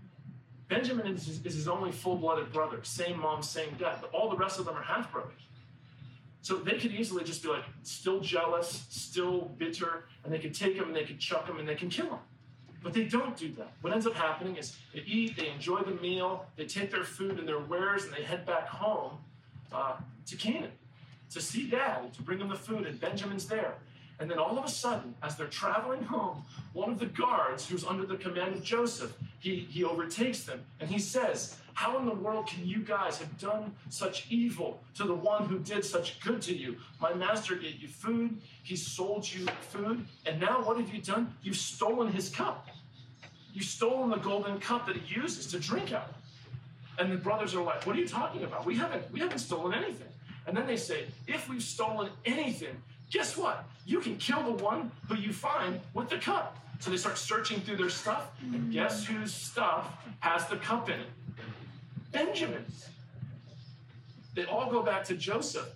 Benjamin 0.68 1.08
is 1.08 1.26
his, 1.26 1.46
is 1.46 1.56
his 1.56 1.68
only 1.68 1.92
full 1.92 2.16
blooded 2.16 2.54
brother, 2.54 2.80
same 2.84 3.20
mom, 3.20 3.42
same 3.42 3.70
dad. 3.80 3.98
But 4.02 4.12
all 4.14 4.30
the 4.30 4.38
rest 4.38 4.60
of 4.60 4.66
them 4.66 4.76
are 4.76 4.84
half 4.84 5.12
brothers. 5.12 5.42
So 6.42 6.56
they 6.56 6.78
could 6.78 6.94
easily 6.94 7.24
just 7.24 7.44
be 7.44 7.50
like, 7.50 7.64
still 7.84 8.20
jealous, 8.20 8.86
still 8.90 9.52
bitter, 9.58 10.06
and 10.24 10.32
they 10.32 10.40
could 10.40 10.54
take 10.54 10.76
him 10.76 10.86
and 10.86 10.96
they 10.96 11.04
could 11.04 11.20
chuck 11.20 11.48
him 11.48 11.60
and 11.60 11.68
they 11.68 11.76
can 11.76 11.90
kill 11.90 12.06
him. 12.06 12.20
But 12.82 12.94
they 12.94 13.04
don't 13.04 13.36
do 13.36 13.52
that. 13.58 13.74
What 13.82 13.94
ends 13.94 14.08
up 14.08 14.14
happening 14.14 14.56
is 14.56 14.78
they 14.94 15.02
eat, 15.02 15.36
they 15.36 15.50
enjoy 15.50 15.82
the 15.82 15.96
meal, 16.02 16.46
they 16.56 16.66
take 16.66 16.92
their 16.92 17.04
food 17.04 17.38
and 17.38 17.48
their 17.48 17.60
wares, 17.60 18.06
and 18.06 18.14
they 18.14 18.24
head 18.24 18.46
back 18.46 18.68
home 18.68 19.18
uh, 19.74 19.96
to 20.28 20.36
Canaan 20.36 20.72
to 21.32 21.42
see 21.42 21.70
dad, 21.70 22.14
to 22.14 22.22
bring 22.22 22.40
him 22.40 22.50
the 22.50 22.56
food, 22.56 22.88
and 22.88 23.00
Benjamin's 23.00 23.46
there. 23.46 23.76
And 24.20 24.30
then 24.30 24.38
all 24.38 24.58
of 24.58 24.66
a 24.66 24.70
sudden, 24.70 25.16
as 25.24 25.38
they're 25.38 25.48
traveling 25.48 26.04
home, 26.04 26.44
one 26.74 26.90
of 26.90 27.00
the 27.00 27.06
guards, 27.06 27.68
who's 27.68 27.86
under 27.86 28.06
the 28.06 28.18
command 28.18 28.56
of 28.56 28.64
Joseph, 28.64 29.16
he, 29.40 29.56
he 29.56 29.84
overtakes 29.84 30.44
them 30.44 30.62
and 30.82 30.90
he 30.90 31.00
says, 31.00 31.56
How 31.80 31.98
in 31.98 32.06
the 32.06 32.14
world 32.14 32.46
can 32.46 32.68
you 32.68 32.80
guys 32.80 33.20
have 33.20 33.38
done 33.38 33.74
such 33.88 34.28
evil 34.30 34.84
to 34.96 35.06
the 35.06 35.16
one 35.16 35.46
who 35.46 35.60
did 35.60 35.86
such 35.86 36.20
good 36.20 36.42
to 36.42 36.54
you? 36.54 36.76
My 37.00 37.14
master 37.14 37.56
gave 37.56 37.82
you 37.82 37.88
food, 37.88 38.42
he 38.64 38.76
sold 38.76 39.32
you 39.32 39.46
food, 39.70 40.06
and 40.26 40.42
now 40.42 40.62
what 40.62 40.76
have 40.76 40.94
you 40.94 41.02
done? 41.02 41.34
You've 41.42 41.56
stolen 41.56 42.12
his 42.12 42.28
cup. 42.28 42.68
You've 43.54 43.64
stolen 43.64 44.10
the 44.10 44.18
golden 44.18 44.60
cup 44.60 44.88
that 44.88 44.98
he 44.98 45.22
uses 45.22 45.48
to 45.52 45.58
drink 45.58 45.94
out 45.94 46.10
of. 46.10 47.00
And 47.00 47.14
the 47.14 47.16
brothers 47.16 47.56
are 47.56 47.64
like, 47.64 47.88
What 47.88 47.96
are 47.96 48.00
you 48.00 48.10
talking 48.10 48.44
about? 48.44 48.66
We 48.66 48.76
haven't, 48.76 49.10
we 49.14 49.22
haven't 49.22 49.40
stolen 49.40 49.74
anything. 49.74 50.10
And 50.48 50.58
then 50.58 50.68
they 50.68 50.76
say, 50.76 51.06
If 51.28 51.48
we've 51.48 51.64
stolen 51.64 52.10
anything, 52.26 52.76
guess 53.10 53.38
what? 53.38 53.64
You 53.86 54.02
can 54.02 54.18
kill 54.18 54.44
the 54.44 54.62
one 54.62 54.92
who 55.08 55.16
you 55.16 55.32
find 55.32 55.80
with 55.94 56.10
the 56.10 56.18
cup. 56.18 56.58
So 56.80 56.92
they 56.92 56.98
start 56.98 57.18
searching 57.18 57.62
through 57.62 57.78
their 57.78 57.90
stuff, 57.90 58.32
and 58.42 58.72
guess 58.72 59.06
whose 59.06 59.34
stuff 59.34 59.88
has 60.20 60.48
the 60.48 60.56
cup 60.58 60.90
in 60.90 61.00
it? 61.00 61.08
Benjamin's. 62.12 62.90
They 64.36 64.46
all 64.46 64.70
go 64.70 64.82
back 64.82 65.04
to 65.06 65.16
Joseph. 65.16 65.70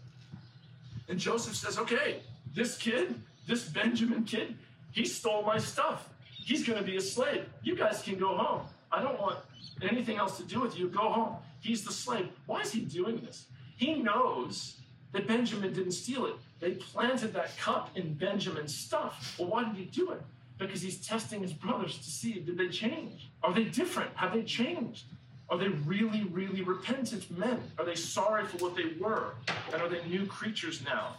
And 1.10 1.20
Joseph 1.20 1.56
says, 1.56 1.78
okay, 1.78 2.22
this 2.54 2.78
kid, 2.78 3.16
this 3.48 3.66
Benjamin 3.66 4.24
kid, 4.24 4.56
he 4.92 5.06
stole 5.06 5.44
my 5.44 5.58
stuff. 5.58 6.10
He's 6.30 6.66
going 6.66 6.80
to 6.80 6.86
be 6.86 6.98
a 6.98 7.02
slave. 7.02 7.46
You 7.62 7.76
guys 7.76 8.02
can 8.02 8.18
go 8.18 8.38
home. 8.38 8.62
I 8.92 9.02
don't 9.02 9.20
want 9.20 9.40
anything 9.82 10.18
else 10.18 10.38
to 10.38 10.44
do 10.44 10.62
with 10.62 10.78
you. 10.78 10.88
Go 10.88 11.10
home. 11.10 11.36
He's 11.62 11.84
the 11.84 11.92
slave. 11.92 12.30
Why 12.46 12.62
is 12.62 12.72
he 12.72 12.82
doing 12.82 13.22
this? 13.22 13.46
He 13.78 13.96
knows 13.96 14.78
that 15.14 15.28
Benjamin 15.28 15.74
didn't 15.74 15.94
steal 15.94 16.26
it. 16.26 16.36
They 16.60 16.72
planted 16.72 17.34
that 17.34 17.58
cup 17.58 17.90
in 17.96 18.14
Benjamin's 18.14 18.76
stuff. 18.76 19.36
Well, 19.38 19.50
why 19.50 19.64
did 19.64 19.76
he 19.76 19.86
do 19.86 20.12
it? 20.12 20.22
Because 20.58 20.82
he's 20.82 21.06
testing 21.06 21.42
his 21.42 21.54
brothers 21.54 21.98
to 21.98 22.10
see 22.10 22.34
did 22.34 22.58
they 22.58 22.70
change? 22.70 23.30
Are 23.42 23.54
they 23.54 23.66
different? 23.66 24.12
Have 24.16 24.34
they 24.34 24.44
changed? 24.44 25.06
Are 25.54 25.58
they 25.58 25.68
really, 25.68 26.24
really 26.32 26.64
repentant 26.64 27.30
men? 27.38 27.62
Are 27.78 27.86
they 27.86 27.94
sorry 27.94 28.44
for 28.48 28.58
what 28.58 28.76
they 28.76 28.94
were? 29.00 29.36
And 29.72 29.84
are 29.84 29.88
they 29.88 30.04
new 30.08 30.26
creatures 30.26 30.84
now? 30.84 31.18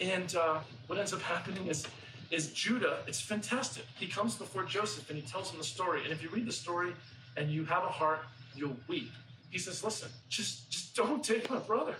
And 0.00 0.34
uh, 0.34 0.60
what 0.86 0.98
ends 0.98 1.12
up 1.12 1.20
happening 1.20 1.66
is, 1.66 1.86
is 2.30 2.54
Judah, 2.54 3.00
it's 3.06 3.20
fantastic. 3.20 3.84
He 3.98 4.06
comes 4.06 4.34
before 4.36 4.64
Joseph 4.64 5.10
and 5.10 5.18
he 5.18 5.28
tells 5.28 5.50
him 5.50 5.58
the 5.58 5.64
story. 5.64 6.04
And 6.04 6.10
if 6.10 6.22
you 6.22 6.30
read 6.30 6.46
the 6.46 6.52
story 6.52 6.94
and 7.36 7.50
you 7.50 7.66
have 7.66 7.82
a 7.84 7.88
heart, 7.88 8.20
you'll 8.56 8.78
weep. 8.88 9.12
He 9.50 9.58
says, 9.58 9.84
listen, 9.84 10.08
just, 10.30 10.70
just 10.70 10.96
don't 10.96 11.22
take 11.22 11.50
my 11.50 11.58
brother. 11.58 11.96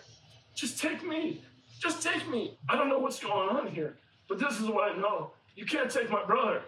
Just 0.54 0.80
take 0.80 1.06
me. 1.06 1.42
Just 1.78 2.02
take 2.02 2.26
me. 2.26 2.56
I 2.70 2.74
don't 2.74 2.88
know 2.88 3.00
what's 3.00 3.20
going 3.20 3.50
on 3.50 3.68
here, 3.68 3.98
but 4.30 4.38
this 4.38 4.58
is 4.58 4.66
what 4.66 4.90
I 4.90 4.96
know. 4.96 5.32
You 5.56 5.66
can't 5.66 5.90
take 5.90 6.08
my 6.08 6.24
brother. 6.24 6.62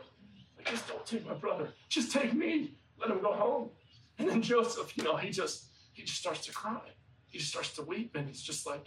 Just 0.67 0.87
don't 0.87 1.07
take 1.07 1.27
my 1.27 1.33
brother. 1.33 1.71
Just 1.89 2.13
take 2.13 2.35
me. 2.35 2.73
Let 3.01 3.11
him 3.11 3.23
go 3.23 3.33
home. 3.33 3.71
And 4.19 4.29
then 4.31 4.41
Joseph, 4.41 4.97
you 4.97 5.05
know, 5.05 5.17
he 5.17 5.29
just 5.29 5.67
he 5.93 6.03
just 6.03 6.19
starts 6.19 6.47
to 6.47 6.53
cry. 6.53 6.81
He 7.27 7.39
just 7.39 7.51
starts 7.51 7.75
to 7.75 7.83
weep, 7.83 8.17
and 8.17 8.27
he's 8.27 8.43
just 8.43 8.67
like, 8.67 8.87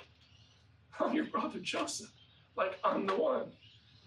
I'm 0.99 1.13
your 1.13 1.25
brother 1.25 1.59
Joseph. 1.59 2.11
Like, 2.55 2.79
I'm 2.83 3.05
the 3.05 3.15
one. 3.15 3.51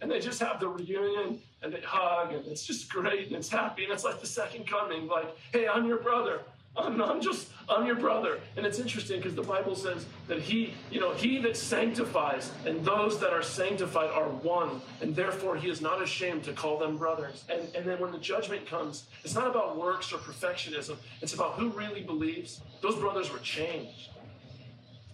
And 0.01 0.11
they 0.11 0.19
just 0.19 0.41
have 0.41 0.59
the 0.59 0.69
reunion 0.69 1.41
and 1.63 1.73
they 1.73 1.81
hug, 1.81 2.33
and 2.33 2.45
it's 2.47 2.67
just 2.67 2.91
great 2.93 3.29
and 3.29 3.37
it's 3.37 3.49
happy. 3.49 3.85
And 3.85 3.93
it's 3.93 4.03
like 4.03 4.21
the 4.21 4.27
second 4.27 4.67
coming, 4.67 5.07
like, 5.07 5.37
hey, 5.53 5.69
I'm 5.69 5.87
your 5.87 5.99
brother. 5.99 6.41
I'm, 6.77 7.03
I'm 7.03 7.21
just, 7.21 7.49
I'm 7.69 7.87
your 7.87 7.97
brother. 7.97 8.41
And 8.57 8.65
it's 8.65 8.79
interesting 8.79 9.19
because 9.19 9.35
the 9.35 9.43
Bible 9.43 9.75
says 9.75 10.07
that 10.29 10.41
he, 10.41 10.75
you 10.91 11.01
know, 11.01 11.13
he 11.13 11.39
that 11.39 11.57
sanctifies 11.57 12.51
and 12.67 12.83
those 12.85 13.21
that 13.21 13.31
are 13.31 13.43
sanctified 13.43 14.11
are 14.11 14.29
one. 14.29 14.81
And 15.03 15.15
therefore 15.15 15.57
he 15.57 15.69
is 15.69 15.83
not 15.83 16.03
ashamed 16.03 16.45
to 16.45 16.53
call 16.53 16.79
them 16.79 16.97
brothers. 16.97 17.45
And, 17.51 17.63
and 17.75 17.85
then 17.85 18.01
when 18.01 18.11
the 18.11 18.19
judgment 18.19 18.67
comes, 18.67 19.05
it's 19.23 19.35
not 19.35 19.49
about 19.49 19.77
works 19.77 20.13
or 20.13 20.17
perfectionism. 20.17 20.97
It's 21.21 21.35
about 21.35 21.55
who 21.55 21.69
really 21.71 22.03
believes. 22.03 22.63
Those 22.81 22.97
brothers 22.97 23.31
were 23.31 23.41
changed. 23.41 24.09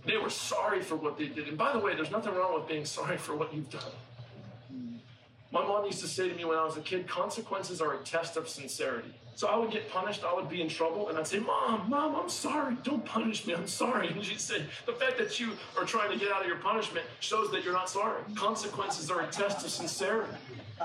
They 0.06 0.16
were 0.16 0.30
sorry 0.30 0.80
for 0.80 0.94
what 0.94 1.18
they 1.18 1.26
did. 1.26 1.48
And 1.48 1.58
by 1.58 1.72
the 1.72 1.80
way, 1.80 1.94
there's 1.94 2.12
nothing 2.12 2.34
wrong 2.34 2.54
with 2.54 2.68
being 2.68 2.84
sorry 2.84 3.16
for 3.16 3.34
what 3.34 3.52
you've 3.52 3.68
done. 3.68 3.92
My 5.50 5.62
mom 5.62 5.86
used 5.86 6.00
to 6.00 6.08
say 6.08 6.28
to 6.28 6.34
me 6.34 6.44
when 6.44 6.58
I 6.58 6.64
was 6.64 6.76
a 6.76 6.80
kid, 6.80 7.08
consequences 7.08 7.80
are 7.80 7.94
a 7.94 7.98
test 8.04 8.36
of 8.36 8.48
sincerity. 8.48 9.14
So 9.34 9.46
I 9.46 9.56
would 9.56 9.70
get 9.70 9.88
punished, 9.88 10.24
I 10.24 10.34
would 10.34 10.48
be 10.48 10.60
in 10.60 10.68
trouble, 10.68 11.08
and 11.08 11.16
I'd 11.16 11.26
say, 11.26 11.38
Mom, 11.38 11.88
Mom, 11.88 12.16
I'm 12.16 12.28
sorry. 12.28 12.76
Don't 12.82 13.04
punish 13.04 13.46
me, 13.46 13.54
I'm 13.54 13.68
sorry. 13.68 14.08
And 14.12 14.24
she'd 14.24 14.40
say, 14.40 14.64
The 14.84 14.92
fact 14.92 15.16
that 15.18 15.38
you 15.38 15.52
are 15.78 15.84
trying 15.84 16.10
to 16.10 16.18
get 16.18 16.32
out 16.32 16.42
of 16.42 16.48
your 16.48 16.56
punishment 16.56 17.06
shows 17.20 17.50
that 17.52 17.64
you're 17.64 17.72
not 17.72 17.88
sorry. 17.88 18.20
Consequences 18.34 19.10
are 19.10 19.20
a 19.20 19.26
test 19.28 19.64
of 19.64 19.70
sincerity. 19.70 20.32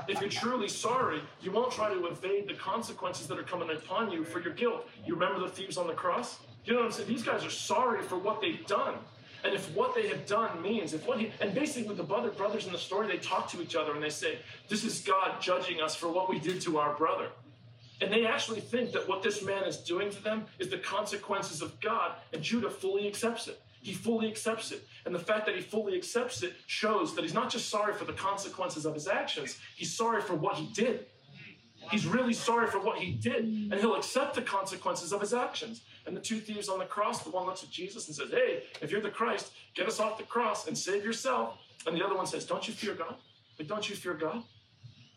If 0.08 0.22
you're 0.22 0.30
truly 0.30 0.68
sorry, 0.70 1.20
you 1.42 1.52
won't 1.52 1.72
try 1.72 1.94
to 1.94 2.06
evade 2.06 2.48
the 2.48 2.54
consequences 2.54 3.28
that 3.28 3.38
are 3.40 3.44
coming 3.44 3.70
upon 3.70 4.12
you 4.12 4.24
for 4.24 4.40
your 4.40 4.54
guilt. 4.54 4.88
You 5.06 5.16
remember 5.16 5.40
the 5.40 5.50
thieves 5.50 5.78
on 5.78 5.88
the 5.88 5.94
cross? 5.94 6.40
You 6.66 6.74
know 6.74 6.80
what 6.80 6.86
I'm 6.86 6.92
saying? 6.92 7.10
These 7.10 7.24
guys 7.24 7.44
are 7.44 7.50
sorry 7.50 8.02
for 8.04 8.18
what 8.18 8.40
they've 8.40 8.66
done. 8.68 8.96
And 9.44 9.54
if 9.54 9.74
what 9.76 9.94
they 9.94 10.08
have 10.08 10.26
done 10.26 10.62
means, 10.62 10.94
if 10.94 11.06
what 11.06 11.20
he, 11.20 11.32
and 11.42 11.54
basically 11.54 11.88
with 11.88 11.98
the 11.98 12.04
brother, 12.04 12.30
brothers 12.30 12.66
in 12.66 12.72
the 12.72 12.78
story, 12.78 13.08
they 13.08 13.18
talk 13.18 13.50
to 13.50 13.62
each 13.62 13.76
other 13.76 13.94
and 13.94 14.02
they 14.02 14.10
say, 14.10 14.38
This 14.70 14.84
is 14.84 15.02
God 15.02 15.42
judging 15.42 15.82
us 15.82 15.96
for 15.96 16.08
what 16.08 16.30
we 16.30 16.40
did 16.40 16.62
to 16.62 16.80
our 16.80 16.96
brother. 16.96 17.28
And 18.02 18.12
they 18.12 18.26
actually 18.26 18.60
think 18.60 18.92
that 18.94 19.08
what 19.08 19.22
this 19.22 19.44
man 19.44 19.64
is 19.64 19.78
doing 19.78 20.10
to 20.12 20.24
them 20.24 20.46
is 20.60 20.70
the 20.70 20.78
consequences 20.78 21.62
of 21.62 21.80
God, 21.80 22.14
and 22.32 22.42
Judah 22.42 22.70
fully 22.70 23.08
accepts 23.08 23.48
it. 23.48 23.62
He 23.82 23.94
fully 23.94 24.30
accepts 24.30 24.72
it. 24.72 24.88
And 25.06 25.14
the 25.14 25.20
fact 25.20 25.46
that 25.46 25.56
he 25.56 25.62
fully 25.62 25.96
accepts 25.96 26.42
it 26.42 26.54
shows 26.68 27.16
that 27.16 27.24
he's 27.24 27.34
not 27.34 27.50
just 27.50 27.70
sorry 27.70 27.94
for 27.94 28.06
the 28.06 28.14
consequences 28.14 28.86
of 28.86 28.94
his 28.94 29.08
actions, 29.08 29.58
he's 29.76 29.94
sorry 29.94 30.22
for 30.22 30.36
what 30.36 30.56
he 30.56 30.68
did. 30.68 31.06
He's 31.92 32.06
really 32.06 32.34
sorry 32.34 32.68
for 32.68 32.80
what 32.80 32.98
he 32.98 33.12
did, 33.12 33.44
and 33.46 33.74
he'll 33.76 33.96
accept 33.96 34.36
the 34.36 34.42
consequences 34.42 35.12
of 35.14 35.22
his 35.22 35.34
actions. 35.34 35.82
And 36.06 36.16
the 36.16 36.22
two 36.22 36.40
thieves 36.40 36.70
on 36.70 36.80
the 36.80 36.86
cross, 36.86 37.24
the 37.24 37.30
one 37.30 37.46
looks 37.46 37.64
at 37.64 37.70
Jesus 37.70 38.08
and 38.08 38.16
says, 38.16 38.30
Hey, 38.32 38.64
if 38.82 38.92
you're 38.92 39.02
the 39.02 39.10
Christ, 39.10 39.52
get 39.76 39.88
us 39.88 40.00
off 40.00 40.18
the 40.18 40.24
cross 40.24 40.68
and 40.68 40.78
save 40.78 41.04
yourself. 41.04 41.58
And 41.86 41.96
the 41.96 42.06
other 42.06 42.16
one 42.16 42.28
says, 42.28 42.46
Don't 42.46 42.68
you 42.68 42.74
fear 42.74 42.94
God? 42.94 43.16
But 43.58 43.68
don't 43.68 43.90
you 43.90 43.96
fear 43.96 44.14
God? 44.14 44.44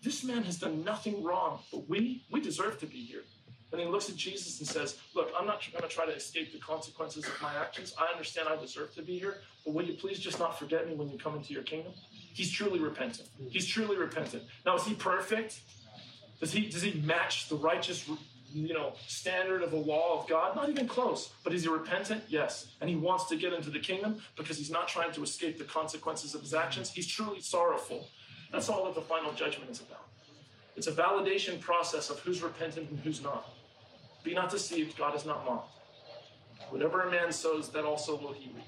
This 0.02 0.22
man 0.22 0.44
has 0.44 0.58
done 0.58 0.84
nothing 0.84 1.22
wrong, 1.24 1.60
but 1.72 1.88
we, 1.88 2.24
we 2.30 2.40
deserve 2.40 2.78
to 2.80 2.86
be 2.86 2.98
here. 3.04 3.22
And 3.72 3.80
he 3.80 3.86
looks 3.86 4.08
at 4.08 4.16
Jesus 4.16 4.60
and 4.60 4.68
says, 4.68 4.98
Look, 5.14 5.32
I'm 5.38 5.46
not 5.46 5.60
going 5.72 5.82
to 5.82 5.88
try 5.88 6.06
to 6.06 6.14
escape 6.14 6.52
the 6.52 6.58
consequences 6.58 7.24
of 7.26 7.42
my 7.42 7.52
actions. 7.54 7.94
I 7.98 8.10
understand 8.12 8.48
I 8.48 8.56
deserve 8.56 8.94
to 8.94 9.02
be 9.02 9.18
here, 9.18 9.38
but 9.64 9.74
will 9.74 9.84
you 9.84 9.94
please 9.94 10.18
just 10.18 10.38
not 10.38 10.58
forget 10.58 10.88
me 10.88 10.94
when 10.94 11.10
you 11.10 11.18
come 11.18 11.34
into 11.34 11.52
your 11.52 11.64
kingdom? 11.64 11.92
He's 12.10 12.50
truly 12.50 12.78
repentant. 12.78 13.28
He's 13.50 13.66
truly 13.66 13.96
repentant. 13.96 14.44
Now, 14.64 14.76
is 14.76 14.84
he 14.84 14.94
perfect? 14.94 15.60
Does 16.40 16.52
he, 16.52 16.66
does 16.68 16.82
he 16.82 17.00
match 17.00 17.48
the 17.48 17.56
righteous 17.56 18.08
you 18.52 18.74
know, 18.74 18.94
standard 19.06 19.62
of 19.62 19.70
the 19.70 19.76
law 19.76 20.20
of 20.20 20.28
God? 20.28 20.56
Not 20.56 20.68
even 20.68 20.86
close. 20.86 21.30
But 21.44 21.52
is 21.52 21.62
he 21.62 21.68
repentant? 21.68 22.22
Yes. 22.28 22.68
And 22.80 22.88
he 22.88 22.96
wants 22.96 23.24
to 23.26 23.36
get 23.36 23.52
into 23.52 23.70
the 23.70 23.78
kingdom 23.78 24.20
because 24.36 24.56
he's 24.56 24.70
not 24.70 24.88
trying 24.88 25.12
to 25.12 25.22
escape 25.22 25.58
the 25.58 25.64
consequences 25.64 26.34
of 26.34 26.42
his 26.42 26.54
actions. 26.54 26.90
He's 26.90 27.06
truly 27.06 27.40
sorrowful. 27.40 28.08
That's 28.52 28.68
all 28.68 28.84
that 28.84 28.94
the 28.94 29.02
final 29.02 29.32
judgment 29.32 29.70
is 29.70 29.80
about. 29.80 30.06
It's 30.76 30.86
a 30.86 30.92
validation 30.92 31.60
process 31.60 32.10
of 32.10 32.18
who's 32.20 32.42
repentant 32.42 32.90
and 32.90 33.00
who's 33.00 33.22
not. 33.22 33.50
Be 34.22 34.34
not 34.34 34.50
deceived, 34.50 34.96
God 34.98 35.14
is 35.14 35.24
not 35.24 35.44
mocked. 35.44 35.70
Whatever 36.70 37.02
a 37.02 37.10
man 37.10 37.32
sows, 37.32 37.70
that 37.70 37.84
also 37.84 38.16
will 38.18 38.32
he 38.32 38.50
reap. 38.54 38.64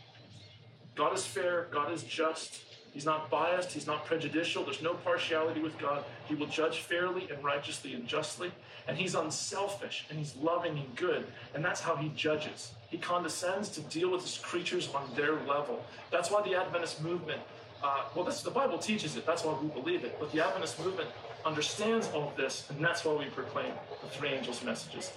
God 0.95 1.15
is 1.15 1.27
fair, 1.27 1.69
God 1.71 1.93
is 1.93 2.03
just, 2.03 2.63
He's 2.99 3.07
not 3.07 3.31
biased, 3.31 3.71
he's 3.71 3.87
not 3.87 4.07
prejudicial, 4.07 4.65
there's 4.65 4.83
no 4.83 4.95
partiality 4.95 5.61
with 5.61 5.79
God. 5.79 6.03
He 6.27 6.35
will 6.35 6.49
judge 6.49 6.81
fairly 6.81 7.31
and 7.31 7.45
righteously 7.45 7.95
and 7.95 8.09
justly, 8.09 8.51
and 8.89 8.99
he's 8.99 9.15
unselfish 9.15 10.05
and 10.11 10.19
he's 10.19 10.35
loving 10.35 10.77
and 10.77 10.97
good, 10.97 11.25
and 11.55 11.65
that's 11.65 11.81
how 11.81 11.95
he 11.95 12.09
judges. 12.17 12.73
He 12.91 12.99
condescends 12.99 13.69
to 13.69 13.83
deal 13.83 14.11
with 14.11 14.23
his 14.23 14.39
creatures 14.39 14.93
on 14.93 15.09
their 15.15 15.35
level. 15.35 15.85
That's 16.11 16.33
why 16.33 16.43
the 16.43 16.57
Adventist 16.57 17.01
movement, 17.01 17.41
uh, 17.85 18.07
well, 18.17 18.25
this, 18.25 18.43
the 18.43 18.51
Bible 18.51 18.79
teaches 18.79 19.17
it, 19.17 19.25
that's 19.25 19.45
why 19.45 19.57
we 19.63 19.69
believe 19.69 20.03
it, 20.03 20.17
but 20.19 20.33
the 20.33 20.45
Adventist 20.45 20.81
movement 20.85 21.09
understands 21.47 22.11
all 22.13 22.27
of 22.27 22.37
this, 22.37 22.69
and 22.69 22.85
that's 22.85 23.05
why 23.05 23.15
we 23.15 23.27
proclaim 23.27 23.71
the 24.03 24.09
three 24.09 24.31
angels' 24.31 24.65
messages. 24.65 25.13